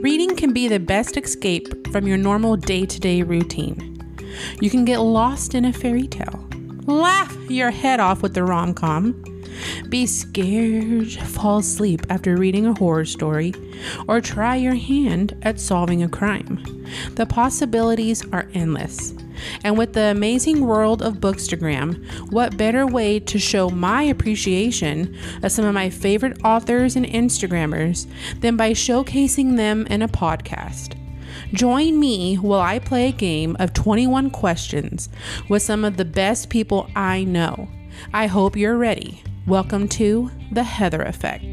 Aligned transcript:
Reading 0.00 0.36
can 0.36 0.52
be 0.52 0.68
the 0.68 0.78
best 0.78 1.16
escape 1.16 1.88
from 1.90 2.06
your 2.06 2.16
normal 2.16 2.54
day 2.54 2.86
to 2.86 3.00
day 3.00 3.24
routine. 3.24 3.98
You 4.60 4.70
can 4.70 4.84
get 4.84 4.98
lost 4.98 5.56
in 5.56 5.64
a 5.64 5.72
fairy 5.72 6.06
tale, 6.06 6.48
laugh 6.86 7.36
your 7.50 7.72
head 7.72 7.98
off 7.98 8.22
with 8.22 8.32
the 8.32 8.44
rom 8.44 8.74
com, 8.74 9.20
be 9.88 10.06
scared, 10.06 11.10
fall 11.10 11.58
asleep 11.58 12.06
after 12.10 12.36
reading 12.36 12.64
a 12.64 12.78
horror 12.78 13.06
story, 13.06 13.52
or 14.06 14.20
try 14.20 14.54
your 14.54 14.76
hand 14.76 15.36
at 15.42 15.58
solving 15.58 16.04
a 16.04 16.08
crime. 16.08 16.86
The 17.16 17.26
possibilities 17.26 18.24
are 18.32 18.48
endless. 18.54 19.14
And 19.64 19.76
with 19.76 19.92
the 19.92 20.04
amazing 20.04 20.66
world 20.66 21.02
of 21.02 21.20
Bookstagram, 21.20 22.30
what 22.30 22.56
better 22.56 22.86
way 22.86 23.20
to 23.20 23.38
show 23.38 23.68
my 23.70 24.02
appreciation 24.02 25.16
of 25.42 25.52
some 25.52 25.64
of 25.64 25.74
my 25.74 25.90
favorite 25.90 26.44
authors 26.44 26.96
and 26.96 27.06
Instagrammers 27.06 28.06
than 28.40 28.56
by 28.56 28.72
showcasing 28.72 29.56
them 29.56 29.86
in 29.86 30.02
a 30.02 30.08
podcast? 30.08 30.94
Join 31.52 31.98
me 31.98 32.36
while 32.36 32.60
I 32.60 32.78
play 32.78 33.08
a 33.08 33.12
game 33.12 33.56
of 33.58 33.72
21 33.72 34.30
questions 34.30 35.08
with 35.48 35.62
some 35.62 35.84
of 35.84 35.96
the 35.96 36.04
best 36.04 36.50
people 36.50 36.90
I 36.94 37.24
know. 37.24 37.68
I 38.12 38.26
hope 38.26 38.56
you're 38.56 38.76
ready. 38.76 39.22
Welcome 39.46 39.88
to 39.88 40.30
The 40.52 40.62
Heather 40.62 41.02
Effect. 41.02 41.44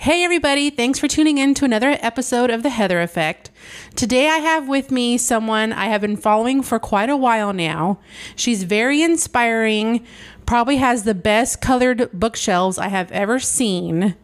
Hey, 0.00 0.22
everybody, 0.22 0.70
thanks 0.70 1.00
for 1.00 1.08
tuning 1.08 1.38
in 1.38 1.54
to 1.54 1.64
another 1.64 1.98
episode 2.00 2.50
of 2.50 2.62
The 2.62 2.68
Heather 2.68 3.00
Effect. 3.00 3.50
Today, 3.96 4.28
I 4.28 4.36
have 4.36 4.68
with 4.68 4.92
me 4.92 5.18
someone 5.18 5.72
I 5.72 5.86
have 5.86 6.00
been 6.00 6.16
following 6.16 6.62
for 6.62 6.78
quite 6.78 7.10
a 7.10 7.16
while 7.16 7.52
now. 7.52 7.98
She's 8.36 8.62
very 8.62 9.02
inspiring, 9.02 10.06
probably 10.46 10.76
has 10.76 11.02
the 11.02 11.16
best 11.16 11.60
colored 11.60 12.08
bookshelves 12.12 12.78
I 12.78 12.86
have 12.86 13.10
ever 13.10 13.40
seen, 13.40 14.14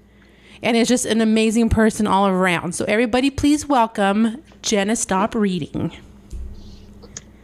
and 0.62 0.76
is 0.76 0.86
just 0.86 1.06
an 1.06 1.20
amazing 1.20 1.70
person 1.70 2.06
all 2.06 2.28
around. 2.28 2.76
So, 2.76 2.84
everybody, 2.84 3.28
please 3.28 3.66
welcome 3.66 4.44
Jenna 4.62 4.94
Stop 4.94 5.34
Reading. 5.34 5.92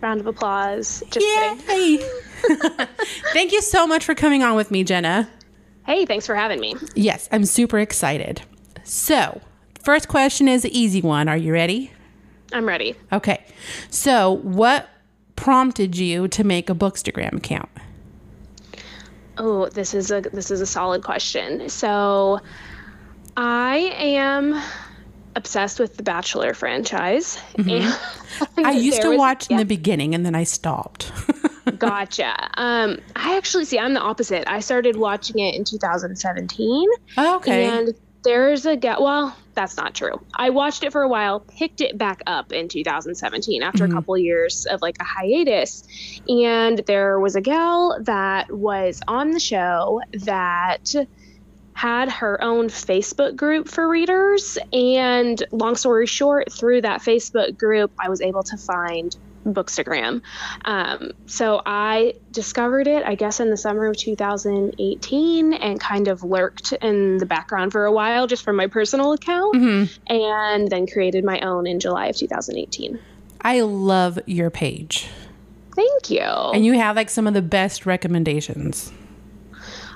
Round 0.01 0.21
of 0.21 0.29
applause. 0.29 1.03
Just. 1.11 1.27
Yay! 1.69 1.99
Thank 3.33 3.51
you 3.51 3.61
so 3.61 3.89
much 3.89 4.05
for 4.05 4.15
coming 4.15 4.45
on 4.45 4.55
with 4.55 4.71
me, 4.71 4.85
Jenna. 4.85 5.29
Hey, 5.91 6.07
thanks 6.07 6.25
for 6.25 6.37
having 6.37 6.61
me. 6.61 6.77
Yes, 6.95 7.29
I'm 7.33 7.45
super 7.45 7.81
excited. 7.81 8.43
So, 8.85 9.41
first 9.83 10.07
question 10.07 10.47
is 10.47 10.65
an 10.65 10.71
easy 10.71 11.01
one. 11.01 11.29
Are 11.29 11.37
you 11.37 11.53
ready? 11.53 11.91
I'm 12.53 12.65
ready. 12.65 12.95
Okay. 13.13 13.45
So, 13.91 14.37
what 14.45 14.89
prompted 15.35 15.97
you 15.97 16.29
to 16.29 16.45
make 16.45 16.71
a 16.71 16.77
Bookstagram 16.77 17.39
account? 17.39 17.71
Oh, 19.37 19.69
this 19.71 19.93
is 19.93 20.13
a 20.13 20.21
this 20.21 20.53
is 20.53 20.61
a 20.61 20.67
solid 20.67 21.03
question. 21.03 21.69
So, 21.69 22.39
I 23.37 23.79
am 23.97 24.63
obsessed 25.41 25.81
with 25.81 25.97
the 25.97 26.03
Bachelor 26.03 26.53
franchise. 26.53 27.39
Mm-hmm. 27.57 28.65
I 28.65 28.73
used 28.73 29.01
to 29.01 29.09
was, 29.09 29.19
watch 29.19 29.47
yeah. 29.49 29.55
in 29.55 29.59
the 29.59 29.65
beginning 29.65 30.15
and 30.15 30.25
then 30.25 30.35
I 30.35 30.45
stopped. 30.45 31.11
gotcha. 31.79 32.33
Um, 32.55 32.99
I 33.17 33.39
actually 33.39 33.65
see. 33.65 33.79
I'm 33.79 33.95
the 33.95 34.01
opposite. 34.01 34.47
I 34.47 34.61
started 34.61 34.97
watching 34.97 35.39
it 35.39 35.55
in 35.55 35.65
2017. 35.65 36.89
Oh, 37.17 37.37
okay. 37.37 37.65
And 37.65 37.95
there's 38.23 38.67
a 38.67 38.77
guy. 38.77 39.01
Well, 39.01 39.35
that's 39.55 39.79
not 39.79 39.95
true. 39.95 40.21
I 40.35 40.51
watched 40.51 40.85
it 40.85 40.93
for 40.93 41.01
a 41.01 41.09
while, 41.09 41.41
picked 41.41 41.81
it 41.81 41.97
back 41.97 42.23
up 42.27 42.53
in 42.53 42.69
2017 42.69 43.63
after 43.63 43.85
mm-hmm. 43.85 43.93
a 43.93 43.95
couple 43.95 44.19
years 44.19 44.67
of 44.67 44.83
like 44.83 44.97
a 45.01 45.05
hiatus, 45.05 45.85
and 46.29 46.79
there 46.87 47.19
was 47.19 47.35
a 47.35 47.41
gal 47.41 47.99
that 48.03 48.53
was 48.53 49.01
on 49.09 49.31
the 49.31 49.41
show 49.41 50.03
that 50.13 50.95
had 51.75 52.11
her 52.11 52.43
own 52.43 52.69
Facebook 52.69 53.37
group 53.37 53.69
for 53.69 53.89
readers. 53.89 54.59
And 54.73 55.43
long 55.51 55.77
story 55.77 56.07
short, 56.07 56.53
through 56.53 56.83
that 56.83 57.01
Facebook 57.01 57.57
group, 57.59 57.93
I 57.99 58.09
was 58.09 58.21
able 58.21 58.43
to 58.45 58.57
find 58.57 59.17
Bookstagram. 59.47 60.23
Um, 60.65 61.13
so 61.27 61.63
I 61.65 62.15
discovered 62.31 62.87
it, 62.87 63.05
I 63.05 63.15
guess, 63.15 63.41
in 63.41 63.51
the 63.51 63.57
summer 63.57 63.87
of 63.87 63.97
2018 63.97 65.53
and 65.55 65.81
kind 65.81 66.09
of 66.09 66.23
lurked 66.23 66.73
in 66.73 67.19
the 67.19 67.27
background 67.27 67.73
for 67.73 67.85
a 67.85 67.93
while 67.93 68.27
just 68.27 68.45
from 68.45 68.57
my 68.57 68.67
personal 68.67 69.13
account 69.13 69.55
mm-hmm. 69.55 70.13
and 70.13 70.69
then 70.69 70.87
created 70.87 71.25
my 71.25 71.41
own 71.41 71.67
in 71.67 71.81
July 71.81 72.07
of 72.07 72.17
2018. 72.17 72.99
I 73.41 73.63
love 73.63 74.19
your 74.27 74.51
page. 74.51 75.09
Thank 75.75 76.11
you. 76.11 76.21
And 76.21 76.65
you 76.65 76.75
have 76.75 76.97
like 76.97 77.09
some 77.09 77.27
of 77.27 77.35
the 77.35 77.43
best 77.43 77.87
recommendations. 77.87 78.93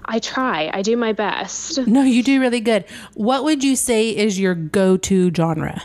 I 0.04 0.19
try. 0.19 0.70
I 0.72 0.82
do 0.82 0.97
my 0.97 1.12
best. 1.12 1.87
No, 1.87 2.03
you 2.03 2.22
do 2.22 2.41
really 2.41 2.60
good. 2.60 2.84
What 3.15 3.44
would 3.44 3.65
you 3.65 3.76
say 3.76 4.10
is 4.10 4.38
your 4.38 4.54
go 4.54 4.97
to 4.98 5.32
genre? 5.34 5.82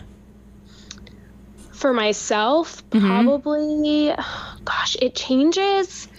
For 1.71 1.93
myself, 1.93 2.87
mm-hmm. 2.89 3.07
probably, 3.07 4.13
gosh, 4.65 4.97
it 5.01 5.15
changes 5.15 6.09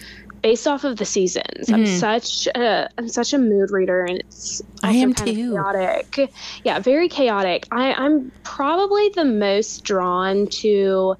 based 0.42 0.66
off 0.66 0.84
of 0.84 0.96
the 0.96 1.04
seasons. 1.04 1.68
Mm-hmm. 1.68 1.74
I'm 1.74 1.86
such 1.86 2.46
a 2.46 2.88
I'm 2.96 3.08
such 3.08 3.32
a 3.34 3.38
mood 3.38 3.70
reader, 3.70 4.04
and 4.04 4.18
it's 4.20 4.62
I 4.82 4.92
am 4.92 5.12
too 5.12 5.52
chaotic. 5.52 6.32
Yeah, 6.64 6.78
very 6.78 7.08
chaotic. 7.08 7.66
I, 7.70 7.92
I'm 7.92 8.32
probably 8.42 9.10
the 9.10 9.24
most 9.24 9.84
drawn 9.84 10.46
to 10.46 11.16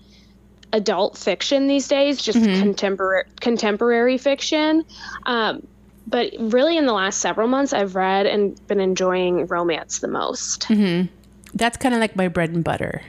adult 0.72 1.18
fiction 1.18 1.66
these 1.66 1.88
days, 1.88 2.22
just 2.22 2.38
mm-hmm. 2.38 2.60
contemporary 2.60 3.24
contemporary 3.40 4.18
fiction. 4.18 4.84
Um, 5.26 5.66
but 6.10 6.32
really, 6.38 6.76
in 6.76 6.86
the 6.86 6.92
last 6.92 7.20
several 7.20 7.48
months, 7.48 7.72
I've 7.72 7.94
read 7.94 8.26
and 8.26 8.66
been 8.66 8.80
enjoying 8.80 9.46
romance 9.46 10.00
the 10.00 10.08
most. 10.08 10.62
Mm-hmm. 10.62 11.14
That's 11.54 11.76
kind 11.76 11.94
of 11.94 12.00
like 12.00 12.16
my 12.16 12.28
bread 12.28 12.50
and 12.50 12.62
butter 12.62 13.02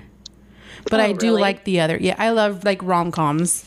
but 0.90 1.00
oh, 1.00 1.04
I 1.04 1.14
do 1.14 1.28
really? 1.28 1.42
like 1.42 1.64
the 1.64 1.82
other. 1.82 1.98
Yeah, 1.98 2.16
I 2.18 2.30
love 2.30 2.64
like 2.64 2.82
rom 2.84 3.12
coms. 3.12 3.66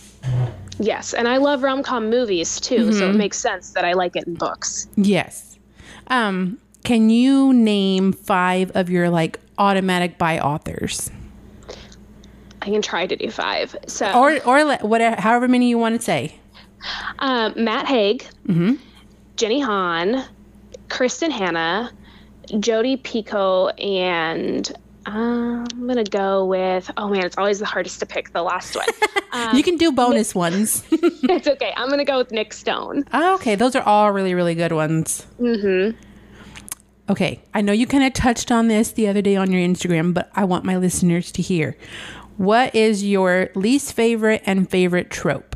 Yes, 0.79 1.15
and 1.15 1.29
I 1.29 1.37
love 1.37 1.63
rom 1.63 1.83
com 1.83 2.11
movies 2.11 2.61
too, 2.61 2.77
mm-hmm. 2.77 2.93
so 2.93 3.05
it 3.05 3.09
mm-hmm. 3.11 3.19
makes 3.19 3.39
sense 3.39 3.71
that 3.71 3.85
I 3.85 3.93
like 3.93 4.17
it 4.17 4.27
in 4.27 4.35
books. 4.35 4.89
Yes. 4.97 5.59
Um, 6.09 6.59
can 6.83 7.11
you 7.11 7.53
name 7.53 8.13
five 8.13 8.71
of 8.75 8.91
your 8.91 9.11
like 9.11 9.39
automatic 9.59 10.19
buy 10.19 10.39
authors? 10.41 11.11
I 12.63 12.67
can 12.67 12.83
try 12.83 13.07
to 13.07 13.15
do 13.15 13.31
five. 13.31 13.77
So 13.87 14.11
or 14.13 14.41
or 14.47 14.77
whatever, 14.79 15.21
however 15.21 15.49
many 15.49 15.69
you 15.69 15.79
want 15.79 15.97
to 15.97 16.03
say. 16.03 16.41
Um, 17.19 17.55
Matt 17.57 17.87
Haig, 17.87 18.27
mm-hmm. 18.47 18.75
Jenny 19.37 19.61
Han, 19.61 20.25
Kristin 20.89 21.31
Hannah, 21.31 21.93
Jodi 22.61 22.97
Picoult, 22.97 23.73
and 23.83 24.71
um, 25.07 25.67
I'm 25.73 25.87
gonna 25.87 26.05
go 26.05 26.45
with. 26.45 26.91
Oh 26.97 27.09
man, 27.09 27.25
it's 27.25 27.37
always 27.37 27.59
the 27.59 27.67
hardest 27.67 28.01
to 28.01 28.07
pick 28.07 28.33
the 28.33 28.43
last 28.43 28.77
one. 28.77 28.87
Um, 29.33 29.57
you 29.57 29.63
can 29.63 29.77
do 29.77 29.93
bonus 29.93 30.31
Nick, 30.31 30.37
ones. 30.37 30.85
it's 30.91 31.47
okay. 31.47 31.73
I'm 31.77 31.89
gonna 31.89 32.05
go 32.05 32.19
with 32.19 32.31
Nic 32.31 32.53
Stone. 32.53 33.05
Oh, 33.13 33.35
okay, 33.35 33.55
those 33.55 33.75
are 33.75 33.83
all 33.83 34.13
really 34.13 34.35
really 34.35 34.55
good 34.55 34.73
ones. 34.73 35.27
Mm-hmm. 35.41 35.99
Okay, 37.11 37.43
I 37.53 37.61
know 37.61 37.73
you 37.73 37.87
kind 37.87 38.05
of 38.05 38.15
touched 38.15 38.51
on 38.51 38.69
this 38.69 38.93
the 38.93 39.09
other 39.09 39.21
day 39.21 39.37
on 39.37 39.53
your 39.53 39.61
Instagram, 39.61 40.15
but 40.15 40.31
I 40.35 40.45
want 40.45 40.65
my 40.65 40.77
listeners 40.79 41.31
to 41.33 41.43
hear. 41.43 41.77
What 42.39 42.75
is 42.75 43.05
your 43.05 43.51
least 43.55 43.93
favorite 43.93 44.43
and 44.47 44.69
favorite 44.71 45.11
trope? 45.11 45.54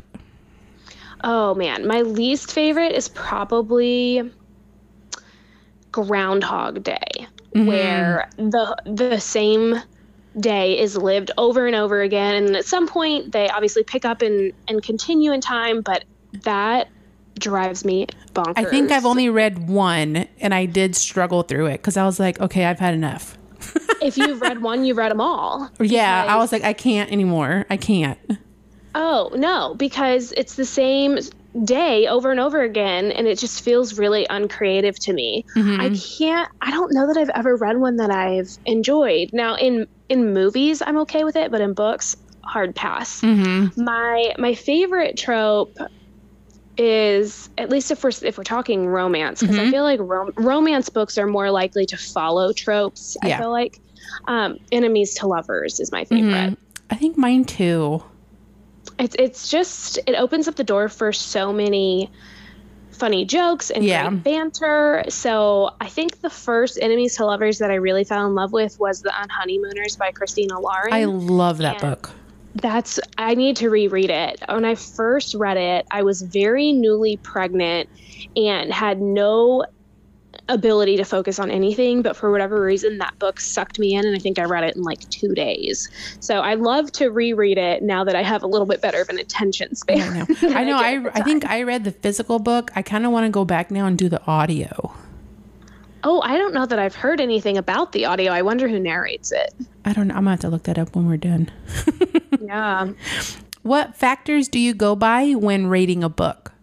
Oh 1.23 1.53
man, 1.55 1.87
my 1.87 2.01
least 2.01 2.51
favorite 2.51 2.93
is 2.93 3.07
probably 3.09 4.31
Groundhog 5.91 6.83
Day 6.83 7.27
mm-hmm. 7.55 7.65
where 7.67 8.29
the 8.37 8.75
the 8.85 9.19
same 9.19 9.75
day 10.39 10.79
is 10.79 10.95
lived 10.95 11.31
over 11.37 11.65
and 11.65 11.75
over 11.75 12.01
again 12.01 12.35
and 12.35 12.55
at 12.55 12.63
some 12.65 12.87
point 12.87 13.31
they 13.31 13.49
obviously 13.49 13.83
pick 13.83 14.05
up 14.05 14.21
and 14.21 14.53
and 14.67 14.83
continue 14.83 15.31
in 15.31 15.41
time 15.41 15.81
but 15.81 16.05
that 16.43 16.87
drives 17.39 17.83
me 17.83 18.05
bonkers. 18.33 18.53
I 18.57 18.65
think 18.65 18.91
I've 18.91 19.05
only 19.05 19.29
read 19.29 19.67
one 19.67 20.27
and 20.39 20.53
I 20.53 20.65
did 20.65 20.95
struggle 20.95 21.41
through 21.41 21.67
it 21.67 21.81
cuz 21.81 21.97
I 21.97 22.05
was 22.05 22.19
like 22.19 22.39
okay, 22.39 22.65
I've 22.65 22.79
had 22.79 22.93
enough. 22.93 23.37
if 24.01 24.17
you've 24.17 24.41
read 24.41 24.61
one, 24.61 24.85
you've 24.85 24.97
read 24.97 25.11
them 25.11 25.19
all. 25.19 25.69
Yeah, 25.79 26.25
I 26.27 26.37
was 26.37 26.51
like 26.51 26.63
I 26.63 26.73
can't 26.73 27.11
anymore. 27.11 27.65
I 27.69 27.77
can't. 27.77 28.19
Oh, 28.95 29.31
no, 29.35 29.75
because 29.75 30.33
it's 30.35 30.55
the 30.55 30.65
same 30.65 31.19
day 31.63 32.07
over 32.07 32.31
and 32.31 32.39
over 32.39 32.61
again 32.61 33.11
and 33.11 33.27
it 33.27 33.37
just 33.39 33.63
feels 33.63 33.97
really 33.97 34.25
uncreative 34.29 34.99
to 34.99 35.11
me 35.11 35.43
mm-hmm. 35.55 35.81
i 35.81 35.89
can't 35.89 36.47
i 36.61 36.69
don't 36.69 36.93
know 36.93 37.07
that 37.07 37.17
i've 37.17 37.29
ever 37.29 37.55
read 37.55 37.77
one 37.77 37.95
that 37.95 38.11
i've 38.11 38.55
enjoyed 38.65 39.31
now 39.33 39.55
in 39.55 39.87
in 40.09 40.31
movies 40.31 40.81
i'm 40.85 40.97
okay 40.97 41.23
with 41.23 41.35
it 41.35 41.49
but 41.49 41.59
in 41.59 41.73
books 41.73 42.15
hard 42.43 42.75
pass 42.75 43.21
mm-hmm. 43.21 43.83
my 43.83 44.31
my 44.37 44.53
favorite 44.53 45.17
trope 45.17 45.75
is 46.77 47.49
at 47.57 47.69
least 47.69 47.89
if 47.89 48.03
we're 48.03 48.11
if 48.21 48.37
we're 48.37 48.43
talking 48.43 48.87
romance 48.87 49.41
because 49.41 49.57
mm-hmm. 49.57 49.67
i 49.67 49.71
feel 49.71 49.83
like 49.83 49.99
rom- 50.01 50.33
romance 50.35 50.87
books 50.89 51.17
are 51.17 51.27
more 51.27 51.49
likely 51.49 51.85
to 51.85 51.97
follow 51.97 52.53
tropes 52.53 53.17
yeah. 53.23 53.35
i 53.35 53.39
feel 53.39 53.51
like 53.51 53.79
um, 54.27 54.57
enemies 54.71 55.15
to 55.15 55.27
lovers 55.27 55.79
is 55.79 55.91
my 55.91 56.05
favorite 56.05 56.31
mm-hmm. 56.31 56.53
i 56.91 56.95
think 56.95 57.17
mine 57.17 57.43
too 57.43 58.03
it's 58.99 59.15
it's 59.17 59.49
just 59.49 59.97
it 60.05 60.15
opens 60.15 60.47
up 60.47 60.55
the 60.55 60.63
door 60.63 60.89
for 60.89 61.11
so 61.13 61.53
many 61.53 62.11
funny 62.91 63.25
jokes 63.25 63.71
and 63.71 63.85
Yeah. 63.85 64.09
great 64.09 64.23
banter. 64.23 65.03
So 65.09 65.71
I 65.79 65.87
think 65.87 66.19
the 66.21 66.29
first 66.29 66.77
Enemies 66.81 67.15
to 67.15 67.25
Lovers 67.25 67.59
that 67.59 67.71
I 67.71 67.75
really 67.75 68.03
fell 68.03 68.27
in 68.27 68.35
love 68.35 68.51
with 68.51 68.75
was 68.79 69.01
The 69.01 69.11
Unhoneymooners 69.11 69.97
by 69.97 70.11
Christina 70.11 70.59
Lauren. 70.59 70.93
I 70.93 71.05
love 71.05 71.59
that 71.59 71.75
Yeah. 71.75 71.89
book. 71.89 72.11
That's 72.55 72.99
I 73.17 73.35
need 73.35 73.55
to 73.57 73.69
reread 73.69 74.09
it. 74.09 74.41
When 74.49 74.65
I 74.65 74.75
first 74.75 75.33
read 75.35 75.57
it, 75.57 75.85
I 75.91 76.03
was 76.03 76.21
very 76.23 76.73
newly 76.73 77.17
pregnant 77.23 77.89
and 78.35 78.73
had 78.73 79.01
no 79.01 79.63
ability 80.49 80.97
to 80.97 81.05
focus 81.05 81.39
on 81.39 81.49
anything, 81.49 82.01
but 82.01 82.15
for 82.15 82.31
whatever 82.31 82.61
reason 82.61 82.97
that 82.97 83.17
book 83.19 83.39
sucked 83.39 83.79
me 83.79 83.95
in 83.95 84.05
and 84.05 84.15
I 84.15 84.19
think 84.19 84.39
I 84.39 84.43
read 84.43 84.63
it 84.63 84.75
in 84.75 84.83
like 84.83 85.09
2 85.09 85.33
days. 85.33 85.89
So 86.19 86.41
I 86.41 86.55
love 86.55 86.91
to 86.93 87.09
reread 87.09 87.57
it 87.57 87.83
now 87.83 88.03
that 88.03 88.15
I 88.15 88.23
have 88.23 88.43
a 88.43 88.47
little 88.47 88.67
bit 88.67 88.81
better 88.81 89.01
of 89.01 89.09
an 89.09 89.19
attention 89.19 89.75
span. 89.75 90.01
I 90.01 90.17
know. 90.19 90.25
I 90.57 90.63
know. 90.63 90.77
did 90.77 91.07
I, 91.15 91.19
I 91.19 91.23
think 91.23 91.45
I 91.45 91.63
read 91.63 91.83
the 91.83 91.91
physical 91.91 92.39
book. 92.39 92.71
I 92.75 92.81
kind 92.81 93.05
of 93.05 93.11
want 93.11 93.25
to 93.25 93.29
go 93.29 93.45
back 93.45 93.71
now 93.71 93.85
and 93.85 93.97
do 93.97 94.09
the 94.09 94.21
audio. 94.25 94.93
Oh, 96.03 96.21
I 96.21 96.37
don't 96.37 96.53
know 96.53 96.65
that 96.65 96.79
I've 96.79 96.95
heard 96.95 97.19
anything 97.19 97.57
about 97.57 97.91
the 97.91 98.05
audio. 98.05 98.31
I 98.31 98.41
wonder 98.41 98.67
who 98.69 98.79
narrates 98.79 99.31
it. 99.31 99.53
I 99.83 99.93
don't 99.93 100.07
know. 100.07 100.15
I'm 100.15 100.23
going 100.23 100.25
to 100.25 100.31
have 100.31 100.39
to 100.41 100.49
look 100.49 100.63
that 100.63 100.77
up 100.77 100.95
when 100.95 101.07
we're 101.07 101.17
done. 101.17 101.51
Yeah. 102.41 102.91
What 103.61 103.95
factors 103.95 104.47
do 104.47 104.59
you 104.59 104.73
go 104.73 104.95
by 104.95 105.33
when 105.33 105.67
rating 105.67 106.03
a 106.03 106.09
book? 106.09 106.53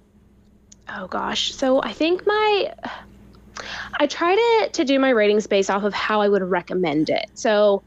Oh 0.88 1.06
gosh. 1.06 1.54
So 1.54 1.82
I 1.82 1.92
think 1.92 2.26
my 2.26 2.72
I 3.98 4.06
try 4.06 4.34
to 4.34 4.70
to 4.72 4.84
do 4.84 4.98
my 4.98 5.10
ratings 5.10 5.46
based 5.46 5.70
off 5.70 5.84
of 5.84 5.94
how 5.94 6.20
I 6.20 6.28
would 6.28 6.42
recommend 6.42 7.10
it. 7.10 7.26
So 7.34 7.82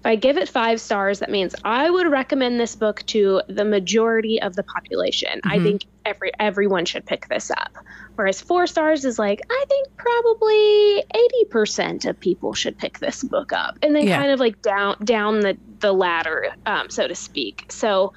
if 0.00 0.06
I 0.06 0.16
give 0.16 0.36
it 0.36 0.48
five 0.48 0.80
stars, 0.80 1.20
that 1.20 1.30
means 1.30 1.54
I 1.64 1.90
would 1.90 2.10
recommend 2.10 2.60
this 2.60 2.76
book 2.76 3.02
to 3.06 3.42
the 3.48 3.64
majority 3.64 4.40
of 4.40 4.54
the 4.54 4.62
population. 4.62 5.40
I 5.44 5.56
mm-hmm. 5.56 5.64
think 5.64 5.84
every 6.04 6.32
everyone 6.38 6.84
should 6.84 7.06
pick 7.06 7.26
this 7.28 7.50
up. 7.50 7.72
Whereas 8.16 8.40
four 8.40 8.66
stars 8.68 9.04
is 9.04 9.18
like, 9.18 9.40
I 9.50 9.64
think 9.68 9.88
probably 9.96 10.98
eighty 11.14 11.44
percent 11.50 12.04
of 12.04 12.18
people 12.20 12.54
should 12.54 12.78
pick 12.78 12.98
this 13.00 13.24
book 13.24 13.52
up. 13.52 13.76
And 13.82 13.94
then 13.96 14.06
Yeah. 14.06 14.18
kind 14.18 14.30
of 14.30 14.38
like 14.38 14.60
down 14.62 14.96
down 15.04 15.40
the, 15.40 15.58
the 15.80 15.92
ladder, 15.92 16.44
um, 16.66 16.90
so 16.90 17.08
to 17.08 17.14
speak. 17.14 17.64
So 17.70 18.12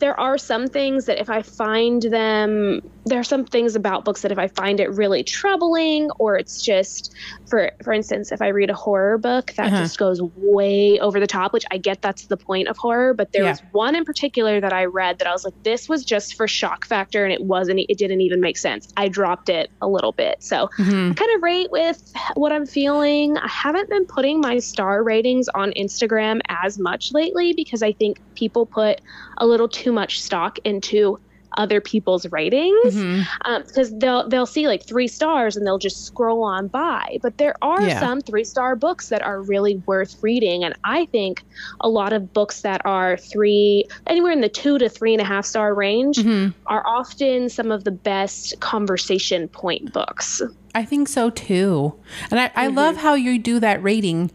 there 0.00 0.18
are 0.18 0.38
some 0.38 0.66
things 0.66 1.04
that 1.06 1.20
if 1.20 1.28
I 1.28 1.42
find 1.42 2.02
them, 2.02 2.80
there 3.04 3.20
are 3.20 3.24
some 3.24 3.44
things 3.44 3.76
about 3.76 4.04
books 4.04 4.22
that 4.22 4.32
if 4.32 4.38
I 4.38 4.48
find 4.48 4.80
it 4.80 4.90
really 4.90 5.22
troubling, 5.22 6.10
or 6.18 6.36
it's 6.38 6.62
just, 6.62 7.14
for 7.46 7.70
for 7.82 7.92
instance, 7.92 8.32
if 8.32 8.40
I 8.40 8.48
read 8.48 8.70
a 8.70 8.74
horror 8.74 9.18
book 9.18 9.52
that 9.58 9.66
Uh-huh. 9.66 9.82
just 9.82 9.98
goes 9.98 10.20
way 10.34 10.98
over 11.00 11.20
the 11.20 11.26
top, 11.26 11.52
which 11.52 11.64
I 11.70 11.76
get 11.76 12.00
that's 12.00 12.26
the 12.26 12.36
point 12.38 12.68
of 12.68 12.78
horror, 12.78 13.12
but 13.12 13.28
there 13.32 13.44
Yeah. 13.44 13.50
was 13.50 13.62
one 13.72 13.94
in 13.94 14.04
particular 14.04 14.60
that 14.60 14.72
I 14.72 14.86
read 14.86 15.18
that 15.18 15.28
I 15.28 15.32
was 15.32 15.44
like, 15.44 15.54
this 15.64 15.86
was 15.88 16.02
just 16.04 16.34
for 16.34 16.48
shock 16.48 16.86
factor, 16.86 17.23
and 17.24 17.32
it 17.32 17.42
wasn't, 17.42 17.80
it 17.88 17.98
didn't 17.98 18.20
even 18.20 18.40
make 18.40 18.58
sense. 18.58 18.86
I 18.96 19.08
dropped 19.08 19.48
it 19.48 19.70
a 19.80 19.88
little 19.88 20.12
bit, 20.12 20.36
so 20.40 20.68
Mhm. 20.78 21.10
I 21.10 21.14
kind 21.14 21.30
of 21.36 21.42
rate 21.42 21.68
with 21.70 22.00
what 22.34 22.52
I'm 22.52 22.66
feeling. 22.66 23.36
I 23.38 23.48
haven't 23.48 23.88
been 23.88 24.06
putting 24.06 24.40
my 24.40 24.58
star 24.58 25.02
ratings 25.02 25.48
on 25.54 25.72
Instagram 25.72 26.40
as 26.48 26.78
much 26.78 27.08
lately 27.12 27.52
because 27.56 27.82
I 27.82 27.92
think 27.92 28.18
people 28.36 28.66
put 28.66 29.00
a 29.38 29.46
little 29.46 29.68
too 29.68 29.92
much 29.92 30.20
stock 30.20 30.58
into 30.64 31.18
other 31.56 31.80
people's 31.80 32.26
ratings 32.30 32.94
Mhm. 32.94 33.26
um, 33.44 33.62
because 33.66 33.92
they'll 33.98 34.28
they'll 34.28 34.46
see 34.46 34.66
like 34.66 34.86
three 34.86 35.08
stars 35.08 35.56
and 35.56 35.66
they'll 35.66 35.78
just 35.78 36.04
scroll 36.04 36.42
on 36.44 36.68
by. 36.68 37.18
But 37.22 37.38
there 37.38 37.54
are 37.62 37.82
Yeah. 37.82 38.00
some 38.00 38.20
three 38.20 38.44
star 38.44 38.76
books 38.76 39.08
that 39.08 39.22
are 39.22 39.42
really 39.42 39.82
worth 39.86 40.14
reading, 40.22 40.64
and 40.64 40.74
I 40.84 41.06
think 41.06 41.42
a 41.80 41.88
lot 41.88 42.12
of 42.12 42.32
books 42.32 42.62
that 42.62 42.80
are 42.84 43.16
three 43.16 43.84
anywhere 44.06 44.32
in 44.32 44.40
the 44.40 44.48
two 44.48 44.78
to 44.78 44.88
three 44.88 45.12
and 45.12 45.20
a 45.20 45.24
half 45.24 45.44
star 45.46 45.74
range 45.74 46.16
Mhm. 46.18 46.54
are 46.66 46.86
often 46.86 47.48
some 47.48 47.70
of 47.70 47.84
the 47.84 47.90
best 47.90 48.54
conversation 48.60 49.48
point 49.48 49.92
books. 49.92 50.40
I 50.74 50.84
think 50.84 51.08
so 51.08 51.30
too. 51.30 51.94
And 52.30 52.40
I, 52.40 52.50
I 52.54 52.66
love 52.66 52.96
mm-hmm. 52.96 53.02
how 53.02 53.14
you 53.14 53.38
do 53.38 53.60
that 53.60 53.82
rating. 53.82 54.32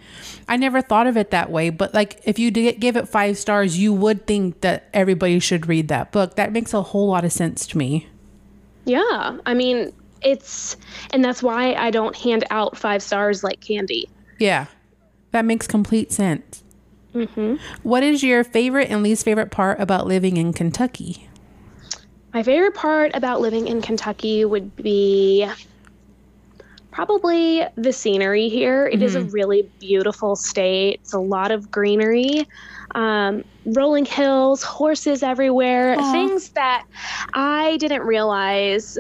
I 0.47 0.55
never 0.55 0.81
thought 0.81 1.05
of 1.05 1.17
it 1.17 1.31
that 1.31 1.51
way, 1.51 1.69
but 1.69 1.93
like 1.93 2.21
if 2.23 2.39
you 2.39 2.49
did 2.49 2.79
give 2.79 2.95
it 2.95 3.09
five 3.09 3.37
stars, 3.37 3.77
you 3.77 3.93
would 3.93 4.25
think 4.25 4.61
that 4.61 4.87
everybody 4.93 5.39
should 5.39 5.67
read 5.67 5.89
that 5.89 6.11
book. 6.13 6.35
That 6.37 6.53
makes 6.53 6.73
a 6.73 6.81
whole 6.81 7.07
lot 7.07 7.25
of 7.25 7.33
sense 7.33 7.67
to 7.67 7.77
me. 7.77 8.07
Yeah, 8.85 9.37
I 9.45 9.53
mean, 9.53 9.91
it's, 10.21 10.77
and 11.11 11.23
that's 11.23 11.43
why 11.43 11.73
I 11.73 11.91
don't 11.91 12.15
hand 12.15 12.45
out 12.49 12.77
five 12.77 13.03
stars 13.03 13.43
like 13.43 13.59
candy. 13.59 14.07
Yeah, 14.39 14.67
that 15.31 15.43
makes 15.43 15.67
complete 15.67 16.11
sense. 16.13 16.63
Mm-hmm. 17.13 17.55
What 17.83 18.03
is 18.03 18.23
your 18.23 18.43
favorite 18.43 18.89
and 18.89 19.03
least 19.03 19.25
favorite 19.25 19.51
part 19.51 19.79
about 19.79 20.07
living 20.07 20.37
in 20.37 20.53
Kentucky? 20.53 21.29
My 22.33 22.43
favorite 22.43 22.75
part 22.75 23.11
about 23.15 23.41
living 23.41 23.67
in 23.67 23.81
Kentucky 23.81 24.45
would 24.45 24.75
be 24.75 25.49
probably 26.91 27.65
the 27.75 27.93
scenery 27.93 28.49
here. 28.49 28.87
It 28.87 29.01
is 29.01 29.15
a 29.15 29.21
really 29.21 29.69
beautiful 29.79 30.35
state. 30.35 30.99
It's 31.01 31.13
a 31.13 31.19
lot 31.19 31.51
of 31.51 31.69
greenery, 31.69 32.47
um, 32.95 33.43
rolling 33.65 34.05
hills, 34.05 34.63
horses 34.63 35.23
everywhere, 35.23 35.95
Aw. 35.99 36.11
things 36.11 36.49
that 36.49 36.85
I 37.33 37.77
didn't 37.77 38.01
realize 38.01 38.97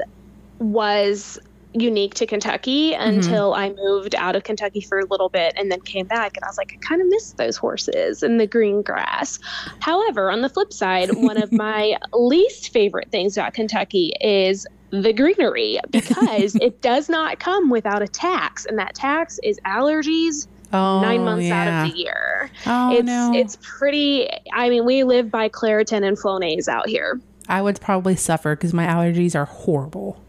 was 0.59 1.39
unique 1.73 2.15
to 2.15 2.25
Kentucky 2.25 2.93
until 2.93 3.53
I 3.53 3.69
moved 3.69 4.15
out 4.15 4.35
of 4.35 4.43
Kentucky 4.43 4.81
for 4.81 4.99
a 4.99 5.05
little 5.05 5.29
bit 5.29 5.53
and 5.55 5.71
then 5.71 5.79
came 5.81 6.07
back 6.07 6.35
and 6.35 6.43
I 6.43 6.47
was 6.47 6.57
like 6.57 6.73
I 6.73 6.77
kind 6.77 7.01
of 7.01 7.07
miss 7.09 7.33
those 7.33 7.57
horses 7.57 8.23
and 8.23 8.39
the 8.39 8.47
green 8.47 8.81
grass. 8.81 9.39
However, 9.79 10.31
on 10.31 10.41
the 10.41 10.49
flip 10.49 10.73
side, 10.73 11.09
one 11.13 11.41
of 11.41 11.51
my 11.51 11.97
least 12.11 12.73
favorite 12.73 13.11
things 13.11 13.37
about 13.37 13.53
Kentucky 13.53 14.13
is 14.19 14.65
the 14.91 15.13
greenery 15.13 15.79
because 15.91 16.55
it 16.61 16.81
does 16.81 17.09
not 17.09 17.39
come 17.39 17.69
without 17.69 18.01
a 18.01 18.07
tax 18.07 18.65
and 18.65 18.77
that 18.79 18.95
tax 18.95 19.39
is 19.43 19.59
allergies 19.65 20.47
Oh, 20.71 21.01
9 21.01 21.23
months 21.23 21.45
yeah. 21.45 21.79
out 21.81 21.85
of 21.87 21.91
the 21.91 21.97
year. 21.97 22.51
Oh 22.67 22.91
it's 22.95 23.03
no, 23.05 23.31
it's 23.35 23.57
pretty 23.61 24.29
I 24.53 24.69
mean 24.69 24.85
we 24.85 25.03
live 25.03 25.31
by 25.31 25.49
Claritin 25.49 26.07
and 26.07 26.15
Flonase 26.17 26.67
out 26.67 26.87
here. 26.87 27.19
I 27.47 27.61
would 27.63 27.81
probably 27.81 28.15
suffer 28.15 28.55
because 28.55 28.71
my 28.73 28.85
allergies 28.85 29.33
are 29.35 29.45
horrible. 29.45 30.21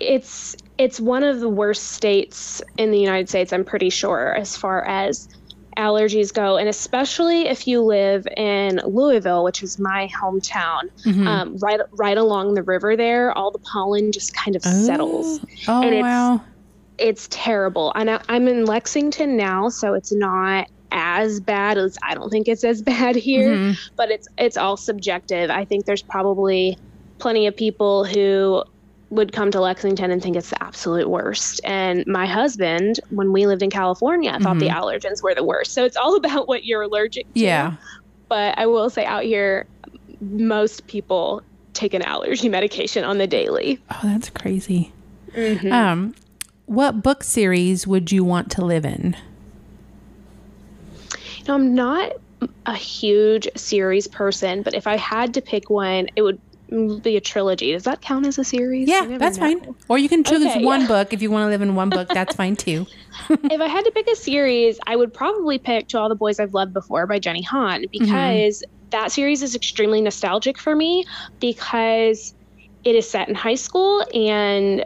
it's 0.00 0.56
it's 0.78 0.98
one 0.98 1.22
of 1.22 1.40
the 1.40 1.48
worst 1.50 1.88
states 1.92 2.62
in 2.78 2.90
the 2.92 2.98
United 2.98 3.28
States, 3.28 3.52
I'm 3.52 3.64
pretty 3.64 3.90
sure, 3.90 4.34
as 4.34 4.56
far 4.56 4.84
as 4.86 5.28
allergies 5.76 6.32
go, 6.32 6.56
and 6.56 6.68
especially 6.68 7.48
if 7.48 7.66
you 7.66 7.82
live 7.82 8.26
in 8.36 8.80
Louisville, 8.86 9.44
which 9.44 9.62
is 9.62 9.78
my 9.78 10.08
hometown, 10.20 10.82
Mhm. 11.04 11.26
um, 11.26 11.56
right 11.58 11.80
right 11.92 12.16
along 12.18 12.54
the 12.54 12.62
river 12.62 12.96
there, 12.96 13.36
all 13.36 13.50
the 13.50 13.58
pollen 13.58 14.12
just 14.12 14.34
kind 14.34 14.56
of 14.56 14.62
settles. 14.62 15.40
Oh 15.68 15.82
and 15.82 15.94
it's- 15.94 16.02
wow. 16.02 16.40
It's 16.98 17.26
terrible. 17.30 17.90
And 17.96 18.10
I, 18.10 18.20
I'm 18.28 18.46
in 18.46 18.64
Lexington 18.66 19.36
now, 19.36 19.68
so 19.70 19.94
it's 19.94 20.12
not 20.12 20.68
as 20.92 21.40
bad 21.40 21.78
as 21.78 21.96
I 22.02 22.14
don't 22.14 22.28
think 22.30 22.46
it's 22.48 22.62
as 22.64 22.82
bad 22.92 23.16
here 23.16 23.48
Mhm. 23.56 23.78
but 23.96 24.10
it's 24.10 24.28
it's 24.38 24.56
all 24.56 24.76
subjective. 24.76 25.50
I 25.50 25.64
think 25.64 25.86
there's 25.86 26.02
probably 26.02 26.76
plenty 27.18 27.46
of 27.46 27.56
people 27.56 28.04
who 28.04 28.62
would 29.12 29.30
come 29.30 29.50
to 29.50 29.60
Lexington 29.60 30.10
and 30.10 30.22
think 30.22 30.36
it's 30.36 30.48
the 30.48 30.62
absolute 30.62 31.08
worst. 31.10 31.60
And 31.64 32.06
my 32.06 32.24
husband, 32.24 32.98
when 33.10 33.30
we 33.30 33.46
lived 33.46 33.62
in 33.62 33.68
California, 33.68 34.38
thought 34.40 34.58
the 34.58 34.68
allergens 34.68 35.22
were 35.22 35.34
the 35.34 35.44
worst. 35.44 35.74
So 35.74 35.84
it's 35.84 35.98
all 35.98 36.16
about 36.22 36.48
what 36.48 36.64
you're 36.64 36.80
allergic 36.80 37.30
to. 37.34 37.38
Yeah. 37.38 37.74
But 38.28 38.58
I 38.58 38.64
will 38.64 38.88
say 38.88 39.04
out 39.04 39.24
here, 39.24 39.66
most 40.22 40.86
people 40.86 41.42
take 41.74 41.92
an 41.92 42.00
allergy 42.00 42.48
medication 42.58 43.04
on 43.04 43.18
the 43.18 43.26
daily. 43.26 43.78
Oh, 43.90 44.00
that's 44.02 44.30
crazy. 44.30 44.92
Mhm. 45.34 45.70
Um, 45.70 46.14
what 46.64 47.02
book 47.02 47.22
series 47.22 47.86
would 47.86 48.12
you 48.12 48.24
want 48.24 48.50
to 48.52 48.64
live 48.64 48.86
in? 48.86 49.14
You 51.36 51.44
know, 51.48 51.54
I'm 51.54 51.74
not 51.74 52.12
a 52.64 52.74
huge 52.74 53.46
series 53.56 54.06
person, 54.08 54.62
but 54.62 54.72
if 54.72 54.86
I 54.86 54.96
had 54.96 55.34
to 55.34 55.42
pick 55.42 55.68
one, 55.68 56.08
it 56.16 56.22
would 56.22 56.40
be 57.02 57.16
a 57.16 57.20
trilogy. 57.20 57.72
Does 57.72 57.84
that 57.84 58.00
count 58.00 58.26
as 58.26 58.38
a 58.38 58.44
series? 58.44 58.88
Yeah, 58.88 59.18
that's 59.18 59.38
know. 59.38 59.60
fine. 59.60 59.74
Or 59.88 59.98
you 59.98 60.08
can 60.08 60.24
choose 60.24 60.44
Okay, 60.44 60.64
one 60.64 60.82
yeah. 60.82 60.88
book 60.88 61.12
if 61.12 61.22
you 61.22 61.30
want 61.30 61.44
to 61.46 61.48
live 61.48 61.62
in 61.62 61.74
one 61.74 61.90
book. 61.90 62.08
That's 62.08 62.34
fine 62.34 62.56
too. 62.56 62.86
if 63.28 63.60
I 63.60 63.68
had 63.68 63.84
to 63.84 63.90
pick 63.90 64.08
a 64.08 64.16
series, 64.16 64.78
I 64.86 64.96
would 64.96 65.12
probably 65.12 65.58
pick 65.58 65.88
To 65.88 65.98
All 65.98 66.08
the 66.08 66.14
Boys 66.14 66.40
I've 66.40 66.54
Loved 66.54 66.72
Before 66.72 67.06
by 67.06 67.18
Jenny 67.18 67.42
Han 67.42 67.82
mm-hmm. 67.82 67.90
because 67.90 68.64
that 68.90 69.12
series 69.12 69.42
is 69.42 69.54
extremely 69.54 70.00
nostalgic 70.00 70.58
for 70.58 70.76
me 70.76 71.04
because 71.40 72.34
it 72.84 72.94
is 72.94 73.08
set 73.08 73.28
in 73.28 73.34
high 73.34 73.54
school 73.54 74.04
and 74.14 74.84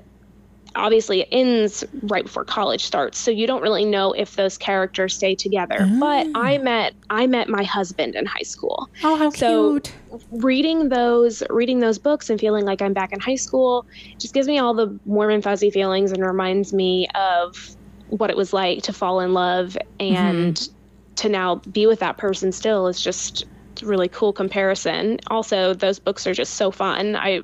obviously 0.76 1.23
it 1.23 1.28
ends 1.33 1.85
right 2.02 2.25
before 2.25 2.45
college 2.45 2.85
starts 2.85 3.18
so 3.18 3.30
you 3.30 3.47
don't 3.47 3.62
really 3.62 3.85
know 3.85 4.12
if 4.12 4.37
those 4.37 4.56
characters 4.59 5.14
stay 5.14 5.35
together 5.35 5.78
but 5.99 6.26
ah. 6.35 6.40
i 6.40 6.59
met 6.59 6.95
i 7.11 7.26
met 7.26 7.49
my 7.49 7.62
husband 7.62 8.14
in 8.14 8.26
high 8.26 8.42
school 8.42 8.88
Oh, 9.02 9.16
how 9.16 9.30
So- 9.30 9.73
cute. 9.73 9.92
reading 10.30 10.88
those 10.88 11.42
reading 11.50 11.80
those 11.80 11.99
books 11.99 12.30
and 12.30 12.40
feeling 12.40 12.64
like 12.64 12.80
I'm 12.80 12.92
back 12.92 13.12
in 13.12 13.21
high 13.21 13.37
school 13.37 13.87
just 14.18 14.35
gives 14.35 14.47
me 14.47 14.59
all 14.59 14.75
the 14.75 14.99
warm 15.04 15.30
and 15.30 15.42
fuzzy 15.42 15.71
feelings 15.71 16.12
and 16.12 16.25
reminds 16.25 16.73
me 16.73 17.06
of 17.14 17.76
what 18.09 18.30
it 18.30 18.37
was 18.37 18.52
like 18.52 18.83
to 18.85 18.92
fall 18.92 19.21
in 19.21 19.33
love 19.35 19.76
and 20.00 20.56
mm-hmm. 20.56 21.14
to 21.16 21.28
now 21.28 21.56
be 21.56 21.87
with 21.87 22.00
that 22.00 22.16
person 22.16 22.52
still 22.52 22.87
is 22.87 23.00
just 23.00 23.45
really 23.83 24.09
cool 24.09 24.33
comparison. 24.33 25.18
Also, 25.26 25.75
those 25.75 25.99
books 25.99 26.26
are 26.26 26.33
just 26.33 26.54
so 26.54 26.71
fun. 26.71 27.16
I 27.16 27.42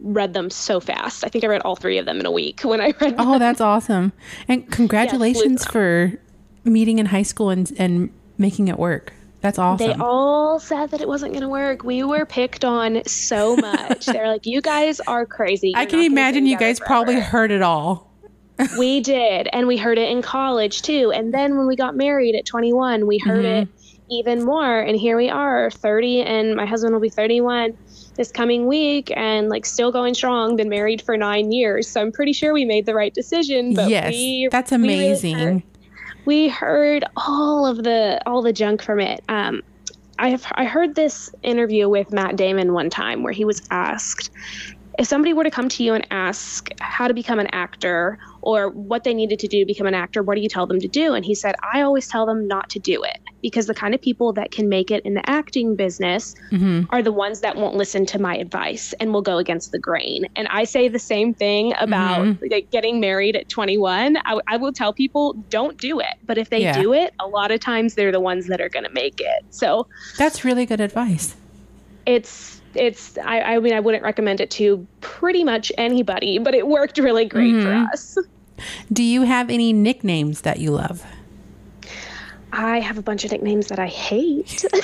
read 0.00 0.34
them 0.34 0.50
so 0.50 0.80
fast. 0.80 1.24
I 1.24 1.28
think 1.28 1.44
I 1.44 1.46
read 1.48 1.62
all 1.62 1.76
three 1.76 1.98
of 1.98 2.06
them 2.06 2.20
in 2.20 2.26
a 2.26 2.30
week 2.30 2.60
when 2.62 2.80
I 2.80 2.92
read. 3.00 3.14
Oh, 3.18 3.38
that's 3.38 3.60
awesome! 3.60 4.12
And 4.48 4.70
congratulations 4.70 5.62
them. 5.64 5.72
for 5.72 6.12
meeting 6.64 6.98
in 6.98 7.06
high 7.06 7.22
school 7.22 7.50
and 7.50 7.72
and 7.78 8.10
making 8.38 8.68
it 8.68 8.78
work. 8.78 9.12
That's 9.42 9.58
awesome. 9.58 9.86
They 9.86 9.94
all 9.94 10.58
said 10.58 10.90
that 10.90 11.00
it 11.00 11.06
wasn't 11.06 11.32
going 11.32 11.42
to 11.42 11.48
work. 11.48 11.84
We 11.84 12.02
were 12.02 12.26
picked 12.26 12.64
on 12.64 13.02
so 13.06 13.56
much. 13.56 14.06
They're 14.06 14.28
like, 14.28 14.46
"You 14.46 14.60
guys 14.60 14.98
are 15.00 15.24
crazy." 15.26 15.72
I 15.74 15.82
You're 15.82 15.90
can 15.90 16.00
imagine 16.00 16.46
you 16.46 16.58
guys 16.58 16.78
together 16.78 16.86
probably 16.88 17.20
heard 17.20 17.50
it 17.50 17.62
all. 17.62 18.10
we 18.78 19.00
did, 19.00 19.48
and 19.52 19.66
we 19.66 19.76
heard 19.76 19.98
it 19.98 20.10
in 20.10 20.22
college 20.22 20.82
too. 20.82 21.12
And 21.14 21.32
then 21.32 21.58
when 21.58 21.66
we 21.66 21.76
got 21.76 21.94
married 21.94 22.34
at 22.34 22.46
21, 22.46 23.06
we 23.06 23.18
heard 23.18 23.44
Mhm. 23.44 23.62
it 23.62 23.68
even 24.10 24.44
more. 24.44 24.80
And 24.80 24.96
here 24.98 25.16
we 25.16 25.28
are, 25.28 25.70
30, 25.70 26.22
and 26.22 26.56
my 26.56 26.64
husband 26.64 26.94
will 26.94 27.00
be 27.00 27.10
31 27.10 27.76
this 28.16 28.32
coming 28.32 28.66
week, 28.66 29.12
and 29.16 29.48
like 29.48 29.64
still 29.66 29.92
going 29.92 30.14
strong. 30.14 30.56
Been 30.56 30.68
married 30.68 31.02
for 31.02 31.16
nine 31.16 31.52
years, 31.52 31.88
so 31.88 32.00
I'm 32.00 32.12
pretty 32.12 32.32
sure 32.32 32.52
we 32.52 32.64
made 32.64 32.86
the 32.86 32.94
right 32.94 33.14
decision. 33.14 33.74
But 33.74 33.88
yes, 33.88 34.12
we, 34.12 34.48
that's 34.50 34.70
we 34.70 34.76
amazing. 34.76 35.38
heard- 35.38 35.62
we 36.24 36.48
heard 36.48 37.04
all 37.16 37.66
of 37.66 37.84
the 37.84 38.20
all 38.26 38.42
the 38.42 38.52
junk 38.52 38.82
from 38.82 38.98
it. 39.00 39.22
Um, 39.28 39.62
I 40.18 40.30
have 40.30 40.44
I 40.52 40.64
heard 40.64 40.94
this 40.94 41.30
interview 41.42 41.88
with 41.88 42.12
Matt 42.12 42.36
Damon 42.36 42.72
one 42.72 42.90
time 42.90 43.22
where 43.22 43.32
he 43.32 43.44
was 43.44 43.62
asked 43.70 44.30
if 44.98 45.06
somebody 45.06 45.32
were 45.32 45.44
to 45.44 45.50
come 45.50 45.68
to 45.68 45.84
you 45.84 45.94
and 45.94 46.06
ask 46.10 46.68
how 46.80 47.06
to 47.06 47.14
become 47.14 47.38
an 47.38 47.48
actor 47.52 48.18
or 48.46 48.70
what 48.70 49.02
they 49.02 49.12
needed 49.12 49.40
to 49.40 49.48
do 49.48 49.58
to 49.58 49.66
become 49.66 49.88
an 49.88 49.94
actor, 49.94 50.22
what 50.22 50.36
do 50.36 50.40
you 50.40 50.48
tell 50.48 50.66
them 50.68 50.78
to 50.78 50.86
do? 50.86 51.14
And 51.14 51.24
he 51.24 51.34
said, 51.34 51.56
I 51.74 51.82
always 51.82 52.06
tell 52.06 52.24
them 52.26 52.46
not 52.46 52.70
to 52.70 52.78
do 52.78 53.02
it 53.02 53.18
because 53.42 53.66
the 53.66 53.74
kind 53.74 53.92
of 53.92 54.00
people 54.00 54.32
that 54.34 54.52
can 54.52 54.68
make 54.68 54.90
it 54.92 55.02
in 55.04 55.14
the 55.14 55.28
acting 55.28 55.74
business 55.76 56.32
hmm 56.50 56.82
are 56.90 57.02
the 57.02 57.10
ones 57.10 57.40
that 57.40 57.56
won't 57.56 57.74
listen 57.74 58.06
to 58.06 58.20
my 58.20 58.36
advice 58.36 58.94
and 59.00 59.12
will 59.12 59.22
go 59.22 59.38
against 59.38 59.72
the 59.72 59.78
grain. 59.80 60.24
And 60.36 60.46
I 60.48 60.62
say 60.62 60.86
the 60.86 61.00
same 61.00 61.34
thing 61.34 61.72
about 61.78 62.24
Mhm. 62.26 62.38
like, 62.48 62.68
getting 62.70 63.00
married 63.00 63.34
at 63.34 63.48
21. 63.48 64.18
I, 64.24 64.38
I 64.46 64.56
will 64.56 64.72
tell 64.72 64.92
people 64.92 65.34
don't 65.50 65.76
do 65.80 65.98
it. 65.98 66.14
But 66.24 66.38
if 66.38 66.48
they 66.50 66.60
Yeah. 66.62 66.80
do 66.80 66.92
it, 66.92 67.10
a 67.20 67.26
lot 67.26 67.50
of 67.50 67.58
times 67.58 67.94
they're 67.96 68.12
the 68.12 68.20
ones 68.20 68.46
that 68.46 68.60
are 68.60 68.68
going 68.68 68.84
to 68.84 68.92
make 68.92 69.18
it. 69.18 69.42
So 69.50 69.88
That's 70.16 70.44
really 70.44 70.64
good 70.66 70.80
advice. 70.80 71.34
it's, 72.06 72.62
it's, 72.74 73.18
I, 73.18 73.40
I 73.40 73.58
mean, 73.58 73.72
I 73.72 73.80
wouldn't 73.80 74.04
recommend 74.04 74.40
it 74.40 74.50
to 74.52 74.86
pretty 75.00 75.42
much 75.42 75.72
anybody, 75.76 76.38
but 76.38 76.54
it 76.54 76.68
worked 76.68 76.98
really 76.98 77.24
great 77.24 77.54
Mhm. 77.56 77.62
for 77.64 77.72
us. 77.92 78.14
Do 78.92 79.02
you 79.02 79.22
have 79.22 79.50
any 79.50 79.72
nicknames 79.72 80.42
that 80.42 80.58
you 80.60 80.70
love? 80.70 81.04
I 82.52 82.80
have 82.80 82.96
a 82.96 83.02
bunch 83.02 83.24
of 83.24 83.32
nicknames 83.32 83.66
that 83.68 83.78
I 83.78 83.86
hate. 83.88 84.64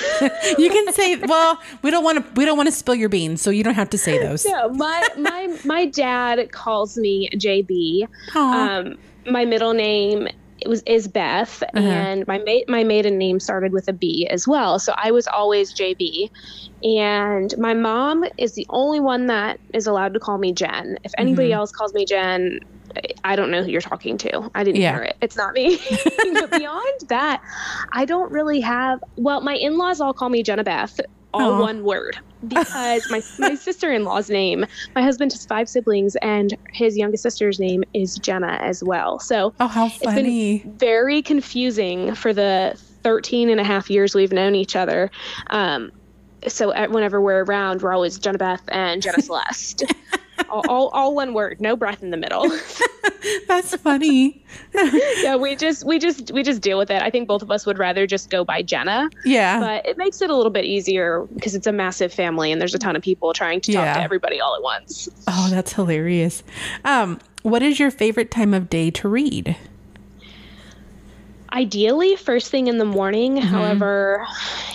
You 0.57 0.69
can 0.69 0.93
say, 0.93 1.15
well, 1.15 1.59
we 1.81 1.89
don't 1.89 2.03
want 2.03 2.19
to 2.23 2.31
we 2.39 2.45
don't 2.45 2.57
want 2.57 2.67
to 2.67 2.71
spill 2.75 2.93
your 2.95 3.09
beans, 3.09 3.41
so 3.41 3.49
you 3.49 3.63
don't 3.63 3.73
have 3.75 3.89
to 3.91 3.97
say 3.97 4.17
those. 4.19 4.45
no, 4.45 4.69
my, 4.69 5.07
my, 5.17 5.57
my 5.65 5.85
dad 5.87 6.51
calls 6.51 6.97
me 6.97 7.29
JB. 7.35 8.07
Um, 8.35 8.97
my 9.25 9.45
middle 9.45 9.73
name 9.73 10.27
it 10.61 10.67
was 10.69 10.81
is 10.85 11.07
Beth, 11.07 11.61
Uh-huh. 11.63 11.79
and 11.79 12.27
my 12.27 12.37
ma- 12.39 12.65
my 12.67 12.83
maiden 12.83 13.17
name 13.17 13.39
started 13.39 13.73
with 13.73 13.87
a 13.89 13.93
B 13.93 14.27
as 14.29 14.47
well. 14.47 14.79
So 14.79 14.93
I 14.97 15.11
was 15.11 15.27
always 15.27 15.73
JB, 15.73 16.29
and 16.83 17.53
my 17.57 17.73
mom 17.73 18.23
is 18.37 18.53
the 18.53 18.65
only 18.69 18.99
one 18.99 19.27
that 19.27 19.59
is 19.73 19.87
allowed 19.87 20.13
to 20.13 20.19
call 20.19 20.37
me 20.37 20.53
Jen. 20.53 20.97
If 21.03 21.11
anybody 21.17 21.49
Mhm. 21.49 21.55
else 21.55 21.71
calls 21.71 21.93
me 21.93 22.05
Jen, 22.05 22.59
I 23.23 23.35
don't 23.35 23.51
know 23.51 23.63
who 23.63 23.69
you're 23.71 23.81
talking 23.81 24.17
to. 24.19 24.49
I 24.55 24.63
didn't 24.63 24.81
Yeah. 24.81 24.93
hear 24.93 25.03
it. 25.03 25.17
It's 25.21 25.35
not 25.37 25.53
me. 25.53 25.77
but 26.33 26.51
beyond 26.51 27.01
that, 27.07 27.41
I 27.91 28.05
don't 28.05 28.31
really 28.31 28.59
have. 28.61 29.03
Well, 29.17 29.41
my 29.41 29.55
in-laws 29.55 30.01
all 30.01 30.13
call 30.13 30.29
me 30.29 30.43
Jenna 30.43 30.63
Beth, 30.63 30.99
all 31.33 31.53
Aw. 31.53 31.61
one 31.61 31.83
word, 31.83 32.17
because 32.47 33.09
my 33.09 33.21
my 33.39 33.55
sister-in-law's 33.67 34.29
name. 34.29 34.65
My 34.95 35.01
husband 35.01 35.31
has 35.31 35.45
five 35.45 35.67
siblings, 35.67 36.15
and 36.17 36.55
his 36.71 36.97
youngest 36.97 37.23
sister's 37.23 37.59
name 37.59 37.83
is 37.93 38.15
Jenna 38.17 38.57
as 38.61 38.83
well. 38.83 39.19
So 39.19 39.53
oh, 39.59 39.67
how 39.67 39.89
been- 39.89 39.99
funny. 40.15 40.63
very 40.77 41.21
confusing 41.21 42.13
for 42.15 42.33
the 42.33 42.79
13 43.03 43.49
and 43.49 43.59
a 43.59 43.63
half 43.63 43.89
years 43.89 44.15
we've 44.15 44.31
known 44.31 44.55
each 44.55 44.75
other. 44.75 45.09
Um, 45.49 45.91
so 46.47 46.69
whenever 46.89 47.19
we're 47.21 47.43
around, 47.45 47.81
we're 47.81 47.93
always 47.93 48.17
Jenna 48.19 48.37
Beth 48.37 48.61
and 48.69 49.01
Jenna 49.01 49.21
Celeste. 49.21 49.83
All, 50.49 50.63
all, 50.69 50.87
all 50.89 51.15
one 51.15 51.33
word, 51.33 51.61
no 51.61 51.75
breath 51.75 52.01
in 52.03 52.09
the 52.11 52.17
middle. 52.17 52.49
That's 53.47 53.75
funny. 53.77 54.43
yeah, 55.21 55.35
we 55.35 55.55
just 55.55 55.85
we 55.85 55.99
just 55.99 56.31
we 56.31 56.43
just 56.43 56.61
deal 56.61 56.77
with 56.77 56.89
it. 56.91 57.01
I 57.01 57.09
think 57.09 57.27
both 57.27 57.41
of 57.41 57.51
us 57.51 57.65
would 57.65 57.77
rather 57.79 58.05
just 58.07 58.29
go 58.29 58.43
by 58.43 58.61
Jenna, 58.61 59.09
Yeah. 59.25 59.59
but 59.59 59.85
it 59.85 59.97
makes 59.97 60.21
it 60.21 60.29
a 60.29 60.35
little 60.35 60.51
bit 60.51 60.65
easier 60.65 61.25
because 61.33 61.55
it's 61.55 61.67
a 61.67 61.71
massive 61.71 62.13
family 62.13 62.51
and 62.51 62.59
there's 62.59 62.73
a 62.75 62.79
ton 62.79 62.95
of 62.95 63.01
people 63.01 63.31
trying 63.33 63.61
to 63.61 63.71
talk 63.73 63.85
Yeah. 63.85 63.93
to 63.95 64.01
everybody 64.01 64.39
all 64.41 64.55
at 64.55 64.61
once. 64.63 65.07
oh, 65.27 65.47
that's 65.49 65.73
hilarious. 65.73 66.43
Um, 66.83 67.19
what 67.43 67.61
is 67.61 67.79
your 67.79 67.91
favorite 67.91 68.31
time 68.31 68.53
of 68.53 68.69
day 68.69 68.89
to 68.91 69.07
read? 69.09 69.55
Ideally, 71.51 72.15
first 72.15 72.49
thing 72.49 72.65
in 72.67 72.79
the 72.79 72.85
morning. 72.85 73.37
However, 73.37 74.25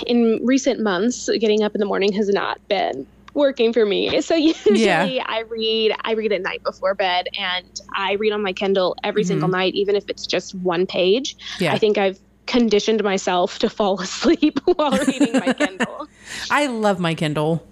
in 0.07 0.41
recent 0.45 0.79
months, 0.81 1.29
getting 1.41 1.65
up 1.65 1.75
in 1.75 1.81
the 1.81 1.87
morning 1.87 2.13
has 2.13 2.29
not 2.29 2.61
been 2.69 3.05
working 3.39 3.73
for 3.73 3.87
me. 3.87 4.21
So 4.29 4.35
usually, 4.35 4.85
Yeah. 4.85 5.25
I 5.27 5.41
read. 5.49 5.95
I 6.03 6.13
read 6.13 6.33
at 6.33 6.43
night 6.43 6.63
before 6.63 6.95
bed, 6.95 7.29
and 7.39 7.81
I 7.97 8.13
read 8.15 8.33
on 8.33 8.43
my 8.43 8.53
Kindle 8.53 8.95
every 9.03 9.25
single 9.25 9.49
night, 9.49 9.75
even 9.75 9.97
if 9.97 10.05
it's 10.09 10.27
just 10.27 10.55
one 10.57 10.87
page. 10.87 11.37
Yeah. 11.59 11.73
I 11.73 11.79
think 11.79 11.97
I've 11.97 12.19
conditioned 12.47 13.03
myself 13.03 13.59
to 13.61 13.71
fall 13.71 14.01
asleep 14.07 14.59
while 14.65 14.99
reading 15.07 15.33
my 15.39 15.53
Kindle. 15.55 16.07
I 16.51 16.67
love 16.67 16.99
my 17.01 17.15
Kindle. 17.15 17.67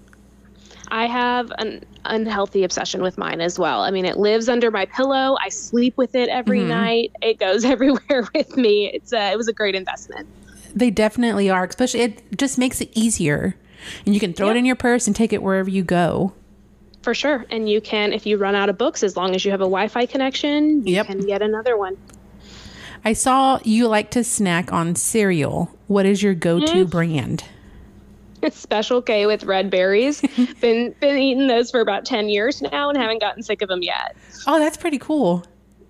I 0.89 1.07
have 1.07 1.51
an 1.59 1.85
unhealthy 2.05 2.63
obsession 2.63 3.03
with 3.03 3.19
mine 3.19 3.41
as 3.41 3.59
well. 3.59 3.81
I 3.81 3.91
mean, 3.91 4.05
it 4.05 4.19
lives 4.19 4.49
under 4.49 4.71
my 4.71 4.87
pillow. 4.87 5.37
I 5.45 5.49
sleep 5.49 5.97
with 5.97 6.15
it 6.15 6.29
every 6.29 6.61
Mhm. 6.61 6.69
night. 6.69 7.13
It 7.23 7.41
goes 7.41 7.65
everywhere 7.65 8.29
with 8.35 8.57
me. 8.57 8.91
It's 8.95 9.13
a, 9.13 9.33
it 9.33 9.37
was 9.37 9.49
a 9.49 9.53
great 9.53 9.75
investment. 9.75 10.29
They 10.75 10.91
definitely 10.91 11.51
are, 11.51 11.65
especially 11.65 12.03
it 12.03 12.39
just 12.39 12.57
makes 12.57 12.81
it 12.81 12.91
easier. 12.95 13.57
And 14.05 14.15
you 14.15 14.21
can 14.21 14.33
throw 14.33 14.51
it 14.51 14.57
in 14.57 14.65
your 14.65 14.77
purse 14.77 15.07
and 15.07 15.15
take 15.15 15.33
it 15.33 15.43
wherever 15.43 15.71
you 15.71 15.83
go. 15.83 16.33
For 17.03 17.15
sure. 17.15 17.45
And 17.51 17.69
you 17.69 17.81
can, 17.81 18.13
if 18.13 18.27
you 18.27 18.37
run 18.37 18.55
out 18.55 18.69
of 18.69 18.77
books, 18.79 19.03
as 19.03 19.17
long 19.17 19.35
as 19.35 19.45
you 19.45 19.51
have 19.53 19.61
a 19.61 19.65
Wi 19.65 19.89
Fi 19.89 20.07
connection, 20.07 20.87
you 20.87 20.95
Yep. 20.95 21.07
can 21.07 21.21
get 21.27 21.41
another 21.43 21.77
one. 21.77 21.97
I 23.05 23.13
saw 23.13 23.61
you 23.63 23.87
like 23.87 24.11
to 24.13 24.25
snack 24.25 24.73
on 24.73 24.97
cereal. 24.97 25.71
What 25.87 26.07
is 26.07 26.23
your 26.23 26.35
go-to 26.35 26.85
Mm. 26.87 26.91
brand? 26.91 27.45
It's 28.43 28.59
Special 28.59 29.01
K 29.01 29.27
with 29.27 29.45
red 29.45 29.71
berries. 29.71 30.21
been 30.61 30.95
been 31.01 31.17
eating 31.17 31.47
those 31.47 31.71
for 31.71 31.81
about 31.81 32.05
10 32.05 32.29
years 32.29 32.61
now 32.63 32.89
and 32.89 32.99
haven't 32.99 33.21
gotten 33.21 33.43
sick 33.43 33.63
of 33.63 33.69
them 33.69 33.83
yet. 33.83 34.17
Oh, 34.47 34.59
that's 34.59 34.77
pretty 34.77 34.99
cool. 34.99 35.45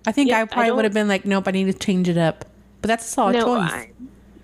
I 0.05 0.11
think 0.11 0.29
Yep, 0.29 0.37
I 0.37 0.41
I 0.41 0.45
probably 0.45 0.71
would 0.71 0.85
have 0.85 0.93
been 0.93 1.07
like, 1.07 1.25
nope, 1.25 1.47
I 1.47 1.51
need 1.51 1.65
to 1.65 1.73
change 1.73 2.07
it 2.07 2.17
up. 2.17 2.45
But 2.81 2.87
that's 2.89 3.05
a 3.05 3.09
solid 3.09 3.33
no, 3.33 3.45
choice. 3.45 3.71
I, 3.71 3.89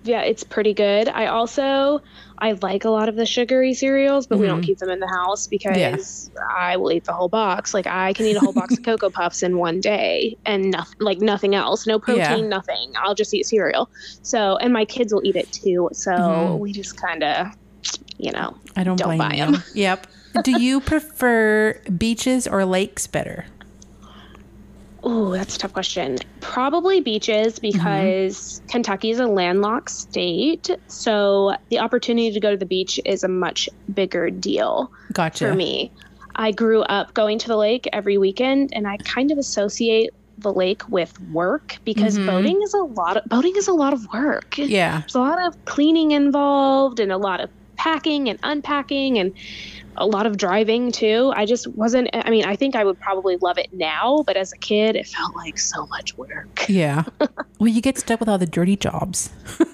yeah, 0.04 0.20
it's 0.20 0.44
pretty 0.44 0.74
good. 0.74 1.08
I 1.08 1.26
also 1.26 2.00
I 2.38 2.52
like 2.62 2.84
a 2.84 2.90
lot 2.90 3.08
of 3.08 3.16
the 3.16 3.26
sugary 3.26 3.74
cereals, 3.74 4.26
but 4.26 4.38
we 4.38 4.46
don't 4.46 4.62
keep 4.62 4.78
them 4.78 4.90
in 4.90 5.00
the 5.00 5.08
house 5.08 5.46
because 5.46 6.30
I 6.56 6.76
will 6.76 6.92
eat 6.92 7.04
the 7.04 7.12
whole 7.12 7.28
box. 7.28 7.72
Like 7.74 7.86
I 7.86 8.12
can 8.12 8.26
eat 8.26 8.36
a 8.36 8.40
whole 8.40 8.52
box 8.52 8.76
of 8.76 8.82
Cocoa 8.84 9.10
Puffs 9.10 9.42
in 9.42 9.56
one 9.58 9.80
day 9.80 10.36
and 10.44 10.70
nothing 10.70 10.96
like 11.00 11.18
nothing 11.20 11.54
else. 11.54 11.86
No 11.86 11.98
protein, 11.98 12.20
Yeah. 12.44 12.48
nothing. 12.48 12.92
I'll 13.02 13.14
just 13.14 13.32
eat 13.34 13.46
cereal. 13.46 13.88
So 14.22 14.56
and 14.58 14.72
my 14.72 14.84
kids 14.84 15.12
will 15.14 15.22
eat 15.24 15.36
it 15.36 15.50
too. 15.52 15.88
So 15.92 16.10
Mhm. 16.10 16.58
we 16.58 16.72
just 16.72 17.00
kind 17.00 17.22
of 17.24 17.46
you 18.18 18.32
know, 18.32 18.56
I 18.76 18.84
don't, 18.84 18.96
Don't 18.96 19.08
blame 19.08 19.18
buy 19.18 19.34
you. 19.34 19.42
'em. 19.44 19.56
Yep. 19.74 20.06
Do 20.42 20.60
you 20.60 20.80
prefer 20.92 21.80
beaches 21.96 22.46
or 22.46 22.64
lakes 22.64 23.06
better? 23.06 23.46
Oh, 25.06 25.32
that's 25.32 25.56
a 25.56 25.58
tough 25.58 25.74
question. 25.74 26.16
Probably 26.40 27.00
beaches 27.00 27.58
because 27.58 28.62
Kentucky 28.68 29.10
is 29.10 29.20
a 29.20 29.26
landlocked 29.26 29.90
state. 29.90 30.70
So 30.88 31.54
the 31.68 31.78
opportunity 31.78 32.32
to 32.32 32.40
go 32.40 32.50
to 32.50 32.56
the 32.56 32.64
beach 32.66 32.98
is 33.04 33.22
a 33.22 33.28
much 33.28 33.68
bigger 33.92 34.30
deal 34.30 34.90
Gotcha. 35.12 35.48
for 35.48 35.54
me. 35.54 35.92
I 36.36 36.52
grew 36.52 36.80
up 36.82 37.12
going 37.14 37.38
to 37.40 37.48
the 37.48 37.56
lake 37.56 37.86
every 37.92 38.16
weekend 38.18 38.70
and 38.72 38.88
I 38.88 38.96
kind 38.98 39.30
of 39.30 39.36
associate 39.38 40.10
the 40.38 40.52
lake 40.52 40.82
with 40.88 41.20
work 41.30 41.76
because 41.84 42.18
Mhm. 42.18 42.26
boating 42.26 42.60
is 42.62 42.74
a 42.74 42.78
lot 42.82 43.16
of 43.16 43.24
boating 43.26 43.54
is 43.56 43.68
a 43.68 43.72
lot 43.72 43.92
of 43.92 44.04
work. 44.12 44.58
Yeah. 44.58 45.00
There's 45.00 45.14
a 45.14 45.20
lot 45.20 45.40
of 45.46 45.64
cleaning 45.66 46.10
involved 46.10 46.98
and 46.98 47.12
a 47.12 47.18
lot 47.18 47.40
of 47.40 47.50
packing 47.76 48.28
and 48.28 48.38
unpacking 48.42 49.18
and 49.18 49.32
a 49.96 50.06
lot 50.06 50.26
of 50.26 50.36
driving 50.36 50.90
too. 50.92 51.32
I 51.36 51.46
just 51.46 51.66
wasn't 51.68 52.08
I 52.12 52.30
mean, 52.30 52.44
I 52.44 52.56
think 52.56 52.74
I 52.76 52.84
would 52.84 52.98
probably 53.00 53.36
love 53.40 53.58
it 53.58 53.68
now, 53.72 54.22
but 54.26 54.36
as 54.36 54.52
a 54.52 54.58
kid 54.58 54.96
it 54.96 55.06
felt 55.06 55.34
like 55.36 55.58
so 55.58 55.86
much 55.86 56.16
work. 56.16 56.64
Yeah. 56.68 57.04
well, 57.60 57.68
you 57.68 57.80
get 57.82 57.98
stuck 57.98 58.20
with 58.20 58.28
all 58.28 58.38
the 58.38 58.46
dirty 58.46 58.76
jobs. 58.76 59.30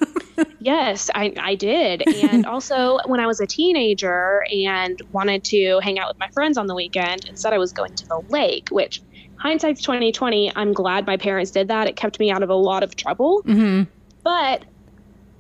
Yes, 0.63 1.11
I, 1.15 1.33
I 1.41 1.55
did. 1.55 2.03
And 2.23 2.45
also, 2.55 2.99
when 3.07 3.19
I 3.21 3.27
was 3.27 3.41
a 3.41 3.47
teenager 3.47 4.43
and 4.53 4.99
wanted 5.11 5.43
to 5.45 5.81
hang 5.83 5.99
out 5.99 6.09
with 6.09 6.19
my 6.19 6.29
friends 6.29 6.59
on 6.59 6.67
the 6.67 6.75
weekend, 6.75 7.25
instead 7.29 7.53
I 7.53 7.59
was 7.59 7.73
going 7.73 7.95
to 7.97 8.07
the 8.07 8.21
lake, 8.29 8.69
which 8.71 9.03
hindsight's 9.37 9.81
2020. 9.83 10.53
I'm 10.55 10.73
glad 10.75 11.07
my 11.07 11.17
parents 11.17 11.51
did 11.51 11.69
that. 11.69 11.89
It 11.89 11.97
kept 11.97 12.21
me 12.21 12.31
out 12.31 12.43
of 12.43 12.51
a 12.51 12.55
lot 12.55 12.83
of 12.83 12.95
trouble, 12.97 13.43
hmm 13.45 13.83
but 14.23 14.65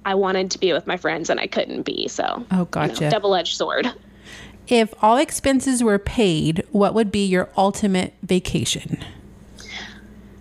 I 0.06 0.14
wanted 0.14 0.50
to 0.52 0.58
be 0.58 0.72
with 0.72 0.86
my 0.86 0.96
friends 0.96 1.28
and 1.28 1.38
I 1.38 1.46
couldn't 1.46 1.82
be. 1.82 2.08
So, 2.08 2.24
Oh, 2.24 2.42
you 2.50 2.58
know, 2.58 2.64
gotcha. 2.64 3.10
double 3.10 3.34
edged 3.34 3.56
sword. 3.56 3.86
If 4.70 4.94
all 5.02 5.16
expenses 5.16 5.82
were 5.82 5.98
paid, 5.98 6.64
what 6.70 6.94
would 6.94 7.10
be 7.10 7.26
your 7.26 7.48
ultimate 7.56 8.14
vacation? 8.22 8.98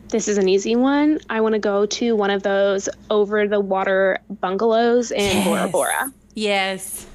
This 0.09 0.27
is 0.27 0.37
an 0.37 0.47
easy 0.47 0.75
one. 0.75 1.19
I 1.31 1.41
want 1.41 1.53
to 1.53 1.59
go 1.59 1.87
to 1.87 2.15
one 2.15 2.29
of 2.29 2.43
those 2.43 2.87
over 3.09 3.47
the 3.47 3.59
water 3.59 4.19
bungalows 4.39 5.11
in 5.11 5.43
Bora 5.43 5.67
Bora. 5.67 6.13
Yes. 6.35 7.07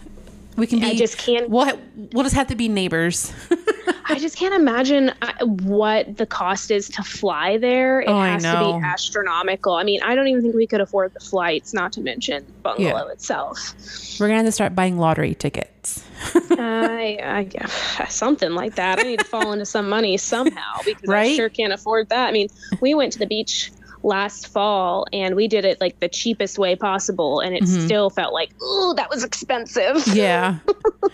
We 0.57 0.67
can 0.67 0.79
be. 0.81 0.87
I 0.87 0.95
just 0.95 1.19
can't- 1.19 1.51
We'll, 1.51 1.79
we'll 2.13 2.23
just 2.25 2.35
have 2.37 2.47
to 2.49 2.55
be 2.57 2.69
neighbors. 2.69 3.33
I 4.07 4.19
just 4.19 4.37
can't 4.37 4.55
imagine 4.55 5.13
uh, 5.23 5.33
what 5.47 6.17
the 6.19 6.27
cost 6.27 6.71
is 6.71 6.89
to 6.91 7.03
fly 7.03 7.57
there. 7.59 8.01
It 8.03 8.09
Oh, 8.09 8.21
has 8.21 8.43
to 8.43 8.51
be 8.53 8.87
astronomical. 8.87 9.75
I 9.75 9.83
mean, 9.83 10.03
I 10.03 10.15
don't 10.15 10.29
even 10.29 10.43
think 10.43 10.55
we 10.55 10.67
could 10.67 10.81
afford 10.81 11.15
the 11.15 11.21
flights, 11.21 11.73
not 11.75 11.93
to 11.95 12.01
mention 12.01 12.45
bungalow 12.63 13.07
Yeah. 13.07 13.13
itself. 13.13 13.75
We're 14.21 14.27
gonna 14.29 14.39
have 14.39 14.47
to 14.47 14.53
start 14.53 14.75
buying 14.75 14.99
lottery 14.99 15.35
tickets. 15.35 16.05
I, 16.51 17.19
I 17.23 17.49
yeah, 17.53 17.67
something 18.09 18.53
like 18.53 18.75
that. 18.77 18.99
I 18.99 19.03
need 19.03 19.21
to 19.21 19.25
fall 19.25 19.53
into 19.53 19.67
some 19.67 19.89
money 19.89 20.17
somehow 20.19 20.79
because 20.85 21.09
Right? 21.09 21.33
I 21.33 21.37
sure 21.37 21.49
can't 21.49 21.73
afford 21.73 22.11
that. 22.11 22.27
I 22.29 22.33
mean, 22.33 22.49
we 22.81 22.95
went 22.95 23.13
to 23.15 23.19
the 23.19 23.27
beach 23.27 23.73
last 24.05 24.47
fall 24.49 25.07
and 25.13 25.35
we 25.35 25.49
did 25.49 25.65
it 25.65 25.81
like 25.81 25.99
the 26.01 26.09
cheapest 26.09 26.59
way 26.59 26.77
possible, 26.77 27.41
and 27.41 27.55
it 27.57 27.63
Mm-hmm. 27.65 27.85
still 27.87 28.11
felt 28.11 28.33
like, 28.33 28.51
oh, 28.63 28.95
that 28.97 29.11
was 29.11 29.25
expensive. 29.25 30.07
Yeah. 30.15 30.59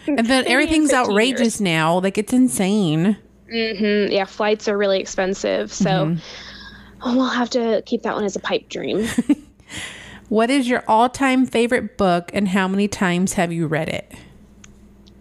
and 0.06 0.26
then 0.26 0.44
everything's 0.48 0.92
outrageous 0.92 1.40
years. 1.40 1.60
now. 1.60 1.98
Like 2.00 2.18
it's 2.18 2.32
insane. 2.32 3.16
hmm 3.48 4.06
Yeah, 4.10 4.24
flights 4.26 4.68
are 4.68 4.76
really 4.76 5.00
expensive, 5.00 5.72
so 5.72 5.88
Mm-hmm. 5.90 7.16
we'll 7.16 7.28
have 7.28 7.48
to 7.50 7.82
keep 7.86 8.02
that 8.02 8.14
one 8.14 8.24
as 8.24 8.36
a 8.36 8.40
pipe 8.40 8.68
dream. 8.68 9.06
What 10.28 10.48
is 10.48 10.68
your 10.68 10.84
all-time 10.86 11.44
favorite 11.44 11.96
book, 11.98 12.30
and 12.32 12.46
how 12.46 12.68
many 12.68 12.86
times 12.86 13.32
have 13.32 13.52
you 13.52 13.66
read 13.66 13.88
it? 13.88 14.12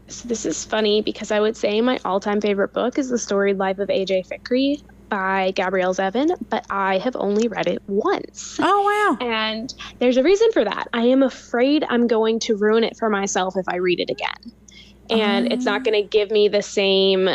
So 0.07 0.27
this 0.27 0.45
is 0.45 0.63
funny 0.65 1.01
because 1.01 1.31
I 1.31 1.39
would 1.39 1.57
say 1.57 1.81
my 1.81 1.99
all-time 2.05 2.39
favorite 2.41 2.73
book 2.73 2.99
is 2.99 3.09
The 3.09 3.17
Storied 3.17 3.57
Life 3.57 3.79
of 3.79 3.89
A.J. 3.89 4.25
Fikry 4.29 4.83
by 5.09 5.51
Gabrielle 5.51 5.93
Zevin, 5.93 6.29
but 6.49 6.65
I 6.69 6.99
have 6.99 7.15
only 7.15 7.47
read 7.47 7.67
it 7.67 7.81
once. 7.87 8.57
Oh 8.61 9.17
wow. 9.19 9.25
And 9.27 9.73
there's 9.99 10.17
a 10.17 10.23
reason 10.23 10.51
for 10.51 10.63
that. 10.63 10.87
I 10.93 11.01
am 11.07 11.23
afraid 11.23 11.83
I'm 11.89 12.07
going 12.07 12.39
to 12.41 12.55
ruin 12.55 12.83
it 12.83 12.95
for 12.97 13.09
myself 13.09 13.57
if 13.57 13.67
I 13.67 13.77
read 13.77 13.99
it 13.99 14.09
again. 14.09 14.53
And 15.09 15.51
it's 15.51 15.65
not 15.65 15.83
going 15.83 15.99
to 16.01 16.07
give 16.07 16.29
me 16.29 16.47
the 16.49 16.61
same 16.61 17.27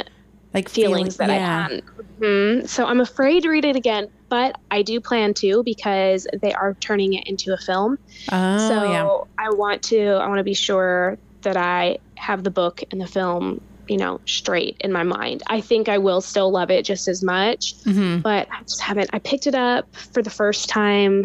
Like 0.55 0.69
feelings 0.69 1.17
feeling- 1.17 1.29
that 1.29 1.41
yeah. 1.41 1.67
I 1.69 1.73
had. 1.75 1.83
Mhm. 2.21 2.69
So 2.69 2.87
I'm 2.87 3.01
afraid 3.01 3.43
to 3.43 3.49
read 3.49 3.65
it 3.65 3.75
again, 3.75 4.07
but 4.29 4.57
I 4.71 4.83
do 4.83 5.01
plan 5.01 5.35
to 5.35 5.65
because 5.65 6.29
they 6.41 6.53
are 6.53 6.75
turning 6.75 7.15
it 7.15 7.27
into 7.27 7.53
a 7.53 7.57
film. 7.57 7.99
Oh 8.31 8.69
so 8.69 8.85
yeah. 8.85 9.19
I 9.45 9.51
want 9.51 9.83
to 9.85 10.01
I 10.01 10.29
want 10.29 10.39
to 10.39 10.45
be 10.45 10.55
sure 10.55 11.19
that 11.43 11.57
I 11.57 11.99
have 12.15 12.45
the 12.45 12.51
book 12.51 12.83
and 12.93 13.01
the 13.01 13.07
film, 13.09 13.61
you 13.89 13.97
know, 13.97 14.21
straight 14.27 14.77
in 14.81 14.93
my 14.93 15.03
mind. 15.03 15.43
I 15.49 15.61
think 15.61 15.89
I 15.89 15.99
will 15.99 16.21
still 16.21 16.51
love 16.51 16.71
it 16.71 16.85
just 16.85 17.09
as 17.09 17.23
much, 17.23 17.75
hmm 17.85 18.19
but 18.19 18.49
I 18.51 18.63
just 18.63 18.81
haven't. 18.81 19.11
I 19.13 19.19
picked 19.19 19.47
it 19.47 19.55
up 19.55 19.95
for 19.95 20.23
the 20.23 20.31
first 20.31 20.69
time. 20.69 21.23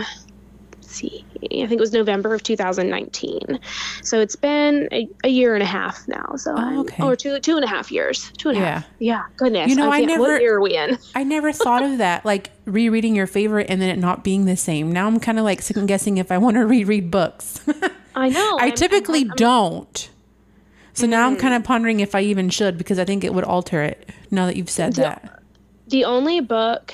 let's 0.74 0.88
see, 0.88 1.24
I 1.44 1.68
think 1.68 1.74
it 1.74 1.80
was 1.80 1.94
November 1.94 2.34
of 2.34 2.44
2019. 2.44 3.60
So 4.04 4.20
it's 4.20 4.36
been 4.36 4.88
a, 4.92 5.08
a 5.24 5.30
year 5.30 5.54
and 5.54 5.64
a 5.64 5.66
half 5.66 6.08
now. 6.08 6.36
So 6.36 6.56
I'm, 6.56 6.80
okay. 6.80 7.04
or 7.04 7.16
two 7.16 7.40
two 7.40 7.56
and 7.56 7.64
a 7.64 7.68
half 7.68 7.92
years. 7.92 8.32
Two 8.38 8.50
and 8.50 8.58
a 8.58 8.62
half. 8.62 8.86
Yeah. 9.00 9.14
Yeah. 9.20 9.24
Goodness. 9.38 9.70
You 9.70 9.76
know, 9.76 9.90
I 9.92 10.00
can't- 10.00 10.08
never- 10.12 10.24
What 10.24 10.42
year 10.42 10.56
are 10.58 10.62
we 10.62 10.76
in? 10.76 10.98
I 11.16 11.24
never 11.24 11.52
thought 11.52 11.84
of 11.84 12.00
that, 12.00 12.26
like 12.26 12.52
rereading 12.66 13.16
your 13.16 13.28
favorite 13.28 13.68
and 13.70 13.82
then 13.82 13.90
it 13.90 13.98
not 14.00 14.24
being 14.24 14.46
the 14.46 14.58
same. 14.58 14.92
Now 14.92 15.08
I'm 15.08 15.20
kind 15.20 15.38
of 15.40 15.46
like 15.46 15.62
second 15.62 15.86
guessing 15.86 16.18
if 16.18 16.32
I 16.32 16.38
want 16.38 16.56
to 16.58 16.66
reread 16.66 17.10
books. 17.12 17.62
I 18.16 18.30
know. 18.30 18.58
I 18.60 18.66
I'm- 18.68 18.76
typically 18.76 19.20
I'm- 19.20 19.30
I'm- 19.30 19.36
don't. 19.38 20.10
So 21.00 21.08
now 21.08 21.26
I'm 21.28 21.38
Mm. 21.38 21.40
kind 21.40 21.54
of 21.54 21.64
pondering 21.64 22.02
if 22.02 22.14
I 22.14 22.20
even 22.22 22.50
should 22.50 22.78
because 22.78 23.00
I 23.00 23.06
think 23.06 23.24
it 23.24 23.34
would 23.34 23.46
alter 23.46 23.82
it 23.82 24.10
now 24.32 24.46
that 24.48 24.58
you've 24.58 24.70
said 24.70 24.98
Yeah. 24.98 25.04
that. 25.04 25.36
the 25.88 26.06
only 26.06 26.40
book 26.40 26.94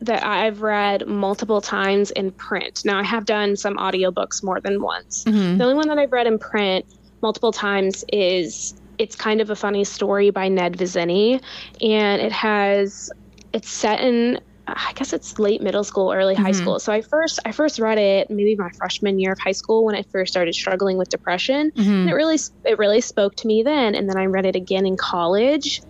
that 0.00 0.22
I've 0.26 0.60
read 0.60 1.06
multiple 1.06 1.62
times 1.62 2.10
in 2.10 2.32
print. 2.32 2.82
Now 2.84 2.98
I 2.98 3.02
have 3.02 3.24
done 3.24 3.56
some 3.56 3.76
audiobooks 3.78 4.44
more 4.44 4.60
than 4.60 4.82
once. 4.82 5.24
Mhm. 5.26 5.56
The 5.56 5.64
only 5.64 5.74
one 5.76 5.88
that 5.88 5.96
I've 5.98 6.12
read 6.12 6.26
in 6.26 6.38
print 6.38 6.84
multiple 7.22 7.50
times 7.50 8.04
is 8.12 8.74
it's 8.98 9.16
kind 9.16 9.40
of 9.40 9.48
a 9.48 9.56
funny 9.56 9.84
story 9.84 10.28
by 10.28 10.48
Ned 10.48 10.76
Vizzini 10.76 11.40
and 11.80 12.20
it 12.20 12.32
has 12.32 13.10
it's 13.54 13.70
set 13.70 14.00
in 14.00 14.38
I 14.68 14.92
guess 14.96 15.12
it's 15.12 15.38
late 15.38 15.62
middle 15.62 15.84
school, 15.84 16.12
early 16.12 16.34
high 16.34 16.50
Mhm. 16.50 16.54
school. 16.54 16.78
So 16.80 16.92
I 16.92 17.02
first 17.02 17.38
I 17.44 17.52
first 17.52 17.78
read 17.78 17.98
it 17.98 18.28
maybe 18.30 18.56
my 18.56 18.70
freshman 18.78 19.18
year 19.18 19.32
of 19.32 19.38
high 19.42 19.52
school 19.52 19.84
when 19.84 19.94
I 19.94 20.02
first 20.10 20.32
started 20.32 20.54
struggling 20.54 20.98
with 20.98 21.08
depression. 21.08 21.70
Mhm. 21.78 21.86
And 22.02 22.10
it 22.10 22.14
really 22.14 22.38
it 22.64 22.78
really 22.78 23.00
spoke 23.00 23.34
to 23.36 23.46
me 23.46 23.62
then 23.62 23.94
and 23.94 24.08
then 24.08 24.16
i 24.16 24.24
read 24.26 24.46
it 24.46 24.56
again 24.56 24.86
in 24.86 24.96
college 24.96 25.80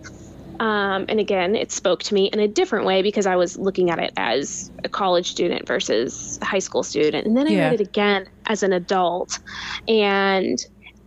um, 0.59 1.05
and 1.09 1.19
again 1.19 1.55
it 1.55 1.71
spoke 1.71 2.01
to 2.03 2.13
me 2.13 2.25
in 2.27 2.39
a 2.39 2.47
different 2.47 2.85
way 2.85 3.01
because 3.01 3.25
i 3.25 3.35
was 3.35 3.57
looking 3.57 3.89
at 3.89 3.99
it 3.99 4.11
as 4.17 4.71
a 4.83 4.89
college 4.89 5.27
student 5.27 5.67
versus 5.67 6.37
a 6.41 6.45
high 6.45 6.59
school 6.59 6.83
student 6.83 7.25
and 7.27 7.37
then 7.37 7.47
i 7.47 7.51
Yeah. 7.51 7.69
read 7.69 7.79
it 7.79 7.87
again 7.87 8.25
as 8.47 8.63
an 8.63 8.73
adult 8.73 9.39
and 9.87 10.57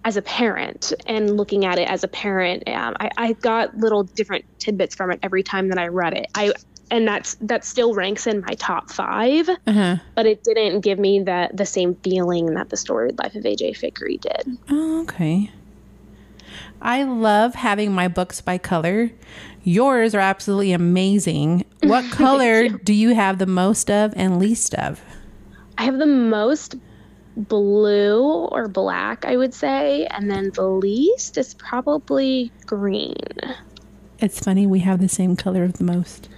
as 0.05 0.17
a 0.17 0.23
parent 0.23 0.93
and 1.07 1.37
looking 1.37 1.65
at 1.67 1.79
it 1.79 1.89
as 1.89 2.03
a 2.05 2.09
parent 2.09 2.63
um, 2.69 2.95
I, 2.99 3.11
I 3.19 3.33
got 3.43 3.75
little 3.75 4.05
different 4.17 4.45
tidbits 4.59 4.95
from 4.95 5.11
it 5.13 5.19
every 5.23 5.43
time 5.43 5.69
that 5.69 5.79
i 5.79 5.89
read 5.89 6.15
it 6.17 6.27
i 6.35 6.53
and 6.91 7.07
that's 7.07 7.35
that 7.41 7.65
still 7.65 7.95
ranks 7.95 8.27
in 8.27 8.41
my 8.43 8.55
top 8.55 8.91
five 8.91 9.49
Uh-huh. 9.67 9.97
but 10.15 10.27
it 10.27 10.43
didn't 10.45 10.81
give 10.81 10.99
me 10.99 11.21
the 11.21 11.49
the 11.55 11.67
same 11.67 11.95
feeling 11.97 12.55
that 12.55 12.69
the 12.71 12.77
storied 12.77 13.19
life 13.19 13.35
of 13.35 13.45
aj 13.45 13.63
fikry 13.79 14.21
did 14.21 14.59
Oh, 14.71 15.03
okay. 15.03 15.51
I 16.83 17.03
love 17.05 17.55
having 17.55 17.93
my 17.93 18.09
books 18.09 18.41
by 18.41 18.57
color. 18.57 19.11
Yours 19.63 20.15
are 20.15 20.21
absolutely 20.21 20.73
amazing. 20.73 21.65
What 21.83 22.11
color 22.11 22.69
do 22.71 22.93
you 22.95 23.15
have 23.15 23.39
the 23.39 23.47
most 23.47 23.91
of 23.91 24.13
and 24.17 24.39
least 24.39 24.75
of? 24.75 25.01
I 25.77 25.85
have 25.85 25.99
the 25.99 26.07
most 26.07 26.77
blue 27.37 28.23
or 28.53 28.69
black, 28.69 29.25
I 29.25 29.37
would 29.37 29.55
say, 29.55 30.07
and 30.07 30.31
then 30.31 30.51
the 30.55 30.67
least 30.69 31.39
is 31.39 31.55
probably 31.55 32.51
green. 32.67 33.17
It's 34.19 34.41
funny 34.41 34.67
we 34.67 34.81
have 34.81 35.01
the 35.01 35.09
same 35.09 35.37
color 35.37 35.65
of 35.65 35.75
the 35.75 35.85
most. 35.85 36.29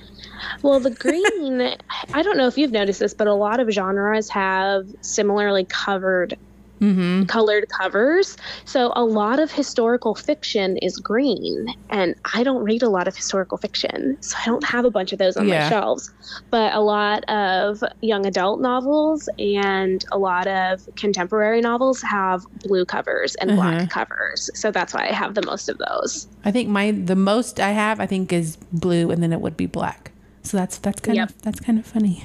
Well, 0.62 0.80
the 0.80 0.90
green, 0.90 1.76
I 2.12 2.22
don't 2.22 2.36
know 2.36 2.46
if 2.46 2.56
you've 2.58 2.72
noticed 2.72 3.00
this, 3.00 3.14
but 3.14 3.26
a 3.26 3.34
lot 3.34 3.60
of 3.60 3.70
genres 3.70 4.28
have 4.30 4.84
similarly 5.02 5.66
covered 5.68 6.36
Mm-hmm. 6.80 7.26
colored 7.26 7.68
covers. 7.68 8.36
So 8.64 8.92
a 8.96 9.04
lot 9.04 9.38
of 9.38 9.52
historical 9.52 10.16
fiction 10.16 10.78
is 10.78 10.96
green, 10.96 11.66
and 11.90 12.16
I 12.34 12.42
don't 12.42 12.64
read 12.64 12.82
a 12.82 12.88
lot 12.88 13.06
of 13.06 13.14
historical 13.14 13.56
fiction, 13.56 14.18
so 14.20 14.36
I 14.42 14.46
don't 14.46 14.64
have 14.64 14.84
a 14.84 14.90
bunch 14.90 15.12
of 15.12 15.20
those 15.20 15.36
on 15.36 15.46
Yeah. 15.46 15.62
my 15.62 15.68
shelves. 15.68 16.10
But 16.50 16.74
a 16.74 16.80
lot 16.80 17.22
of 17.30 17.84
young 18.00 18.26
adult 18.26 18.60
novels 18.60 19.28
and 19.38 20.04
a 20.10 20.18
lot 20.18 20.48
of 20.48 20.80
contemporary 20.96 21.60
novels 21.60 22.02
have 22.02 22.42
blue 22.64 22.84
covers 22.84 23.36
and 23.36 23.54
black 23.54 23.88
covers. 23.88 24.50
So 24.54 24.72
that's 24.72 24.92
why 24.92 25.06
I 25.08 25.12
have 25.12 25.34
the 25.34 25.46
most 25.46 25.68
of 25.68 25.78
those. 25.78 26.26
I 26.44 26.50
think 26.50 26.68
my 26.68 26.90
the 26.90 27.14
most 27.14 27.60
I 27.60 27.70
have 27.70 28.00
I 28.00 28.06
think 28.06 28.32
is 28.32 28.56
blue 28.72 29.12
and 29.12 29.22
then 29.22 29.32
it 29.32 29.40
would 29.40 29.56
be 29.56 29.66
black. 29.66 30.11
So 30.42 30.56
that's 30.56 30.78
that's 30.78 31.00
kind 31.00 31.16
Yep. 31.16 31.28
of 31.30 31.42
that's 31.42 31.60
kind 31.60 31.78
of 31.78 31.86
funny. 31.86 32.24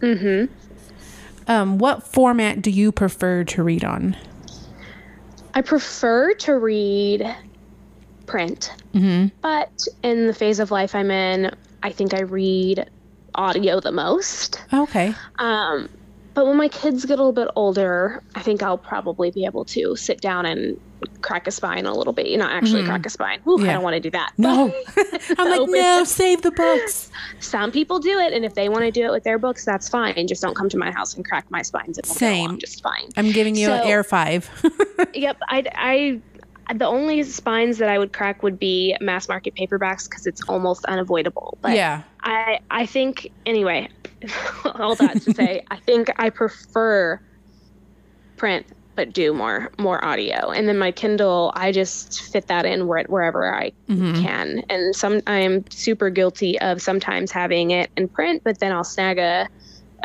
Mm-hmm. 0.00 0.52
Um, 1.50 1.78
what 1.78 2.06
format 2.06 2.62
do 2.62 2.70
you 2.70 2.92
prefer 2.92 3.44
to 3.44 3.62
read 3.62 3.84
on? 3.84 4.16
I 5.54 5.60
prefer 5.62 6.34
to 6.34 6.52
read 6.58 7.36
print, 8.26 8.72
Mm-hmm. 8.94 9.34
but 9.42 9.86
in 10.02 10.26
the 10.26 10.34
phase 10.34 10.60
of 10.60 10.70
life 10.70 10.94
I'm 10.94 11.10
in, 11.10 11.50
I 11.82 11.90
think 11.92 12.14
I 12.14 12.20
read 12.22 12.88
audio 13.34 13.80
the 13.80 13.92
most. 13.92 14.60
Okay. 14.72 15.14
Um, 15.38 15.88
but 16.34 16.46
when 16.46 16.56
my 16.56 16.68
kids 16.68 17.04
get 17.04 17.14
a 17.18 17.22
little 17.22 17.32
bit 17.32 17.48
older, 17.56 18.22
I 18.34 18.40
think 18.42 18.62
I'll 18.62 18.78
probably 18.78 19.30
be 19.30 19.44
able 19.44 19.64
to 19.66 19.96
sit 19.96 20.20
down 20.20 20.46
and 20.46 20.80
crack 21.20 21.46
a 21.46 21.50
spine 21.50 21.86
a 21.86 21.94
little 21.94 22.12
bit. 22.12 22.26
You 22.26 22.38
know, 22.38 22.46
actually 22.46 22.82
Mhm. 22.82 22.86
crack 22.86 23.06
a 23.06 23.10
spine. 23.10 23.40
Ooh, 23.48 23.58
Yeah. 23.60 23.70
I 23.70 23.72
don't 23.74 23.82
want 23.82 23.94
to 23.94 24.00
do 24.00 24.10
that. 24.10 24.32
No. 24.38 24.74
I'm 25.38 25.50
like, 25.50 25.68
no, 25.70 26.04
save 26.04 26.42
the 26.42 26.50
books. 26.50 27.10
Some 27.40 27.70
people 27.72 27.98
do 27.98 28.18
it, 28.18 28.32
and 28.32 28.44
if 28.44 28.54
they 28.54 28.68
want 28.68 28.84
to 28.84 28.90
do 28.90 29.04
it 29.04 29.10
with 29.10 29.24
their 29.24 29.38
books, 29.38 29.64
that's 29.64 29.88
fine. 29.88 30.26
Just 30.26 30.42
don't 30.42 30.54
come 30.54 30.68
to 30.68 30.78
my 30.78 30.90
house 30.90 31.14
and 31.14 31.24
crack 31.24 31.44
my 31.50 31.62
spines. 31.62 31.98
It 31.98 32.06
Same. 32.06 32.58
just 32.58 32.82
fine. 32.82 33.08
I'm 33.16 33.30
giving 33.32 33.54
you 33.56 33.70
an 33.70 33.86
air 33.86 34.04
five. 34.04 34.48
Yep, 35.14 35.38
I, 35.48 36.20
I, 36.68 36.74
the 36.74 36.86
only 36.86 37.22
spines 37.24 37.78
that 37.78 37.88
I 37.90 37.98
would 37.98 38.12
crack 38.12 38.42
would 38.42 38.58
be 38.58 38.96
mass 39.00 39.28
market 39.28 39.54
paperbacks 39.54 40.08
because 40.08 40.26
it's 40.26 40.42
almost 40.48 40.84
unavoidable. 40.86 41.58
But 41.60 41.74
yeah. 41.76 42.02
I 42.22 42.60
I 42.70 42.86
think 42.86 43.30
anyway, 43.44 43.88
all 44.64 44.94
that 44.94 45.20
to 45.22 45.34
say, 45.34 45.64
I 45.70 45.76
think 45.76 46.08
I 46.18 46.30
prefer 46.30 47.20
print 48.36 48.66
but 49.04 49.12
do 49.12 49.34
more 49.34 49.70
more 49.78 50.04
audio. 50.04 50.50
And 50.50 50.68
then 50.68 50.78
my 50.78 50.92
Kindle, 50.92 51.52
I 51.56 51.72
just 51.72 52.22
fit 52.30 52.46
that 52.46 52.64
in 52.64 52.86
where, 52.86 53.02
wherever 53.08 53.52
I 53.52 53.72
Mhm. 53.88 54.22
can. 54.22 54.62
And 54.70 54.94
some 54.94 55.20
I'm 55.26 55.64
super 55.70 56.08
guilty 56.08 56.60
of 56.60 56.80
sometimes 56.80 57.32
having 57.32 57.72
it 57.72 57.90
in 57.96 58.06
print, 58.08 58.42
but 58.44 58.60
then 58.60 58.70
I'll 58.70 58.84
snag 58.84 59.18
a 59.18 59.48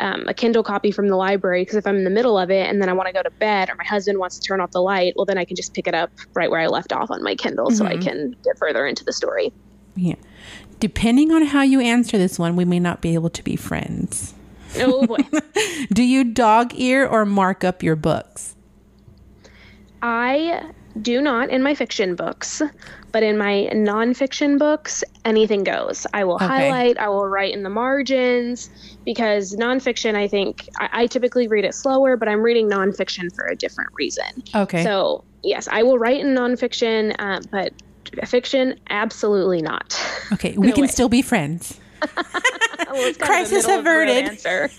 um, 0.00 0.24
a 0.28 0.34
Kindle 0.34 0.62
copy 0.64 0.90
from 0.92 1.08
the 1.08 1.16
library 1.16 1.62
because 1.62 1.76
if 1.76 1.86
I'm 1.86 1.96
in 1.96 2.04
the 2.04 2.10
middle 2.10 2.38
of 2.38 2.50
it 2.50 2.68
and 2.68 2.80
then 2.80 2.88
I 2.88 2.92
want 2.92 3.06
to 3.08 3.12
go 3.12 3.22
to 3.22 3.30
bed 3.30 3.68
or 3.68 3.74
my 3.76 3.84
husband 3.84 4.18
wants 4.18 4.38
to 4.38 4.46
turn 4.46 4.60
off 4.60 4.70
the 4.72 4.80
light, 4.82 5.12
well, 5.16 5.24
then 5.26 5.38
I 5.38 5.44
can 5.44 5.56
just 5.56 5.74
pick 5.74 5.86
it 5.88 5.94
up 5.94 6.10
right 6.34 6.50
where 6.50 6.60
I 6.60 6.66
left 6.68 6.92
off 6.92 7.10
on 7.10 7.22
my 7.22 7.34
Kindle 7.36 7.70
so 7.72 7.84
I 7.84 7.96
can 7.96 8.34
get 8.44 8.56
further 8.58 8.84
into 8.86 9.04
the 9.04 9.12
story. 9.12 9.52
Yeah. 9.96 10.14
Depending 10.80 11.32
on 11.32 11.42
how 11.46 11.62
you 11.62 11.80
answer 11.80 12.16
this 12.18 12.38
one, 12.38 12.54
we 12.56 12.64
may 12.64 12.78
not 12.80 13.00
be 13.00 13.14
able 13.14 13.30
to 13.30 13.42
be 13.42 13.56
friends. 13.56 14.34
Oh 14.78 15.04
boy. 15.06 15.16
Do 15.92 16.02
you 16.04 16.22
dog 16.24 16.72
ear 16.76 17.04
or 17.06 17.24
mark 17.24 17.64
up 17.64 17.82
your 17.82 17.96
books? 17.96 18.54
I 20.02 20.62
do 21.02 21.20
not 21.20 21.50
in 21.50 21.62
my 21.62 21.74
fiction 21.74 22.14
books, 22.14 22.62
but 23.12 23.22
in 23.22 23.38
my 23.38 23.68
nonfiction 23.72 24.58
books, 24.58 25.04
anything 25.24 25.64
goes. 25.64 26.06
I 26.12 26.24
will 26.24 26.38
highlight, 26.38 26.98
I 26.98 27.08
will 27.08 27.26
write 27.26 27.54
in 27.54 27.62
the 27.62 27.70
margins 27.70 28.70
because 29.04 29.54
nonfiction, 29.54 30.14
I 30.14 30.28
think, 30.28 30.68
I, 30.78 30.88
I 30.92 31.06
typically 31.06 31.48
read 31.48 31.64
it 31.64 31.74
slower, 31.74 32.16
but 32.16 32.28
I'm 32.28 32.42
reading 32.42 32.68
nonfiction 32.68 33.34
for 33.34 33.46
a 33.46 33.54
different 33.56 33.90
reason. 33.94 34.42
Okay. 34.54 34.82
So, 34.82 35.24
yes, 35.42 35.68
I 35.70 35.82
will 35.82 35.98
write 35.98 36.20
in 36.20 36.34
nonfiction, 36.34 37.14
uh, 37.18 37.40
but 37.50 37.72
fiction, 38.26 38.78
absolutely 38.90 39.62
not. 39.62 39.98
okay, 40.32 40.54
we 40.58 40.68
no 40.68 40.74
can 40.74 40.82
way. 40.82 40.88
still 40.88 41.08
be 41.08 41.22
friends. 41.22 41.78
Well, 42.90 43.06
it's 43.06 43.18
kind 43.18 43.44
of 43.44 43.46
a 43.46 43.50
Crisis 43.50 43.66
middle 43.66 43.78
of 43.80 43.84
the 43.84 43.90
road 43.90 44.08
averted. 44.08 44.70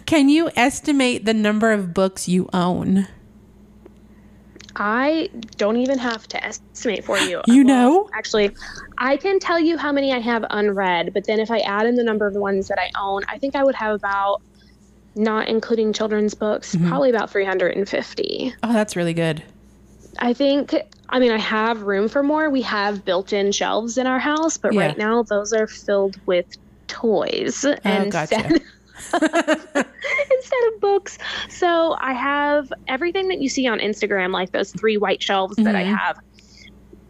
Can 0.06 0.28
you 0.28 0.50
estimate 0.56 1.24
the 1.24 1.34
number 1.34 1.70
of 1.70 1.94
books 1.94 2.28
you 2.28 2.48
own? 2.52 3.06
I 4.78 5.30
don't 5.56 5.78
even 5.78 5.98
have 5.98 6.26
to 6.28 6.44
estimate 6.44 7.04
for 7.04 7.18
you. 7.18 7.40
You 7.46 7.64
Well, 7.64 7.74
know? 7.76 8.08
Actually, 8.14 8.54
I 8.98 9.16
can 9.16 9.38
tell 9.40 9.58
you 9.58 9.78
how 9.78 9.90
many 9.92 10.12
I 10.12 10.18
have 10.18 10.44
unread, 10.50 11.12
but 11.14 11.24
then 11.26 11.40
if 11.40 11.50
I 11.50 11.58
add 11.60 11.86
in 11.86 11.94
the 11.96 12.04
number 12.04 12.26
of 12.26 12.34
the 12.34 12.40
ones 12.40 12.68
that 12.68 12.78
I 12.78 12.90
own, 13.00 13.22
I 13.28 13.38
think 13.38 13.56
I 13.56 13.64
would 13.64 13.74
have 13.74 13.94
about, 13.94 14.38
not 15.14 15.48
including 15.48 15.92
children's 15.94 16.34
books, 16.34 16.74
Mm-hmm. 16.74 16.88
probably 16.88 17.10
about 17.10 17.30
350. 17.30 18.54
Oh, 18.62 18.72
that's 18.72 18.96
really 18.96 19.14
good. 19.14 19.42
I 20.18 20.32
think, 20.34 20.74
I 21.08 21.18
mean, 21.18 21.32
I 21.32 21.38
have 21.38 21.82
room 21.82 22.08
for 22.08 22.22
more. 22.22 22.50
We 22.50 22.62
have 22.62 23.04
built 23.04 23.32
in 23.32 23.52
shelves 23.52 23.96
in 23.98 24.06
our 24.06 24.18
house, 24.18 24.56
but 24.58 24.74
Yeah. 24.74 24.88
right 24.88 24.98
now 24.98 25.22
those 25.28 25.52
are 25.52 25.66
filled 25.66 26.16
with 26.26 26.46
toys 26.88 27.64
and 27.84 28.08
Oh, 28.08 28.10
gotcha. 28.10 28.60
instead, 30.30 30.60
of 30.74 30.80
books. 30.80 31.18
So 31.48 31.96
I 32.00 32.12
have 32.12 32.72
everything 32.88 33.28
that 33.28 33.40
you 33.40 33.48
see 33.48 33.66
on 33.66 33.78
Instagram, 33.78 34.32
like 34.32 34.52
those 34.52 34.72
three 34.72 34.96
white 34.96 35.22
shelves 35.22 35.56
that 35.56 35.74
I 35.74 35.84
Mhm. 35.84 35.96
have. 35.96 36.16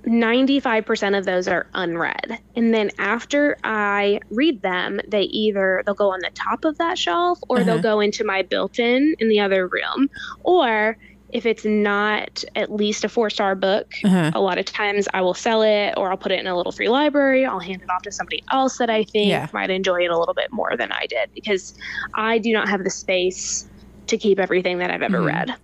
95% 0.07 1.17
of 1.17 1.25
those 1.25 1.49
are 1.49 1.67
unread. 1.75 2.39
And 2.55 2.73
then 2.73 2.91
after 2.99 3.57
I 3.65 4.21
read 4.31 4.63
them, 4.63 5.01
they 5.09 5.23
either 5.23 5.83
they'll 5.85 5.97
go 5.97 6.13
on 6.13 6.21
the 6.21 6.31
top 6.35 6.65
of 6.65 6.79
that 6.79 6.97
shelf 6.97 7.39
or 7.49 7.59
Uh-huh. 7.59 7.65
they'll 7.65 7.83
go 7.83 8.01
into 8.01 8.23
my 8.25 8.43
built-in 8.43 9.17
in 9.19 9.29
the 9.29 9.41
other 9.41 9.67
room. 9.67 10.09
Or 10.45 10.97
if 11.37 11.45
it's 11.45 11.67
not 11.67 12.43
at 12.55 12.73
least 12.73 13.05
a 13.05 13.11
four-star 13.11 13.55
book, 13.55 13.93
Uh-huh. 14.05 14.31
a 14.35 14.41
lot 14.41 14.57
of 14.57 14.65
times 14.65 15.07
I 15.13 15.21
will 15.21 15.35
sell 15.35 15.61
it 15.61 15.93
or 15.99 16.11
I'll 16.11 16.17
put 16.17 16.33
it 16.33 16.41
in 16.41 16.47
a 16.47 16.57
little 16.57 16.73
free 16.73 16.89
library. 16.89 17.45
I'll 17.45 17.61
hand 17.61 17.83
it 17.83 17.91
off 17.91 18.01
to 18.03 18.11
somebody 18.11 18.43
else 18.51 18.79
that 18.79 18.89
I 18.89 19.05
think 19.05 19.29
Yeah. 19.29 19.47
might 19.53 19.69
enjoy 19.69 20.05
it 20.05 20.11
a 20.11 20.19
little 20.19 20.33
bit 20.33 20.51
more 20.51 20.71
than 20.79 20.91
I 20.93 21.05
did 21.07 21.29
because 21.35 21.75
I 22.15 22.39
do 22.39 22.53
not 22.55 22.69
have 22.71 22.85
the 22.85 22.91
space 22.91 23.67
to 24.07 24.17
keep 24.17 24.41
everything 24.41 24.79
that 24.79 24.91
I've 24.91 25.03
ever 25.03 25.19
Mhm. 25.21 25.27
read. 25.27 25.55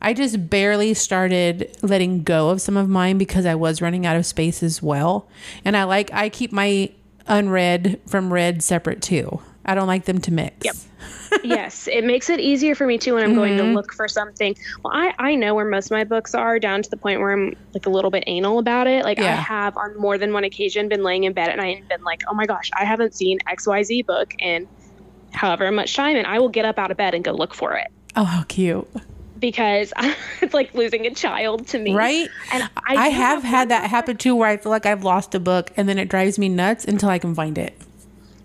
I 0.00 0.12
just 0.12 0.50
barely 0.50 0.92
started 0.94 1.70
letting 1.82 2.24
go 2.24 2.48
of 2.48 2.60
some 2.60 2.76
of 2.76 2.88
mine 2.88 3.16
because 3.16 3.46
I 3.46 3.54
was 3.54 3.80
running 3.80 4.04
out 4.04 4.16
of 4.16 4.26
space 4.26 4.60
as 4.60 4.82
well. 4.82 5.28
And 5.64 5.76
I 5.76 5.84
like 5.84 6.12
I 6.12 6.28
keep 6.30 6.50
my 6.50 6.90
unread 7.28 8.00
from 8.08 8.32
read 8.32 8.64
separate 8.64 9.00
too. 9.00 9.40
I 9.64 9.74
don't 9.74 9.86
like 9.86 10.04
them 10.04 10.20
to 10.22 10.32
mix. 10.32 10.64
Yep. 10.64 10.74
yes, 11.44 11.88
it 11.88 12.04
makes 12.04 12.28
it 12.30 12.40
easier 12.40 12.74
for 12.74 12.86
me 12.86 12.98
too 12.98 13.14
when 13.14 13.24
I'm 13.24 13.34
going 13.34 13.56
to 13.56 13.62
Mhm. 13.64 13.74
look 13.74 13.92
for 13.92 14.06
something. 14.08 14.54
Well, 14.84 14.92
I, 14.94 15.14
I 15.18 15.34
know 15.34 15.54
where 15.54 15.64
most 15.64 15.86
of 15.86 15.92
my 15.92 16.04
books 16.04 16.34
are 16.34 16.58
down 16.58 16.82
to 16.82 16.90
the 16.90 16.96
point 16.96 17.20
where 17.20 17.32
I'm 17.32 17.54
like 17.74 17.86
a 17.86 17.90
little 17.90 18.10
bit 18.10 18.24
anal 18.26 18.58
about 18.58 18.86
it. 18.86 19.04
Like 19.04 19.18
I 19.18 19.30
have 19.30 19.76
on 19.76 19.96
more 19.98 20.18
than 20.18 20.32
one 20.32 20.44
occasion 20.44 20.88
been 20.88 21.02
laying 21.02 21.24
in 21.24 21.32
bed 21.32 21.48
and 21.48 21.60
I've 21.60 21.88
been 21.88 22.02
like, 22.04 22.22
oh 22.28 22.34
my 22.34 22.46
gosh, 22.46 22.70
I 22.78 22.84
haven't 22.84 23.14
seen 23.14 23.38
XYZ 23.48 24.04
book 24.06 24.34
in 24.38 24.68
however 25.32 25.70
much 25.72 25.94
time. 25.96 26.16
And 26.16 26.26
I 26.26 26.38
will 26.38 26.48
get 26.50 26.64
up 26.64 26.78
out 26.78 26.90
of 26.90 26.96
bed 26.96 27.14
and 27.14 27.24
go 27.24 27.32
look 27.32 27.54
for 27.54 27.74
it 27.76 27.88
Oh, 28.14 28.24
how 28.24 28.42
cute. 28.44 28.86
because 29.38 29.92
it's 30.42 30.52
like 30.54 30.74
losing 30.74 31.06
a 31.06 31.14
child 31.14 31.66
to 31.68 31.78
me. 31.78 31.94
Right? 31.94 32.28
And 32.52 32.64
I, 32.76 32.96
I, 32.96 33.08
have 33.08 33.42
had 33.42 33.70
that 33.70 33.88
happen 33.88 34.16
too 34.18 34.36
where 34.36 34.48
I 34.48 34.56
feel 34.58 34.70
like 34.70 34.86
I've 34.86 35.02
lost 35.04 35.34
a 35.34 35.40
book 35.40 35.70
and 35.76 35.88
then 35.88 35.98
it 35.98 36.08
drives 36.08 36.38
me 36.38 36.48
nuts 36.50 36.84
until 36.84 37.08
I 37.08 37.18
can 37.18 37.34
find 37.34 37.56
it. 37.58 37.74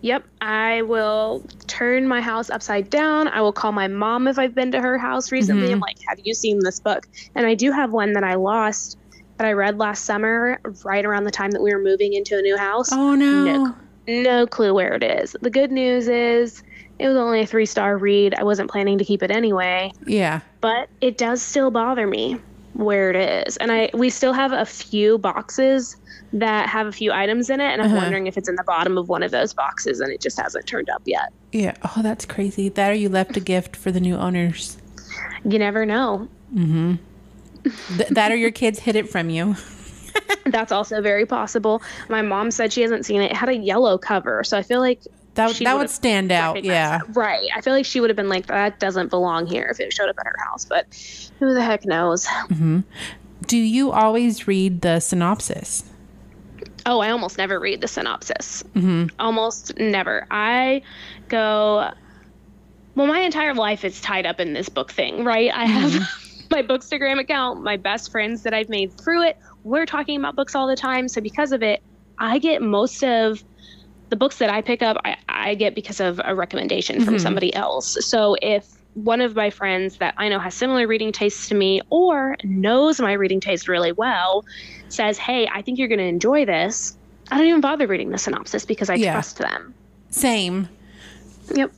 Yep. 0.01 0.23
I 0.41 0.83
will 0.83 1.43
turn 1.65 2.07
my 2.07 2.21
house 2.21 2.49
upside 2.49 2.89
down. 2.89 3.27
I 3.27 3.41
will 3.41 3.51
call 3.53 3.71
my 3.71 3.87
mom 3.87 4.27
if 4.27 4.37
I've 4.37 4.53
been 4.55 4.71
to 4.73 4.81
her 4.81 4.97
house 4.97 5.31
recently. 5.31 5.69
Mhm. 5.69 5.73
I'm 5.73 5.79
like, 5.79 5.97
have 6.07 6.19
you 6.23 6.33
seen 6.33 6.59
this 6.63 6.79
book? 6.79 7.07
And 7.35 7.45
I 7.47 7.55
do 7.55 7.71
have 7.71 7.91
one 7.91 8.13
that 8.13 8.23
I 8.23 8.35
lost 8.35 8.97
that 9.37 9.45
I 9.47 9.53
read 9.53 9.77
last 9.77 10.05
summer, 10.05 10.59
right 10.83 11.05
around 11.05 11.23
the 11.25 11.31
time 11.31 11.51
that 11.51 11.61
we 11.61 11.73
were 11.73 11.81
moving 11.81 12.13
into 12.13 12.37
a 12.37 12.41
new 12.41 12.57
house. 12.57 12.89
Oh 12.91 13.15
no. 13.15 13.43
No. 13.43 13.75
No 14.07 14.47
clue 14.47 14.73
where 14.73 14.93
it 14.93 15.03
is. 15.03 15.35
The 15.41 15.49
good 15.49 15.71
news 15.71 16.07
is 16.07 16.63
it 16.97 17.07
was 17.07 17.17
only 17.17 17.41
a 17.41 17.45
three 17.45 17.65
star 17.65 17.97
read. 17.97 18.33
I 18.35 18.43
wasn't 18.43 18.71
planning 18.71 18.97
to 18.99 19.05
keep 19.05 19.21
it 19.21 19.29
anyway, 19.31 19.91
Yeah. 20.05 20.39
but 20.61 20.89
it 21.01 21.17
does 21.17 21.41
still 21.41 21.69
bother 21.71 22.07
me 22.07 22.37
where 22.73 23.09
it 23.09 23.15
is. 23.47 23.57
And 23.57 23.71
I 23.71 23.89
we 23.93 24.09
still 24.09 24.33
have 24.33 24.53
a 24.53 24.65
few 24.65 25.17
boxes 25.17 25.97
that 26.33 26.67
have 26.69 26.87
a 26.87 26.91
few 26.91 27.11
items 27.11 27.49
in 27.49 27.61
it 27.61 27.65
and 27.71 27.81
I'm 27.81 27.87
Uh-huh. 27.87 27.97
wondering 27.97 28.27
if 28.27 28.37
it's 28.37 28.49
in 28.49 28.55
the 28.55 28.63
bottom 28.63 28.97
of 28.97 29.07
one 29.09 29.23
of 29.23 29.31
those 29.31 29.53
boxes 29.53 29.99
and 30.01 30.11
it 30.11 30.19
just 30.21 30.39
hasn't 30.39 30.65
turned 30.67 30.89
up 30.89 31.01
yet. 31.05 31.31
Yeah. 31.51 31.75
Oh, 31.83 32.01
that's 32.01 32.25
crazy. 32.25 32.69
That 32.69 32.91
or 32.91 32.95
you 32.95 33.09
left 33.09 33.37
a 33.37 33.39
gift 33.39 33.75
for 33.75 33.91
the 33.91 33.99
new 33.99 34.15
owners. 34.15 34.77
You 35.45 35.57
never 35.59 35.85
know. 35.85 36.27
Mm-hmm. 36.53 36.95
Th- 37.97 38.09
that 38.09 38.31
or 38.31 38.35
your 38.35 38.51
kids 38.51 38.79
hid 38.79 38.95
it 38.95 39.09
from 39.09 39.29
you. 39.29 39.55
That's 40.45 40.71
also 40.71 41.01
very 41.01 41.25
possible. 41.25 41.81
My 42.09 42.21
mom 42.21 42.51
said 42.51 42.71
she 42.73 42.81
hasn't 42.81 43.05
seen 43.05 43.21
it. 43.21 43.31
It 43.31 43.37
had 43.37 43.49
a 43.49 43.55
yellow 43.55 43.97
cover, 43.97 44.43
so 44.43 44.57
I 44.57 44.61
feel 44.63 44.79
like 44.79 45.01
That 45.35 45.53
She 45.55 45.63
that 45.65 45.77
would 45.77 45.89
stand 45.89 46.31
out. 46.31 46.63
Yeah. 46.63 46.99
that. 46.99 47.15
Right. 47.15 47.47
I 47.55 47.61
feel 47.61 47.73
like 47.73 47.85
she 47.85 47.99
would 47.99 48.09
have 48.09 48.17
been 48.17 48.29
like, 48.29 48.47
that 48.47 48.79
doesn't 48.79 49.09
belong 49.09 49.45
here 49.47 49.67
if 49.69 49.79
it 49.79 49.93
showed 49.93 50.09
up 50.09 50.15
at 50.19 50.25
her 50.25 50.35
house, 50.49 50.65
but 50.65 50.85
who 51.39 51.53
the 51.53 51.61
heck 51.61 51.85
knows? 51.85 52.25
Mm-hmm. 52.25 52.79
Do 53.45 53.57
you 53.57 53.91
always 53.91 54.47
read 54.47 54.81
the 54.81 54.99
synopsis? 54.99 55.83
Oh, 56.89 56.99
I 57.01 57.09
almost 57.11 57.37
never 57.37 57.59
read 57.59 57.81
the 57.81 57.87
synopsis. 57.87 58.63
Mm-hmm. 58.73 59.07
Almost 59.19 59.77
never. 59.77 60.25
I 60.31 60.81
go, 61.27 61.91
well, 62.95 63.07
my 63.07 63.19
entire 63.19 63.53
life 63.53 63.83
is 63.83 63.99
tied 63.99 64.25
up 64.25 64.39
in 64.39 64.53
this 64.53 64.69
book 64.69 64.91
thing, 64.91 65.25
right? 65.25 65.51
I 65.53 65.65
have 65.65 65.93
my 66.49 66.63
Bookstagram 66.63 67.19
account, 67.19 67.61
my 67.61 67.75
best 67.75 68.09
friends 68.09 68.43
that 68.43 68.53
I've 68.53 68.69
made 68.69 68.93
through 68.93 69.23
it. 69.27 69.37
We're 69.65 69.85
talking 69.85 70.17
about 70.17 70.37
books 70.37 70.55
all 70.55 70.65
the 70.65 70.77
time. 70.77 71.09
So 71.09 71.19
because 71.19 71.51
of 71.51 71.61
it, 71.61 71.83
I 72.19 72.39
get 72.39 72.61
most 72.61 73.03
of 73.03 73.43
the 74.09 74.15
books 74.15 74.37
that 74.37 74.49
I 74.49 74.61
pick 74.61 74.81
up, 74.81 74.95
I, 75.03 75.17
I 75.27 75.55
get 75.55 75.75
because 75.75 75.99
of 75.99 76.21
a 76.23 76.33
recommendation 76.33 77.03
from 77.03 77.15
Mhm. 77.15 77.21
somebody 77.21 77.53
else. 77.53 77.97
So 78.05 78.37
if 78.41 78.65
one 78.93 79.19
of 79.21 79.35
my 79.35 79.49
friends 79.49 79.97
that 79.97 80.13
I 80.17 80.29
know 80.29 80.39
has 80.39 80.55
similar 80.55 80.87
reading 80.87 81.11
tastes 81.11 81.49
to 81.49 81.55
me 81.55 81.81
or 81.89 82.37
knows 82.45 82.99
my 83.01 83.11
reading 83.13 83.39
taste 83.41 83.67
really 83.67 83.91
well 83.91 84.43
says, 84.93 85.17
Hey, 85.17 85.47
I 85.51 85.61
think 85.61 85.77
you're 85.79 85.87
going 85.87 85.99
to 85.99 86.05
enjoy 86.05 86.45
this, 86.45 86.97
I 87.31 87.37
don't 87.37 87.47
even 87.47 87.61
bother 87.61 87.87
reading 87.87 88.09
the 88.09 88.17
synopsis 88.17 88.65
because 88.65 88.89
I 88.89 88.95
Yeah. 88.95 89.13
trust 89.13 89.37
them. 89.37 89.73
Same. 90.09 90.69
Yep. 91.53 91.71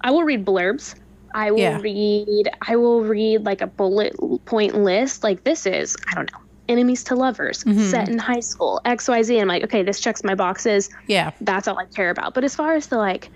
I 0.00 0.10
will 0.12 0.22
read 0.24 0.44
blurbs. 0.44 0.94
I 1.34 1.50
will 1.50 1.58
Yeah. 1.58 1.80
read 1.80 2.48
I 2.66 2.76
will 2.76 3.02
read 3.02 3.44
like 3.44 3.60
a 3.60 3.66
bullet 3.66 4.14
point 4.46 4.74
list. 4.82 5.22
Like 5.22 5.44
this 5.44 5.66
is, 5.66 5.96
I 6.10 6.14
don't 6.14 6.30
know, 6.32 6.38
enemies 6.68 7.04
to 7.04 7.14
lovers, 7.16 7.64
Mhm. 7.64 7.90
set 7.90 8.08
in 8.08 8.18
high 8.18 8.40
school, 8.40 8.80
XYZ. 8.84 9.40
I'm 9.40 9.48
like, 9.48 9.64
okay, 9.64 9.82
this 9.82 10.00
checks 10.00 10.22
my 10.24 10.34
boxes. 10.34 10.88
Yeah. 11.06 11.30
That's 11.40 11.66
all 11.68 11.78
I 11.78 11.84
care 11.86 12.10
about. 12.10 12.34
But 12.34 12.44
as 12.44 12.54
far 12.54 12.74
as 12.74 12.86
the 12.86 12.96
like 12.98 13.28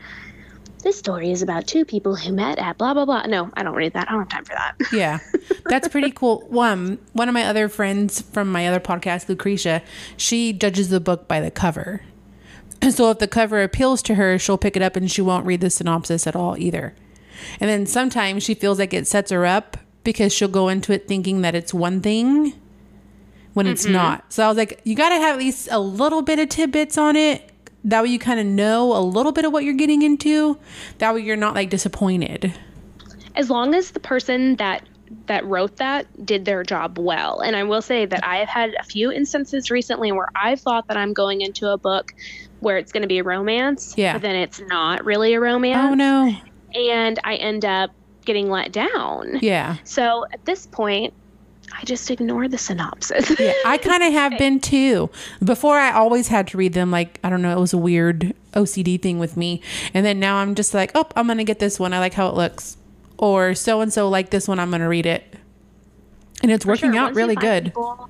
this 0.85 0.99
story 0.99 1.31
is 1.31 1.43
about 1.43 1.67
two 1.67 1.85
people 1.85 2.15
who 2.15 2.33
met 2.33 2.59
at 2.59 2.79
blah 2.79 2.95
blah 2.95 3.05
blah. 3.05 3.27
No, 3.27 3.51
I 3.55 3.63
don't 3.63 3.75
read 3.75 3.95
that. 3.95 4.09
I 4.09 4.13
don't 4.13 4.21
have 4.21 4.29
time 4.29 4.45
for 4.45 4.55
that. 4.55 4.75
Yeah. 4.93 5.19
That's 5.67 5.89
pretty 5.89 6.13
cool. 6.13 6.45
One 6.49 6.99
one 7.15 7.29
of 7.29 7.33
my 7.35 7.45
other 7.45 7.69
friends 7.69 8.21
from 8.21 8.53
my 8.53 8.69
other 8.69 8.81
podcast, 8.81 9.29
Lucretia, 9.29 9.83
she 10.17 10.53
judges 10.53 10.91
the 10.91 11.01
book 11.01 11.27
by 11.27 11.41
the 11.41 11.51
cover. 11.51 12.03
So 12.91 13.11
if 13.11 13.19
the 13.19 13.29
cover 13.29 13.63
appeals 13.63 14.03
to 14.03 14.17
her, 14.17 14.39
she'll 14.39 14.59
pick 14.59 14.77
it 14.77 14.83
up 14.83 14.95
and 14.95 15.11
she 15.11 15.23
won't 15.23 15.47
read 15.47 15.63
the 15.63 15.71
synopsis 15.71 16.27
at 16.27 16.37
all 16.37 16.59
either. 16.59 16.95
And 17.59 17.71
then 17.71 17.87
sometimes 17.87 18.43
she 18.43 18.55
feels 18.55 18.79
like 18.79 18.93
it 18.93 19.07
sets 19.07 19.31
her 19.31 19.47
up 19.47 19.79
because 20.03 20.35
she'll 20.35 20.49
go 20.49 20.69
into 20.69 20.93
it 20.93 21.09
thinking 21.09 21.41
that 21.41 21.55
it's 21.55 21.73
one 21.73 22.03
thing 22.03 22.53
when 23.55 23.67
it's 23.67 23.85
mm-hmm. 23.85 23.95
not. 23.95 24.33
So 24.33 24.45
I 24.45 24.49
was 24.49 24.59
like, 24.59 24.83
you 24.85 24.95
got 24.95 25.09
to 25.11 25.15
have 25.15 25.37
at 25.37 25.39
least 25.39 25.69
a 25.71 25.81
little 25.81 26.21
bit 26.21 26.39
of 26.39 26.51
tidbits 26.51 26.99
on 26.99 27.17
it. 27.17 27.51
That 27.85 28.03
way 28.03 28.09
you 28.09 28.19
kind 28.19 28.41
of 28.41 28.47
know 28.47 28.97
a 28.97 29.01
little 29.01 29.33
bit 29.33 29.45
of 29.45 29.53
what 29.53 29.65
you're 29.65 29.75
getting 29.75 30.03
into. 30.03 30.59
That 30.99 31.15
way 31.15 31.21
you're 31.21 31.37
not 31.37 31.55
like 31.55 31.71
disappointed. 31.71 32.53
as 33.37 33.51
long 33.51 33.75
as 33.75 33.91
the 33.91 34.01
person 34.01 34.57
that 34.57 34.87
that 35.27 35.45
wrote 35.45 35.77
that 35.77 36.07
did 36.27 36.45
their 36.45 36.63
job 36.65 36.99
well 36.99 37.41
and 37.41 37.55
i 37.55 37.63
will 37.63 37.83
say 37.83 38.05
that 38.07 38.25
i 38.27 38.37
have 38.39 38.49
had 38.49 38.75
a 38.81 38.83
few 38.83 39.13
instances 39.13 39.71
recently 39.71 40.11
where 40.11 40.29
i've 40.35 40.61
thought 40.61 40.89
that 40.89 40.97
i'm 40.97 41.13
going 41.13 41.41
into 41.41 41.71
a 41.71 41.77
book 41.79 42.15
where 42.61 42.79
it's 42.79 42.91
going 42.91 43.03
to 43.03 43.07
be 43.09 43.19
a 43.19 43.23
romance. 43.25 43.95
Yeah. 43.97 44.15
But 44.15 44.23
then 44.23 44.37
it's 44.37 44.61
not 44.61 45.05
really 45.05 45.35
a 45.35 45.41
romance. 45.41 45.91
Oh 45.93 45.95
no. 45.95 46.35
And 46.75 47.21
I 47.23 47.35
end 47.37 47.65
up 47.65 47.91
getting 48.25 48.49
let 48.51 48.73
down. 48.73 49.39
Yeah. 49.43 49.77
So 49.85 50.25
at 50.33 50.45
this 50.47 50.67
point, 50.67 51.13
I 51.77 51.85
just 51.85 52.11
ignore 52.11 52.47
the 52.49 52.57
synopsis. 52.59 53.39
Yeah, 53.39 53.53
I 53.67 53.79
kind 53.83 54.03
of 54.03 54.13
have 54.13 54.39
been 54.39 54.61
too. 54.61 55.11
Before, 55.43 55.77
I 55.79 55.93
always 55.93 56.29
had 56.29 56.47
to 56.49 56.57
read 56.57 56.73
them. 56.73 56.91
Like 56.91 57.19
I 57.25 57.31
don't 57.31 57.43
know, 57.43 57.57
it 57.57 57.61
was 57.61 57.73
a 57.73 57.79
weird 57.79 58.33
OCD 58.53 59.01
thing 59.01 59.19
with 59.19 59.37
me. 59.37 59.61
And 59.93 60.07
then 60.07 60.21
now 60.21 60.37
I'm 60.37 60.55
just 60.55 60.73
like, 60.75 60.93
oh, 60.95 61.07
I'm 61.17 61.27
gonna 61.27 61.45
get 61.45 61.59
this 61.59 61.81
one. 61.81 61.93
I 61.93 61.99
like 61.99 62.15
how 62.15 62.29
it 62.29 62.35
looks. 62.35 62.77
Or 63.19 63.55
so 63.55 63.81
and 63.81 63.93
so 63.93 64.09
like 64.09 64.31
this 64.31 64.47
one. 64.49 64.59
I'm 64.61 64.71
gonna 64.71 64.89
read 64.89 65.07
it. 65.07 65.25
And 66.43 66.51
it's 66.53 66.65
working 66.67 66.93
Sure, 66.93 67.01
out 67.01 67.05
once 67.07 67.17
really 67.17 67.37
good. 67.37 67.65
people- 67.65 68.09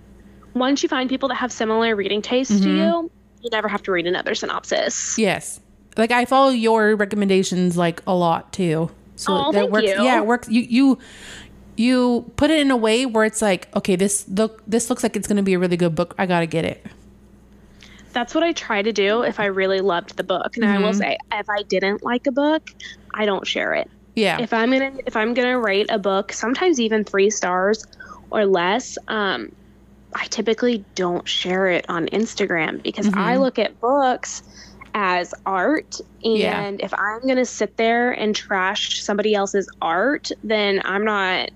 once 0.54 0.82
you 0.84 0.88
find 0.88 1.08
people 1.10 1.28
that 1.30 1.34
have 1.36 1.50
similar 1.50 1.96
reading 1.96 2.22
tastes 2.22 2.60
to 2.60 2.66
Mm-hmm. 2.68 2.76
you, 3.04 3.10
you 3.42 3.50
never 3.50 3.66
have 3.68 3.82
to 3.84 3.92
read 3.92 4.06
another 4.06 4.34
synopsis. 4.36 5.18
Yes. 5.18 5.58
Like 5.96 6.10
I 6.12 6.24
follow 6.26 6.50
your 6.50 6.94
recommendations 6.96 7.76
like 7.76 8.02
a 8.06 8.14
lot 8.14 8.52
too. 8.52 8.90
So 9.16 9.32
Oh, 9.32 9.52
that 9.52 9.70
works. 9.70 9.84
you. 9.86 9.90
Yeah, 10.02 10.18
it 10.18 10.26
works. 10.26 10.48
You 10.48 10.62
you 10.62 10.98
you 11.76 12.32
put 12.36 12.50
it 12.50 12.60
in 12.60 12.70
a 12.70 12.76
way 12.76 13.06
where 13.06 13.24
it's 13.24 13.42
like, 13.42 13.74
okay, 13.76 13.96
this 13.96 14.28
look 14.28 14.62
this 14.66 14.90
looks 14.90 15.02
like 15.02 15.16
it's 15.16 15.26
gonna 15.28 15.42
be 15.42 15.54
a 15.54 15.58
really 15.58 15.76
good 15.76 15.94
book. 15.94 16.14
I 16.18 16.26
gotta 16.26 16.46
get 16.46 16.64
it. 16.64 16.86
That's 18.12 18.34
what 18.34 18.44
I 18.44 18.52
try 18.52 18.82
to 18.82 18.92
do 18.92 19.22
if 19.22 19.40
I 19.40 19.46
really 19.46 19.80
loved 19.80 20.16
the 20.16 20.24
book. 20.24 20.56
And 20.56 20.64
I 20.64 20.78
Mm-hmm. 20.78 20.84
will 20.84 20.92
say, 20.92 21.16
if 21.32 21.46
I 21.50 21.62
didn't 21.64 22.02
like 22.02 22.26
a 22.26 22.32
book, 22.32 22.70
I 23.14 23.26
don't 23.26 23.46
share 23.46 23.74
it. 23.74 23.90
Yeah. 24.14 24.38
if 24.38 24.52
I'm 24.52 24.70
gonna 24.72 24.92
if 25.06 25.16
I'm 25.16 25.34
gonna 25.34 25.58
rate 25.60 25.86
a 25.90 25.98
book, 25.98 26.32
sometimes 26.32 26.80
even 26.80 27.04
three 27.04 27.30
stars 27.30 27.84
or 28.30 28.46
less, 28.46 28.98
um, 29.08 29.50
I 30.14 30.26
typically 30.26 30.86
don't 30.96 31.28
share 31.28 31.68
it 31.68 31.86
on 31.88 32.06
Instagram 32.08 32.82
because 32.82 33.08
Mm-hmm. 33.08 33.14
I 33.14 33.36
look 33.38 33.58
at 33.58 33.80
books 33.80 34.42
as 34.94 35.34
art 35.46 35.96
and 36.24 36.34
Yeah. 36.34 36.64
if 36.82 36.94
I'm 36.94 37.26
gonna 37.26 37.44
sit 37.46 37.76
there 37.76 38.12
and 38.12 38.34
trash 38.36 39.02
somebody 39.02 39.34
else's 39.34 39.68
art, 39.82 40.30
then 40.44 40.82
I'm 40.84 41.04
not 41.04 41.50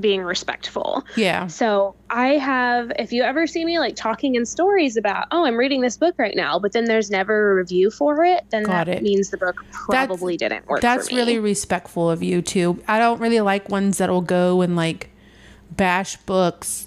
being 0.00 0.22
respectful. 0.22 1.04
yeah. 1.16 1.46
So 1.48 1.94
I 2.08 2.28
have, 2.38 2.90
if 2.98 3.12
you 3.12 3.22
ever 3.22 3.46
see 3.46 3.64
me 3.64 3.78
like 3.78 3.94
talking 3.94 4.34
in 4.36 4.46
stories 4.46 4.96
about, 4.96 5.26
oh, 5.30 5.44
I'm 5.44 5.56
reading 5.56 5.82
this 5.82 5.96
book 5.98 6.14
right 6.18 6.34
now, 6.34 6.58
but 6.58 6.72
then 6.72 6.84
there's 6.86 7.10
never 7.10 7.52
a 7.52 7.54
review 7.56 7.90
for 7.90 8.24
it, 8.24 8.44
then 8.50 8.62
Got 8.64 8.86
that 8.86 8.88
it. 8.88 9.02
means 9.02 9.30
the 9.30 9.36
book 9.36 9.62
probably 9.70 10.36
didn't 10.38 10.66
work. 10.66 10.80
That's 10.80 11.08
for 11.08 11.14
me. 11.14 11.20
really 11.20 11.38
respectful 11.38 12.10
of 12.10 12.22
you 12.22 12.40
too. 12.40 12.82
I 12.88 12.98
don't 12.98 13.20
really 13.20 13.40
like 13.40 13.68
ones 13.68 13.98
that'll 13.98 14.22
go 14.22 14.62
and 14.62 14.76
like 14.76 15.10
bash 15.70 16.16
books. 16.16 16.86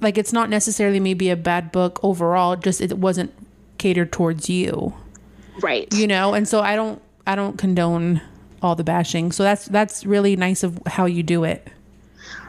Like 0.00 0.18
it's 0.18 0.32
not 0.32 0.48
necessarily 0.50 1.00
maybe 1.00 1.30
a 1.30 1.36
bad 1.36 1.72
book 1.72 1.98
overall, 2.02 2.56
just 2.56 2.80
it 2.80 2.96
wasn't 2.98 3.32
catered 3.78 4.12
towards 4.12 4.48
you. 4.48 4.94
right. 5.62 5.92
You 5.92 6.06
know? 6.06 6.34
And 6.34 6.46
so 6.46 6.60
I 6.60 6.76
don't 6.76 7.02
I 7.26 7.34
don't 7.34 7.58
condone 7.58 8.20
all 8.62 8.74
the 8.74 8.84
bashing. 8.84 9.32
So 9.32 9.42
that's 9.42 9.66
that's 9.66 10.06
really 10.06 10.36
nice 10.36 10.62
of 10.62 10.80
how 10.86 11.06
you 11.06 11.22
do 11.22 11.44
it. 11.44 11.68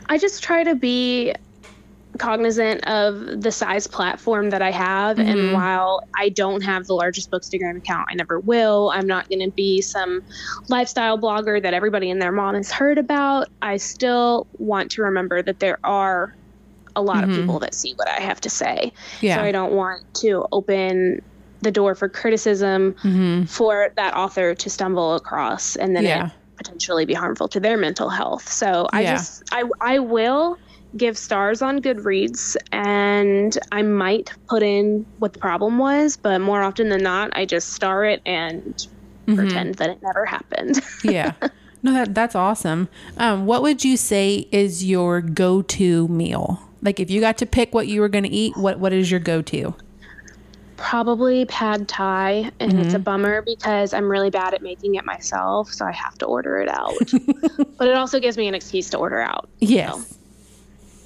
I 0.07 0.17
just 0.17 0.43
try 0.43 0.63
to 0.63 0.75
be 0.75 1.33
cognizant 2.17 2.85
of 2.85 3.41
the 3.41 3.51
size 3.51 3.87
platform 3.87 4.51
that 4.51 4.61
I 4.61 4.71
have. 4.71 5.17
Mm-hmm. 5.17 5.29
And 5.29 5.53
while 5.53 6.07
I 6.15 6.29
don't 6.29 6.61
have 6.61 6.85
the 6.85 6.93
largest 6.93 7.31
Bookstagram 7.31 7.77
account, 7.77 8.07
I 8.11 8.13
never 8.13 8.39
will. 8.39 8.91
I'm 8.91 9.07
not 9.07 9.29
going 9.29 9.39
to 9.39 9.49
be 9.49 9.81
some 9.81 10.23
lifestyle 10.67 11.17
blogger 11.17 11.61
that 11.61 11.73
everybody 11.73 12.11
and 12.11 12.21
their 12.21 12.31
mom 12.31 12.55
has 12.55 12.71
heard 12.71 12.97
about. 12.97 13.49
I 13.61 13.77
still 13.77 14.47
want 14.57 14.91
to 14.91 15.01
remember 15.01 15.41
that 15.41 15.59
there 15.59 15.79
are 15.83 16.35
a 16.95 17.01
lot 17.01 17.23
of 17.23 17.31
people 17.31 17.57
that 17.57 17.73
see 17.73 17.93
what 17.95 18.07
I 18.07 18.19
have 18.19 18.39
to 18.41 18.49
say. 18.49 18.93
Mm-hmm. 18.93 19.25
Yeah. 19.25 19.37
So 19.37 19.43
I 19.43 19.51
don't 19.51 19.73
want 19.73 20.13
to 20.15 20.45
open 20.51 21.23
the 21.63 21.71
door 21.71 21.95
for 21.95 22.07
criticism 22.09 22.93
Mm-hmm. 23.03 23.43
for 23.45 23.89
that 23.95 24.13
author 24.15 24.53
to 24.55 24.69
stumble 24.69 25.15
across 25.15 25.75
and 25.75 25.95
then 25.95 26.03
Yeah. 26.03 26.25
it 26.27 26.31
potentially 26.57 27.05
be 27.05 27.13
harmful 27.13 27.47
to 27.49 27.59
their 27.59 27.77
mental 27.77 28.09
health. 28.09 28.47
So 28.47 28.87
I 28.93 29.01
Yeah. 29.01 29.13
just 29.17 29.43
I 29.51 29.63
I 29.81 29.99
will 29.99 30.57
give 30.95 31.17
stars 31.17 31.63
on 31.63 31.81
Goodreads 31.81 32.55
and 32.71 33.57
I 33.71 33.81
might 33.81 34.31
put 34.47 34.61
in 34.61 35.07
what 35.17 35.33
the 35.33 35.39
problem 35.39 35.79
was, 35.79 36.17
but 36.17 36.39
more 36.39 36.61
often 36.61 36.89
than 36.89 37.01
not 37.01 37.31
I 37.33 37.45
just 37.45 37.69
star 37.73 38.05
it 38.05 38.21
and 38.25 38.75
Mm-hmm. 39.25 39.35
pretend 39.37 39.75
that 39.75 39.89
it 39.89 39.99
never 40.03 40.25
happened. 40.25 40.81
yeah. 41.03 41.31
No, 41.81 41.93
that 41.93 42.13
that's 42.13 42.35
awesome. 42.35 42.89
Um, 43.17 43.45
what 43.45 43.61
would 43.61 43.83
you 43.85 43.95
say 43.97 44.47
is 44.51 44.83
your 44.83 45.21
go-to 45.21 46.09
meal? 46.09 46.59
Like 46.81 46.99
if 46.99 47.09
you 47.09 47.21
got 47.21 47.37
to 47.37 47.45
pick 47.45 47.73
what 47.73 47.87
you 47.87 48.01
were 48.01 48.09
going 48.09 48.25
to 48.25 48.29
eat, 48.29 48.57
what 48.57 48.79
what 48.79 48.91
is 48.91 49.09
your 49.09 49.21
go-to? 49.21 49.75
Probably 50.77 51.45
pad 51.45 51.87
thai 51.87 52.51
and 52.59 52.79
it's 52.79 52.93
a 52.93 52.99
bummer 52.99 53.41
because 53.41 53.93
I'm 53.93 54.09
really 54.09 54.29
bad 54.29 54.53
at 54.53 54.61
making 54.61 54.95
it 54.95 55.05
myself, 55.05 55.71
so 55.71 55.85
I 55.85 55.91
have 55.91 56.17
to 56.19 56.25
order 56.25 56.57
it 56.57 56.69
out. 56.69 56.93
but 57.77 57.87
it 57.87 57.95
also 57.95 58.19
gives 58.19 58.37
me 58.37 58.47
an 58.47 58.55
excuse 58.55 58.89
to 58.91 58.97
order 58.97 59.19
out. 59.19 59.49
Yes. 59.59 60.17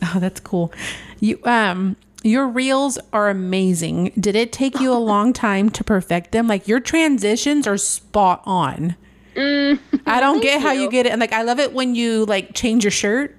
Oh, 0.03 0.19
that's 0.19 0.39
cool. 0.39 0.71
You 1.19 1.39
um 1.43 1.95
your 2.23 2.47
reels 2.47 2.97
are 3.13 3.29
amazing. 3.29 4.11
Did 4.19 4.35
it 4.35 4.51
take 4.51 4.79
you 4.79 4.91
a 4.91 4.95
long 4.97 5.33
time 5.33 5.69
to 5.71 5.83
perfect 5.83 6.31
them? 6.31 6.47
Like 6.47 6.67
your 6.67 6.79
transitions 6.79 7.67
are 7.67 7.77
spot 7.77 8.41
on. 8.45 8.95
I 9.35 9.77
don't 10.19 10.41
get 10.41 10.61
how 10.61 10.71
you 10.71 10.83
you. 10.83 10.91
get 10.91 11.05
it. 11.05 11.11
And 11.11 11.21
like 11.21 11.33
I 11.33 11.43
love 11.43 11.59
it 11.59 11.73
when 11.73 11.95
you 11.95 12.25
like 12.25 12.53
change 12.53 12.83
your 12.83 12.91
shirt. 12.91 13.37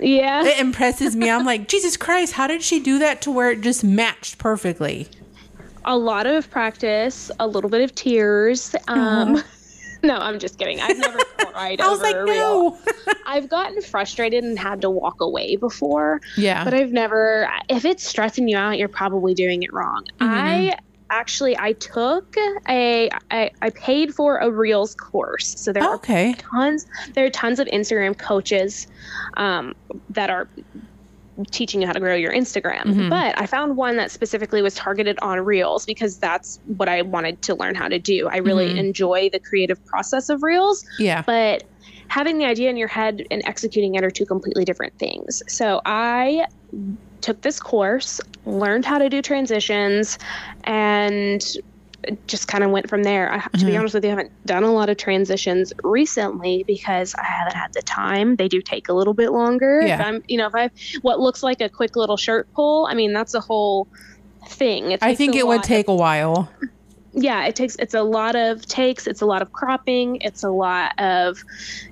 Yeah. 0.00 0.44
It 0.44 0.58
impresses 0.58 1.14
me. 1.14 1.30
I'm 1.30 1.44
like, 1.44 1.68
Jesus 1.68 1.96
Christ, 1.96 2.34
how 2.34 2.46
did 2.46 2.62
she 2.62 2.80
do 2.80 2.98
that 2.98 3.22
to 3.22 3.30
where 3.30 3.50
it 3.50 3.60
just 3.60 3.84
matched 3.84 4.38
perfectly? 4.38 5.08
A 5.84 5.96
lot 5.96 6.26
of 6.26 6.50
practice, 6.50 7.30
a 7.38 7.46
little 7.46 7.70
bit 7.70 7.82
of 7.82 7.94
tears. 7.94 8.74
Um, 8.88 9.42
no, 10.02 10.16
I'm 10.16 10.38
just 10.38 10.58
kidding. 10.58 10.80
I've 10.80 10.98
never 10.98 11.18
cried 11.38 11.80
I 11.80 11.88
was 11.88 12.00
over 12.00 12.26
like, 12.26 12.36
no. 12.36 12.78
I've 13.26 13.48
gotten 13.48 13.82
frustrated 13.82 14.44
and 14.44 14.58
had 14.58 14.80
to 14.82 14.90
walk 14.90 15.20
away 15.20 15.56
before, 15.56 16.20
yeah. 16.36 16.64
but 16.64 16.74
I've 16.74 16.92
never. 16.92 17.50
If 17.68 17.84
it's 17.84 18.06
stressing 18.06 18.48
you 18.48 18.56
out, 18.56 18.78
you're 18.78 18.88
probably 18.88 19.34
doing 19.34 19.62
it 19.62 19.72
wrong. 19.72 20.04
I 20.20 20.76
actually 21.10 21.56
I 21.58 21.72
took 21.74 22.34
a 22.68 23.10
I, 23.30 23.50
I 23.62 23.70
paid 23.70 24.14
for 24.14 24.38
a 24.38 24.50
reels 24.50 24.94
course, 24.94 25.54
so 25.58 25.72
there 25.72 25.82
are 25.82 25.94
okay. 25.96 26.34
tons 26.38 26.86
there 27.14 27.24
are 27.24 27.30
tons 27.30 27.58
of 27.58 27.66
Instagram 27.68 28.16
coaches 28.18 28.86
um, 29.36 29.74
that 30.10 30.30
are 30.30 30.48
teaching 31.50 31.80
you 31.80 31.86
how 31.86 31.92
to 31.92 32.00
grow 32.00 32.14
your 32.14 32.32
Instagram. 32.32 32.84
Mm-hmm. 32.84 33.08
But 33.08 33.40
I 33.40 33.46
found 33.46 33.76
one 33.76 33.96
that 33.96 34.10
specifically 34.10 34.62
was 34.62 34.74
targeted 34.74 35.18
on 35.20 35.40
reels 35.40 35.84
because 35.84 36.18
that's 36.18 36.60
what 36.76 36.88
I 36.88 37.02
wanted 37.02 37.42
to 37.42 37.54
learn 37.54 37.74
how 37.74 37.88
to 37.88 37.98
do. 37.98 38.28
I 38.28 38.36
really 38.38 38.68
Mm-hmm. 38.68 38.78
enjoy 38.78 39.30
the 39.32 39.40
creative 39.40 39.84
process 39.84 40.28
of 40.28 40.42
reels, 40.42 40.84
Yeah. 40.98 41.22
but 41.26 41.64
having 42.08 42.38
the 42.38 42.44
idea 42.44 42.70
in 42.70 42.76
your 42.76 42.88
head 42.88 43.26
and 43.30 43.42
executing 43.46 43.94
it 43.96 44.04
are 44.04 44.10
two 44.10 44.26
completely 44.26 44.64
different 44.64 44.96
things. 44.98 45.42
So 45.48 45.80
I 45.84 46.46
took 47.20 47.40
this 47.42 47.58
course, 47.58 48.20
learned 48.46 48.84
how 48.84 48.98
to 48.98 49.08
do 49.08 49.20
transitions, 49.22 50.18
and 50.64 51.44
just 52.26 52.48
kind 52.48 52.64
of 52.64 52.70
went 52.70 52.88
from 52.88 53.02
there. 53.02 53.32
I, 53.32 53.40
to 53.58 53.64
be 53.64 53.72
Mhm. 53.72 53.78
honest 53.80 53.94
with 53.94 54.04
you, 54.04 54.10
I 54.10 54.14
haven't 54.14 54.32
done 54.46 54.62
a 54.64 54.72
lot 54.72 54.88
of 54.88 54.96
transitions 54.96 55.72
recently 55.82 56.64
because 56.66 57.14
I 57.16 57.24
haven't 57.24 57.54
had 57.56 57.72
the 57.72 57.82
time. 57.82 58.36
They 58.36 58.48
do 58.48 58.60
take 58.62 58.88
a 58.88 58.92
little 58.92 59.14
bit 59.14 59.30
longer. 59.32 59.80
Yeah. 59.82 60.00
If 60.00 60.06
I'm, 60.06 60.22
you 60.28 60.38
know, 60.38 60.46
if 60.46 60.54
I 60.54 60.70
what 61.02 61.20
looks 61.20 61.42
like 61.42 61.60
a 61.60 61.68
quick 61.68 61.96
little 61.96 62.16
shirt 62.16 62.48
pull, 62.54 62.86
I 62.86 62.94
mean, 62.94 63.12
that's 63.12 63.34
a 63.34 63.40
whole 63.40 63.88
thing. 64.48 64.96
I 65.00 65.14
think 65.14 65.34
it 65.36 65.46
would 65.46 65.62
take 65.62 65.88
a 65.88 65.94
while. 65.94 66.50
yeah 67.16 67.46
it 67.46 67.54
takes 67.54 67.76
it's 67.76 67.94
a 67.94 68.02
lot 68.02 68.34
of 68.34 68.66
takes 68.66 69.06
it's 69.06 69.22
a 69.22 69.26
lot 69.26 69.40
of 69.40 69.52
cropping 69.52 70.16
it's 70.20 70.42
a 70.42 70.50
lot 70.50 70.90
of 70.98 71.38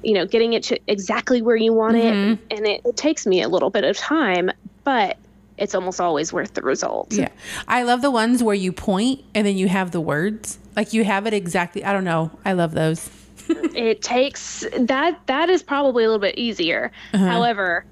you 0.02 0.12
know 0.14 0.26
getting 0.26 0.52
it 0.52 0.64
to 0.64 0.76
exactly 0.88 1.40
where 1.40 1.54
you 1.54 1.72
want 1.72 1.94
Mhm. 1.94 2.32
it 2.32 2.38
and 2.56 2.66
it, 2.66 2.80
it 2.84 2.96
takes 2.96 3.24
me 3.24 3.40
a 3.40 3.48
little 3.48 3.70
bit 3.70 3.84
of 3.84 3.96
time 3.96 4.50
but 4.82 5.16
it's 5.62 5.74
almost 5.74 6.00
always 6.00 6.32
worth 6.32 6.54
the 6.54 6.62
result 6.62 7.12
Yeah. 7.12 7.28
I 7.68 7.82
love 7.84 8.02
the 8.02 8.10
ones 8.10 8.42
where 8.42 8.54
you 8.54 8.72
point 8.72 9.22
and 9.34 9.46
then 9.46 9.56
you 9.56 9.68
have 9.68 9.90
the 9.92 10.00
words. 10.00 10.58
Like 10.76 10.92
you 10.92 11.04
have 11.04 11.26
it 11.26 11.34
exactly. 11.34 11.84
I 11.84 11.92
don't 11.92 12.04
know. 12.04 12.30
I 12.44 12.52
love 12.52 12.72
those. 12.72 13.08
it 13.48 14.02
takes 14.02 14.64
that 14.78 15.20
that 15.26 15.48
is 15.50 15.62
probably 15.62 16.04
a 16.04 16.06
little 16.06 16.20
bit 16.20 16.36
easier 16.38 16.92
Uh-huh. 17.12 17.24
however 17.26 17.84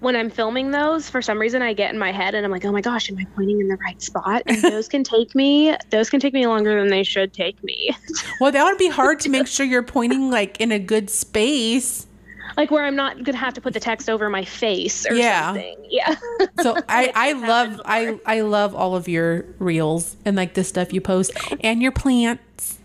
when 0.00 0.14
i'm 0.16 0.28
filming 0.28 0.70
those 0.70 1.08
for 1.08 1.22
some 1.22 1.38
reason 1.38 1.62
i 1.62 1.72
get 1.72 1.92
in 1.94 1.98
my 1.98 2.12
head 2.12 2.34
and 2.34 2.44
i'm 2.44 2.50
like 2.52 2.64
oh 2.66 2.72
my 2.72 2.80
gosh 2.82 3.08
am 3.10 3.16
i 3.16 3.24
pointing 3.34 3.58
in 3.60 3.68
the 3.68 3.76
right 3.76 4.02
spot 4.02 4.42
and 4.46 4.60
those 4.60 4.88
can 4.88 5.02
take 5.02 5.34
me 5.34 5.74
those 5.90 6.10
can 6.10 6.20
take 6.20 6.34
me 6.34 6.46
longer 6.46 6.78
than 6.78 6.88
they 6.90 7.02
should 7.04 7.32
take 7.32 7.62
me 7.64 7.90
Well, 8.40 8.52
that 8.52 8.64
would 8.64 8.76
be 8.78 8.88
hard 8.88 9.18
to 9.20 9.28
make 9.30 9.46
sure 9.46 9.64
you're 9.64 9.82
pointing 9.82 10.30
like 10.30 10.60
in 10.60 10.72
a 10.72 10.78
good 10.78 11.08
space. 11.08 12.06
Like 12.56 12.70
where 12.70 12.84
i'm 12.84 12.96
not 12.96 13.22
gonna 13.22 13.36
have 13.38 13.54
to 13.54 13.60
put 13.60 13.72
the 13.74 13.80
text 13.80 14.10
over 14.10 14.28
my 14.28 14.44
face 14.44 15.06
or 15.06 15.14
Yeah. 15.14 15.46
something 15.46 15.76
yeah 15.90 16.14
So 16.62 16.76
I, 16.88 17.12
I 17.14 17.32
love 17.32 17.80
I, 17.84 18.18
I 18.26 18.40
love 18.42 18.74
all 18.74 18.94
of 18.96 19.08
your 19.08 19.44
reels 19.58 20.16
and 20.24 20.36
like 20.36 20.54
the 20.54 20.64
stuff 20.64 20.92
you 20.92 21.00
post 21.00 21.32
and 21.60 21.82
your 21.82 21.92
plants. 21.92 22.78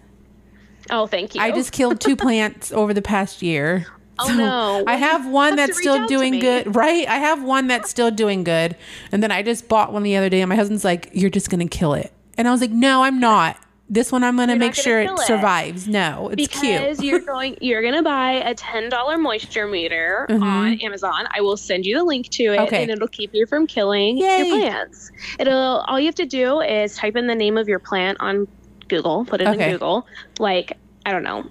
oh 0.90 1.08
thank 1.08 1.36
you 1.36 1.42
I 1.42 1.52
just 1.52 1.72
killed 1.72 2.00
two 2.00 2.16
plants 2.16 2.72
over 2.72 2.94
the 2.94 3.02
past 3.02 3.42
year. 3.42 3.86
Oh, 4.20 4.34
no. 4.34 4.84
I 4.88 4.96
have 4.96 5.28
one 5.30 5.50
have 5.50 5.58
that's 5.58 5.78
still 5.78 6.08
doing 6.08 6.40
good, 6.40 6.76
right? 6.76 7.08
I 7.08 7.18
have 7.18 7.44
one 7.44 7.68
that's 7.68 7.88
still 7.88 8.10
doing 8.10 8.44
good. 8.44 8.76
And 9.12 9.22
then 9.22 9.32
I 9.32 9.44
just 9.44 9.68
bought 9.70 9.94
one 9.94 10.02
the 10.02 10.16
other 10.16 10.28
day 10.28 10.42
and 10.42 10.50
my 10.50 10.56
husband's 10.56 10.84
like, 10.84 11.12
"You're 11.14 11.30
just 11.30 11.52
to 11.60 11.68
kill 11.78 11.94
it." 11.94 12.12
And 12.36 12.48
I 12.48 12.52
was 12.52 12.60
like, 12.60 12.72
no, 12.72 13.04
I'm 13.04 13.20
not. 13.20 13.58
This 13.90 14.12
one 14.12 14.24
I'm 14.24 14.36
going 14.36 14.50
to 14.50 14.58
make 14.58 14.76
sure 14.76 15.00
it 15.00 15.10
it. 15.10 15.20
survives. 15.20 15.88
No, 15.88 16.30
it's 16.30 16.46
because 16.48 17.00
cute. 17.00 17.04
you're 17.10 17.20
going 17.34 17.58
you're 17.62 17.82
gonna 17.82 18.04
buy 18.04 18.32
a 18.34 18.54
ten 18.54 18.90
dollar 18.90 19.18
moisture 19.18 19.66
meter 19.68 20.26
Mhm. 20.30 20.42
on 20.44 20.74
Amazon. 20.82 21.26
I 21.34 21.40
will 21.40 21.56
send 21.56 21.86
you 21.86 21.98
the 21.98 22.04
link 22.04 22.28
to 22.32 22.44
it 22.44 22.60
Okay. 22.60 22.82
and 22.82 22.92
it'll 22.92 23.08
keep 23.08 23.30
you 23.34 23.46
from 23.46 23.66
killing 23.66 24.18
Yay. 24.18 24.38
your 24.40 24.60
plants. 24.60 25.12
It'll 25.40 25.86
all 25.88 26.00
you 26.00 26.06
have 26.08 26.16
to 26.16 26.26
do 26.26 26.60
is 26.60 26.96
type 26.98 27.16
in 27.16 27.28
the 27.28 27.36
name 27.36 27.58
of 27.58 27.70
your 27.70 27.80
plant 27.80 28.18
on 28.20 28.48
Google, 28.90 29.24
put 29.24 29.40
it 29.40 29.48
Okay. 29.48 29.66
in 29.68 29.72
Google, 29.72 30.06
like 30.40 30.74
I 31.06 31.12
don't 31.14 31.24
know, 31.24 31.46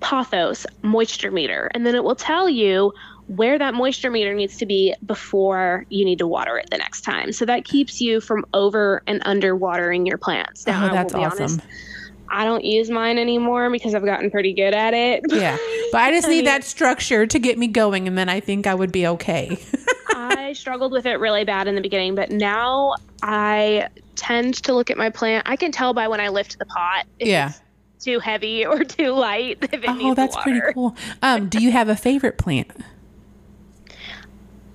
pothos 0.00 0.66
moisture 0.82 1.30
meter, 1.32 1.70
and 1.74 1.84
then 1.84 1.94
it 1.96 2.04
will 2.04 2.14
tell 2.14 2.48
you 2.48 2.92
where 3.28 3.58
that 3.58 3.74
moisture 3.74 4.10
meter 4.10 4.34
needs 4.34 4.56
to 4.58 4.66
be 4.66 4.94
before 5.06 5.86
you 5.88 6.04
need 6.04 6.18
to 6.18 6.26
water 6.26 6.58
it 6.58 6.68
the 6.70 6.78
next 6.78 7.00
time. 7.02 7.32
So 7.32 7.44
that 7.46 7.64
keeps 7.64 8.00
you 8.00 8.20
from 8.20 8.44
over 8.52 9.02
and 9.06 9.22
under 9.24 9.56
watering 9.56 10.04
your 10.06 10.18
plants. 10.18 10.66
Now, 10.66 10.90
oh, 10.90 10.92
that's 10.92 11.12
be 11.14 11.20
awesome. 11.20 11.42
honest, 11.44 11.60
I 12.28 12.44
don't 12.44 12.64
use 12.64 12.90
mine 12.90 13.16
anymore 13.18 13.70
because 13.70 13.94
I've 13.94 14.04
gotten 14.04 14.30
pretty 14.30 14.52
good 14.52 14.74
at 14.74 14.94
it. 14.94 15.22
Yeah. 15.28 15.56
But 15.92 16.00
I 16.02 16.10
just 16.10 16.26
I 16.26 16.30
need 16.30 16.36
mean- 16.38 16.44
that 16.46 16.64
structure 16.64 17.24
to 17.24 17.38
get 17.38 17.56
me 17.56 17.68
going, 17.68 18.08
and 18.08 18.18
then 18.18 18.28
I 18.28 18.40
think 18.40 18.66
I 18.66 18.74
would 18.74 18.90
be 18.90 19.06
okay. 19.06 19.56
I 20.14 20.52
struggled 20.54 20.90
with 20.90 21.06
it 21.06 21.20
really 21.20 21.44
bad 21.44 21.68
in 21.68 21.76
the 21.76 21.80
beginning, 21.80 22.16
but 22.16 22.32
now 22.32 22.94
I 23.22 23.86
tend 24.16 24.54
to 24.64 24.74
look 24.74 24.90
at 24.90 24.96
my 24.98 25.10
plant. 25.10 25.48
I 25.48 25.54
can 25.54 25.70
tell 25.70 25.94
by 25.94 26.08
when 26.08 26.18
I 26.20 26.30
lift 26.30 26.58
the 26.58 26.66
pot 26.66 27.06
if 27.20 27.28
Yeah. 27.28 27.50
it's 27.50 28.04
too 28.04 28.18
heavy 28.18 28.66
or 28.66 28.82
too 28.84 29.12
light 29.12 29.58
if 29.62 29.72
it 29.72 29.84
oh, 29.86 30.14
that's 30.14 30.36
pretty 30.38 30.60
cool. 30.72 30.96
Um, 31.22 31.48
do 31.48 31.62
you 31.62 31.70
have 31.70 31.88
a 31.88 31.94
favorite 31.96 32.38
plant? 32.38 32.72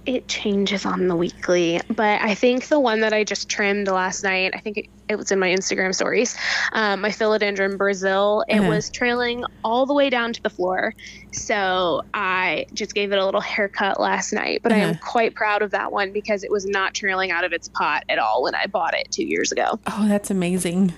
It 0.06 0.28
changes 0.28 0.86
on 0.86 1.08
the 1.08 1.16
weekly, 1.16 1.80
but 1.88 2.22
I 2.22 2.34
think 2.34 2.68
the 2.68 2.80
one 2.80 3.02
that 3.02 3.14
I 3.14 3.24
just 3.24 3.48
trimmed 3.48 3.88
last 3.88 4.24
night, 4.24 4.54
I 4.56 4.60
think 4.60 4.78
it, 4.78 4.86
it 5.08 5.16
was 5.18 5.32
in 5.32 5.38
my 5.40 5.50
Instagram 5.50 5.94
stories, 5.94 6.36
um, 6.72 7.02
my 7.02 7.10
philodendron 7.10 7.78
Brazil, 7.78 8.44
it 8.48 8.60
Uh-huh. 8.60 8.70
was 8.70 8.90
trailing 8.90 9.44
all 9.64 9.86
the 9.86 9.94
way 9.94 10.10
down 10.10 10.34
to 10.34 10.42
the 10.42 10.50
floor. 10.50 10.96
So 11.32 12.02
I 12.14 12.66
just 12.74 12.96
gave 12.96 13.12
it 13.12 13.20
a 13.20 13.26
little 13.26 13.42
haircut 13.42 14.00
last 14.00 14.34
night, 14.34 14.62
but 14.64 14.72
I 14.72 14.78
am 14.78 14.90
Uh-huh. 14.92 15.00
quite 15.12 15.36
proud 15.36 15.62
of 15.62 15.72
that 15.72 15.92
one 15.92 16.12
because 16.12 16.44
it 16.44 16.50
was 16.52 16.66
not 16.66 16.94
trailing 16.96 17.30
out 17.30 17.44
of 17.44 17.52
its 17.54 17.68
pot 17.68 18.04
at 18.10 18.18
all 18.18 18.42
when 18.42 18.56
I 18.56 18.66
bought 18.66 18.96
it 18.96 19.10
two 19.12 19.26
years 19.26 19.52
ago. 19.52 19.80
Oh, 19.86 20.08
that's 20.08 20.32
amazing. 20.32 20.92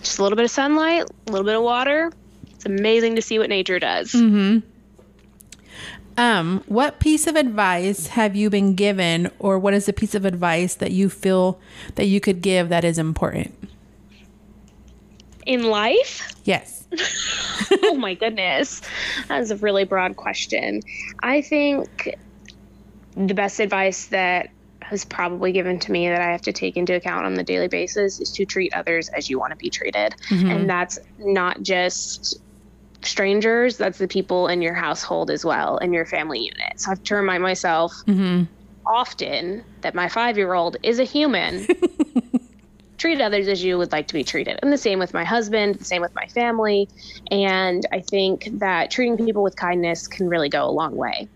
Just 0.00 0.18
a 0.18 0.22
little 0.22 0.36
bit 0.36 0.46
of 0.46 0.50
sunlight, 0.50 1.04
a 1.28 1.30
little 1.30 1.44
bit 1.46 1.54
of 1.54 1.62
water. 1.62 2.10
It's 2.54 2.66
amazing 2.66 3.16
to 3.16 3.22
see 3.22 3.38
what 3.38 3.48
nature 3.50 3.78
does. 3.78 4.12
Mm-hmm. 4.12 4.66
Um, 6.16 6.62
what 6.66 7.00
piece 7.00 7.26
of 7.26 7.34
advice 7.36 8.08
have 8.08 8.36
you 8.36 8.48
been 8.50 8.74
given, 8.74 9.30
or 9.38 9.58
what 9.58 9.74
is 9.74 9.86
the 9.86 9.92
piece 9.92 10.14
of 10.14 10.24
advice 10.24 10.74
that 10.76 10.92
you 10.92 11.08
feel 11.10 11.58
that 11.96 12.06
you 12.06 12.20
could 12.20 12.40
give 12.40 12.68
that 12.68 12.84
is 12.84 12.98
important? 12.98 13.52
In 15.46 15.64
life, 15.64 16.30
Yes. 16.44 16.86
oh 17.82 17.94
my 17.96 18.14
goodness. 18.14 18.80
That 19.28 19.42
is 19.42 19.50
a 19.50 19.56
really 19.56 19.84
broad 19.84 20.16
question. 20.16 20.82
I 21.20 21.40
think 21.42 22.16
the 23.16 23.34
best 23.34 23.60
advice 23.60 24.06
that 24.06 24.50
has 24.80 25.04
probably 25.04 25.50
given 25.52 25.78
to 25.80 25.90
me 25.92 26.08
that 26.08 26.20
I 26.20 26.30
have 26.30 26.42
to 26.42 26.52
take 26.52 26.76
into 26.76 26.94
account 26.94 27.24
on 27.24 27.34
the 27.34 27.42
daily 27.42 27.68
basis 27.68 28.20
is 28.20 28.30
to 28.32 28.44
treat 28.44 28.74
others 28.74 29.08
as 29.08 29.30
you 29.30 29.38
want 29.38 29.50
to 29.52 29.56
be 29.56 29.70
treated. 29.70 30.14
Mhm. 30.28 30.50
And 30.54 30.70
that's 30.70 30.98
not 31.18 31.62
just 31.62 32.38
strangers, 33.06 33.76
that's 33.76 33.98
the 33.98 34.08
people 34.08 34.48
in 34.48 34.62
your 34.62 34.74
household 34.74 35.30
as 35.30 35.44
well, 35.44 35.78
in 35.78 35.92
your 35.92 36.06
family 36.06 36.40
unit. 36.40 36.78
So 36.80 36.88
I 36.88 36.92
have 36.92 37.02
to 37.04 37.14
remind 37.14 37.42
myself 37.42 37.92
Mm-hmm. 38.06 38.44
often 38.86 39.64
that 39.82 39.94
my 39.94 40.08
five 40.08 40.36
year 40.36 40.54
old 40.54 40.76
is 40.82 40.98
a 40.98 41.04
human. 41.04 41.66
Treat 42.98 43.20
others 43.20 43.48
as 43.48 43.62
you 43.62 43.76
would 43.76 43.92
like 43.92 44.06
to 44.08 44.14
be 44.14 44.24
treated. 44.24 44.58
And 44.62 44.72
the 44.72 44.78
same 44.78 44.98
with 44.98 45.12
my 45.12 45.24
husband, 45.24 45.74
the 45.74 45.84
same 45.84 46.00
with 46.00 46.14
my 46.14 46.26
family. 46.28 46.88
And 47.30 47.84
I 47.92 48.00
think 48.00 48.48
that 48.60 48.90
treating 48.90 49.16
people 49.18 49.42
with 49.42 49.56
kindness 49.56 50.06
can 50.06 50.28
really 50.28 50.48
go 50.48 50.64
a 50.66 50.70
long 50.70 50.96
way. 50.96 51.28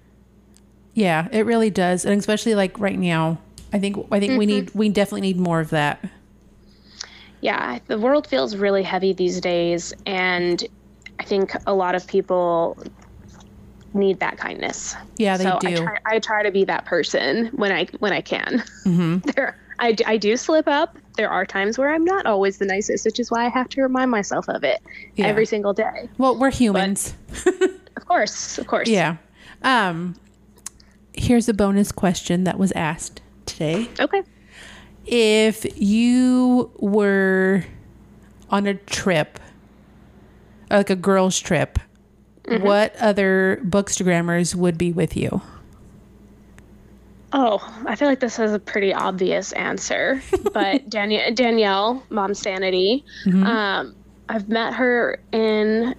Yeah, 0.94 1.28
it 1.30 1.46
really 1.46 1.70
does, 1.70 2.04
and 2.04 2.18
especially 2.18 2.54
like 2.54 2.78
right 2.80 2.98
now, 2.98 3.38
I 3.72 3.78
think 3.78 3.98
I 4.10 4.18
think 4.18 4.38
we 4.38 4.46
need 4.46 4.74
we 4.74 4.88
definitely 4.88 5.20
need 5.20 5.38
more 5.38 5.60
of 5.60 5.70
that. 5.70 6.02
Yeah, 7.40 7.78
the 7.86 7.98
world 7.98 8.26
feels 8.26 8.56
really 8.56 8.82
heavy 8.82 9.12
these 9.12 9.40
days. 9.40 9.92
And 10.06 10.64
I 11.20 11.24
think 11.24 11.52
a 11.66 11.74
lot 11.74 11.94
of 11.94 12.06
people 12.06 12.82
need 13.94 14.20
that 14.20 14.36
kindness. 14.38 14.94
Yeah, 15.16 15.36
they 15.36 15.44
so 15.44 15.58
do. 15.60 15.68
I 15.68 15.74
try, 15.74 15.98
I 16.06 16.18
try 16.18 16.42
to 16.42 16.50
be 16.50 16.64
that 16.66 16.84
person 16.84 17.46
when 17.48 17.72
I 17.72 17.86
when 17.98 18.12
I 18.12 18.20
can. 18.20 18.62
hmm 18.84 19.16
there 19.34 19.56
I, 19.80 19.96
I 20.06 20.16
do 20.16 20.36
slip 20.36 20.66
up 20.66 20.98
there 21.16 21.30
are 21.30 21.46
times 21.46 21.78
where 21.78 21.92
i'm 21.94 22.04
not 22.04 22.26
always 22.26 22.58
the 22.58 22.64
nicest 22.66 23.04
which 23.04 23.20
is 23.20 23.30
why 23.30 23.46
i 23.46 23.48
have 23.48 23.68
to 23.70 23.80
remind 23.82 24.10
myself 24.10 24.48
of 24.48 24.64
it 24.64 24.80
Yeah. 25.14 25.26
every 25.26 25.46
single 25.46 25.72
day 25.72 26.08
Well, 26.18 26.36
we're 26.36 26.50
humans. 26.50 27.14
of 27.46 28.04
course 28.06 28.58
of 28.58 28.66
course 28.66 28.88
yeah. 28.88 29.16
Um, 29.62 30.16
here's 31.12 31.48
a 31.48 31.54
bonus 31.54 31.92
question 31.92 32.42
that 32.44 32.58
was 32.58 32.72
asked 32.72 33.20
today. 33.46 33.88
okay 34.00 34.22
If 35.06 35.64
you 35.80 36.70
were 36.78 37.64
on 38.50 38.66
a 38.66 38.74
trip, 38.74 39.38
like 40.70 40.90
a 40.90 40.96
girls' 40.96 41.38
trip, 41.40 41.78
what 42.60 42.94
other 42.96 43.60
bookstagrammers 43.64 44.54
would 44.54 44.78
be 44.78 44.92
with 44.92 45.16
you? 45.16 45.42
oh 47.34 47.58
i 47.86 47.94
feel 47.94 48.08
like 48.08 48.20
this 48.20 48.38
is 48.38 48.54
a 48.54 48.58
pretty 48.58 48.90
obvious 48.94 49.52
answer 49.52 50.22
but 50.54 50.88
danielle 50.88 51.30
danielle 51.34 52.02
mom 52.08 52.32
sanity 52.32 53.04
um 53.26 53.94
I've 54.30 54.48
met 54.48 54.74
her 54.74 55.18
in 55.32 55.94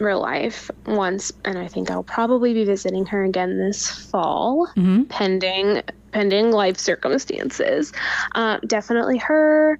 real 0.00 0.20
life 0.20 0.72
once, 0.86 1.30
and 1.44 1.56
I 1.56 1.68
think 1.68 1.88
I'll 1.88 2.02
probably 2.02 2.52
be 2.52 2.64
visiting 2.64 3.06
her 3.06 3.22
again 3.22 3.58
this 3.58 3.88
fall. 3.88 4.66
Mhm. 4.76 5.08
pending 5.08 5.82
pending 6.12 6.50
life 6.50 6.78
circumstances. 6.78 7.92
Uh, 8.34 8.58
definitely 8.66 9.18
her. 9.18 9.78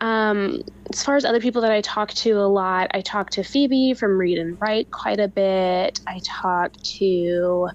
Um, 0.00 0.62
as 0.90 1.02
far 1.02 1.16
as 1.16 1.24
other 1.24 1.40
people 1.40 1.62
that 1.62 1.72
I 1.72 1.80
talk 1.80 2.10
to 2.14 2.32
a 2.32 2.48
lot, 2.48 2.90
I 2.94 3.00
talk 3.00 3.30
to 3.30 3.42
Phoebe 3.42 3.94
from 3.94 4.18
Read 4.18 4.38
and 4.38 4.60
Write 4.60 4.90
quite 4.90 5.20
a 5.20 5.28
bit. 5.28 6.00
I 6.06 6.20
talk 6.24 6.72
to. 6.98 7.68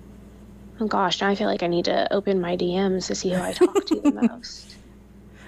Oh 0.79 0.87
gosh, 0.87 1.21
now 1.21 1.29
I 1.29 1.35
feel 1.35 1.47
like 1.47 1.63
I 1.63 1.67
need 1.67 1.85
to 1.85 2.11
open 2.13 2.39
my 2.39 2.55
DMs 2.55 3.07
to 3.07 3.15
see 3.15 3.31
who 3.31 3.41
I 3.41 3.53
talk 3.53 3.85
to 3.87 3.99
the 3.99 4.11
most. 4.29 4.75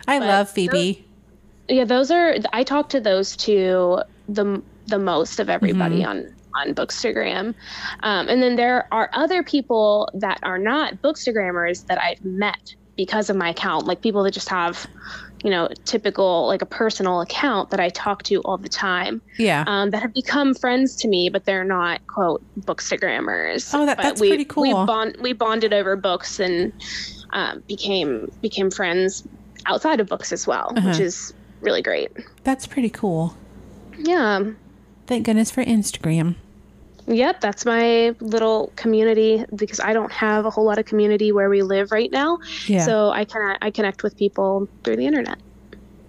I 0.07 0.19
But 0.19 0.27
love 0.27 0.49
Phoebe. 0.49 1.05
Yeah, 1.67 1.83
those 1.83 2.09
are. 2.09 2.35
I 2.51 2.63
talk 2.63 2.89
to 2.89 2.99
those 2.99 3.35
two 3.35 3.99
the 4.27 4.61
the 4.87 4.99
most 4.99 5.39
of 5.39 5.49
everybody 5.49 6.03
on 6.03 6.33
on 6.55 6.73
Bookstagram, 6.73 7.53
um, 8.03 8.27
and 8.29 8.41
then 8.41 8.55
there 8.55 8.87
are 8.91 9.09
other 9.13 9.43
people 9.43 10.09
that 10.15 10.39
are 10.43 10.57
not 10.57 11.01
Bookstagrammers 11.01 11.85
that 11.87 12.01
I've 12.01 12.23
met 12.25 12.75
because 12.97 13.29
of 13.29 13.35
my 13.37 13.49
account, 13.49 13.85
like 13.85 14.01
people 14.01 14.23
that 14.23 14.31
just 14.31 14.49
have, 14.49 14.85
you 15.43 15.49
know, 15.49 15.69
typical 15.85 16.47
like 16.47 16.61
a 16.61 16.65
personal 16.65 17.21
account 17.21 17.69
that 17.69 17.79
I 17.79 17.87
talk 17.89 18.23
to 18.23 18.41
all 18.41 18.57
the 18.57 18.67
time, 18.67 19.21
Yeah. 19.37 19.63
um, 19.67 19.91
that 19.91 20.01
have 20.01 20.13
become 20.13 20.53
friends 20.53 20.97
to 20.97 21.07
me, 21.07 21.29
but 21.29 21.45
they're 21.45 21.63
not 21.63 22.05
quote 22.07 22.41
Bookstagrammers. 22.59 23.71
Oh, 23.73 23.85
that- 23.85 23.95
But 23.97 24.03
that's 24.03 24.21
we, 24.21 24.27
pretty 24.29 24.43
We, 24.43 24.73
cool. 24.73 24.85
bond, 24.85 25.15
we 25.21 25.31
bonded 25.33 25.71
over 25.73 25.95
books 25.95 26.39
and 26.41 26.73
um, 27.31 27.63
became 27.67 28.29
became 28.41 28.69
friends 28.71 29.23
outside 29.65 29.99
of 29.99 30.07
books 30.07 30.31
as 30.33 30.45
well, 30.47 30.71
which 30.73 30.83
Uh-huh. 30.83 31.03
is 31.03 31.33
really 31.61 31.81
great. 31.81 32.11
That's 32.43 32.65
pretty 32.67 32.89
cool. 32.89 33.35
Yeah. 33.97 34.41
Thank 35.09 35.25
goodness 35.25 35.49
for 35.49 35.65
Instagram. 35.65 36.35
Yep, 37.07 37.41
that's 37.41 37.65
my 37.65 38.15
little 38.19 38.71
community 38.75 39.43
because 39.55 39.79
I 39.79 39.91
don't 39.91 40.11
have 40.11 40.45
a 40.45 40.51
whole 40.51 40.65
lot 40.65 40.77
of 40.77 40.85
community 40.85 41.31
where 41.31 41.49
we 41.49 41.63
live 41.63 41.91
right 41.91 42.11
now. 42.11 42.37
Yeah. 42.67 42.85
So 42.85 43.09
I 43.09 43.25
can 43.25 43.57
I 43.59 43.71
connect 43.71 44.03
with 44.03 44.15
people 44.15 44.69
through 44.83 44.97
the 44.97 45.07
internet. 45.07 45.39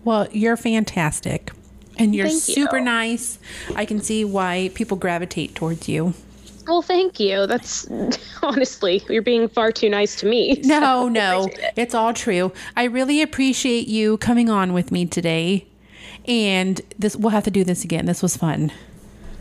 Well, 0.05 0.29
you're 0.33 0.59
fantastic. 0.59 1.51
And 1.97 2.15
you're 2.15 2.27
Thank 2.27 2.47
you. 2.49 2.55
super 2.55 2.79
nice. 2.79 3.39
I 3.75 3.87
can 3.87 4.03
see 4.03 4.23
why 4.23 4.71
people 4.75 4.99
gravitate 4.99 5.55
towards 5.55 5.89
you. 5.89 6.13
Well, 6.69 6.83
thank 6.83 7.19
you. 7.19 7.47
That's 7.47 7.89
honestly, 8.43 9.03
you're 9.09 9.23
being 9.23 9.49
far 9.49 9.73
too 9.73 9.89
nice 9.89 10.15
to 10.17 10.27
me. 10.27 10.61
No, 10.65 11.07
so 11.07 11.09
no. 11.09 11.41
appreciate 11.45 11.65
it. 11.65 11.75
It's 11.79 11.95
all 11.95 12.13
true. 12.13 12.53
I 12.77 12.85
really 12.85 13.23
appreciate 13.23 13.89
you 13.89 14.19
coming 14.19 14.51
on 14.51 14.75
with 14.75 14.93
me 14.93 15.07
today. 15.07 15.67
And 16.29 16.83
this 16.99 17.17
we'll 17.17 17.31
have 17.31 17.45
to 17.45 17.51
do 17.51 17.65
this 17.65 17.83
again. 17.83 18.05
This 18.05 18.23
was 18.23 18.37
fun. 18.37 18.71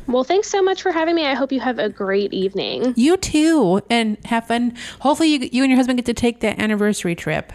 Well, 0.10 0.24
thanks 0.24 0.50
so 0.50 0.64
much 0.64 0.82
for 0.82 0.92
having 0.92 1.14
me. 1.14 1.28
I 1.28 1.36
hope 1.36 1.52
you 1.52 1.60
have 1.60 1.78
a 1.78 1.88
great 1.88 2.34
evening. 2.34 2.96
You 2.98 3.16
too. 3.16 3.82
And 3.92 4.18
have 4.26 4.48
fun. 4.48 4.76
Hopefully 5.02 5.30
you, 5.30 5.50
you 5.52 5.64
and 5.64 5.70
your 5.70 5.78
husband 5.78 5.98
get 6.00 6.06
to 6.08 6.16
take 6.16 6.40
that 6.40 6.58
anniversary 6.58 7.14
trip. 7.14 7.54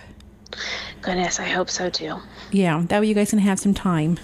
Goodness, 1.02 1.40
I 1.40 1.48
hope 1.48 1.68
so 1.68 1.90
too. 1.90 2.16
Yeah, 2.52 2.84
that 2.86 3.00
way 3.00 3.08
you 3.08 3.14
guys 3.14 3.30
can 3.30 3.40
have 3.40 3.58
some 3.58 3.74
time. 3.74 4.20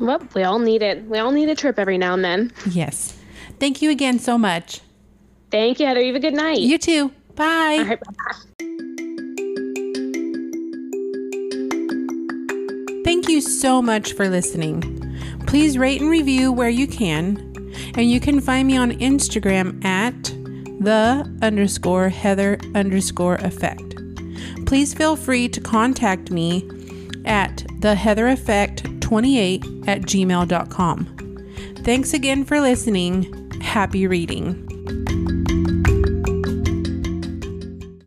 Well, 0.00 0.26
we 0.34 0.42
all 0.42 0.58
need 0.58 0.80
it. 0.80 1.04
We 1.04 1.18
all 1.18 1.32
need 1.32 1.50
a 1.50 1.54
trip 1.54 1.78
every 1.78 1.98
now 1.98 2.14
and 2.14 2.24
then. 2.24 2.50
Yes. 2.70 3.20
Thank 3.60 3.82
you 3.82 3.90
again 3.90 4.18
so 4.18 4.38
much. 4.38 4.80
Thank 5.50 5.78
you, 5.78 5.86
Heather. 5.86 6.00
You 6.00 6.14
have 6.14 6.16
a 6.16 6.20
good 6.20 6.34
night. 6.34 6.60
You 6.60 6.78
too. 6.78 7.12
Bye. 7.36 7.76
all 7.78 7.84
right, 7.84 8.00
bye-bye. 8.00 8.54
Thank 13.04 13.28
you 13.28 13.42
so 13.42 13.82
much 13.82 14.14
for 14.14 14.28
listening. 14.30 15.03
Please 15.46 15.78
rate 15.78 16.00
and 16.00 16.10
review 16.10 16.52
where 16.52 16.68
you 16.68 16.86
can, 16.86 17.36
and 17.96 18.10
you 18.10 18.20
can 18.20 18.40
find 18.40 18.66
me 18.66 18.76
on 18.76 18.92
Instagram 18.92 19.84
at 19.84 20.24
the 20.80 21.30
underscore 21.42 22.08
Heather 22.08 22.58
underscore 22.74 23.36
effect. 23.36 23.94
Please 24.66 24.94
feel 24.94 25.16
free 25.16 25.48
to 25.48 25.60
contact 25.60 26.30
me 26.30 26.68
at 27.24 27.64
the 27.80 27.94
Heather 27.94 28.28
Effect 28.28 29.00
28 29.00 29.64
at 29.86 30.02
gmail.com. 30.02 31.10
Thanks 31.78 32.14
again 32.14 32.44
for 32.44 32.60
listening. 32.60 33.50
Happy 33.60 34.06
reading. 34.06 34.63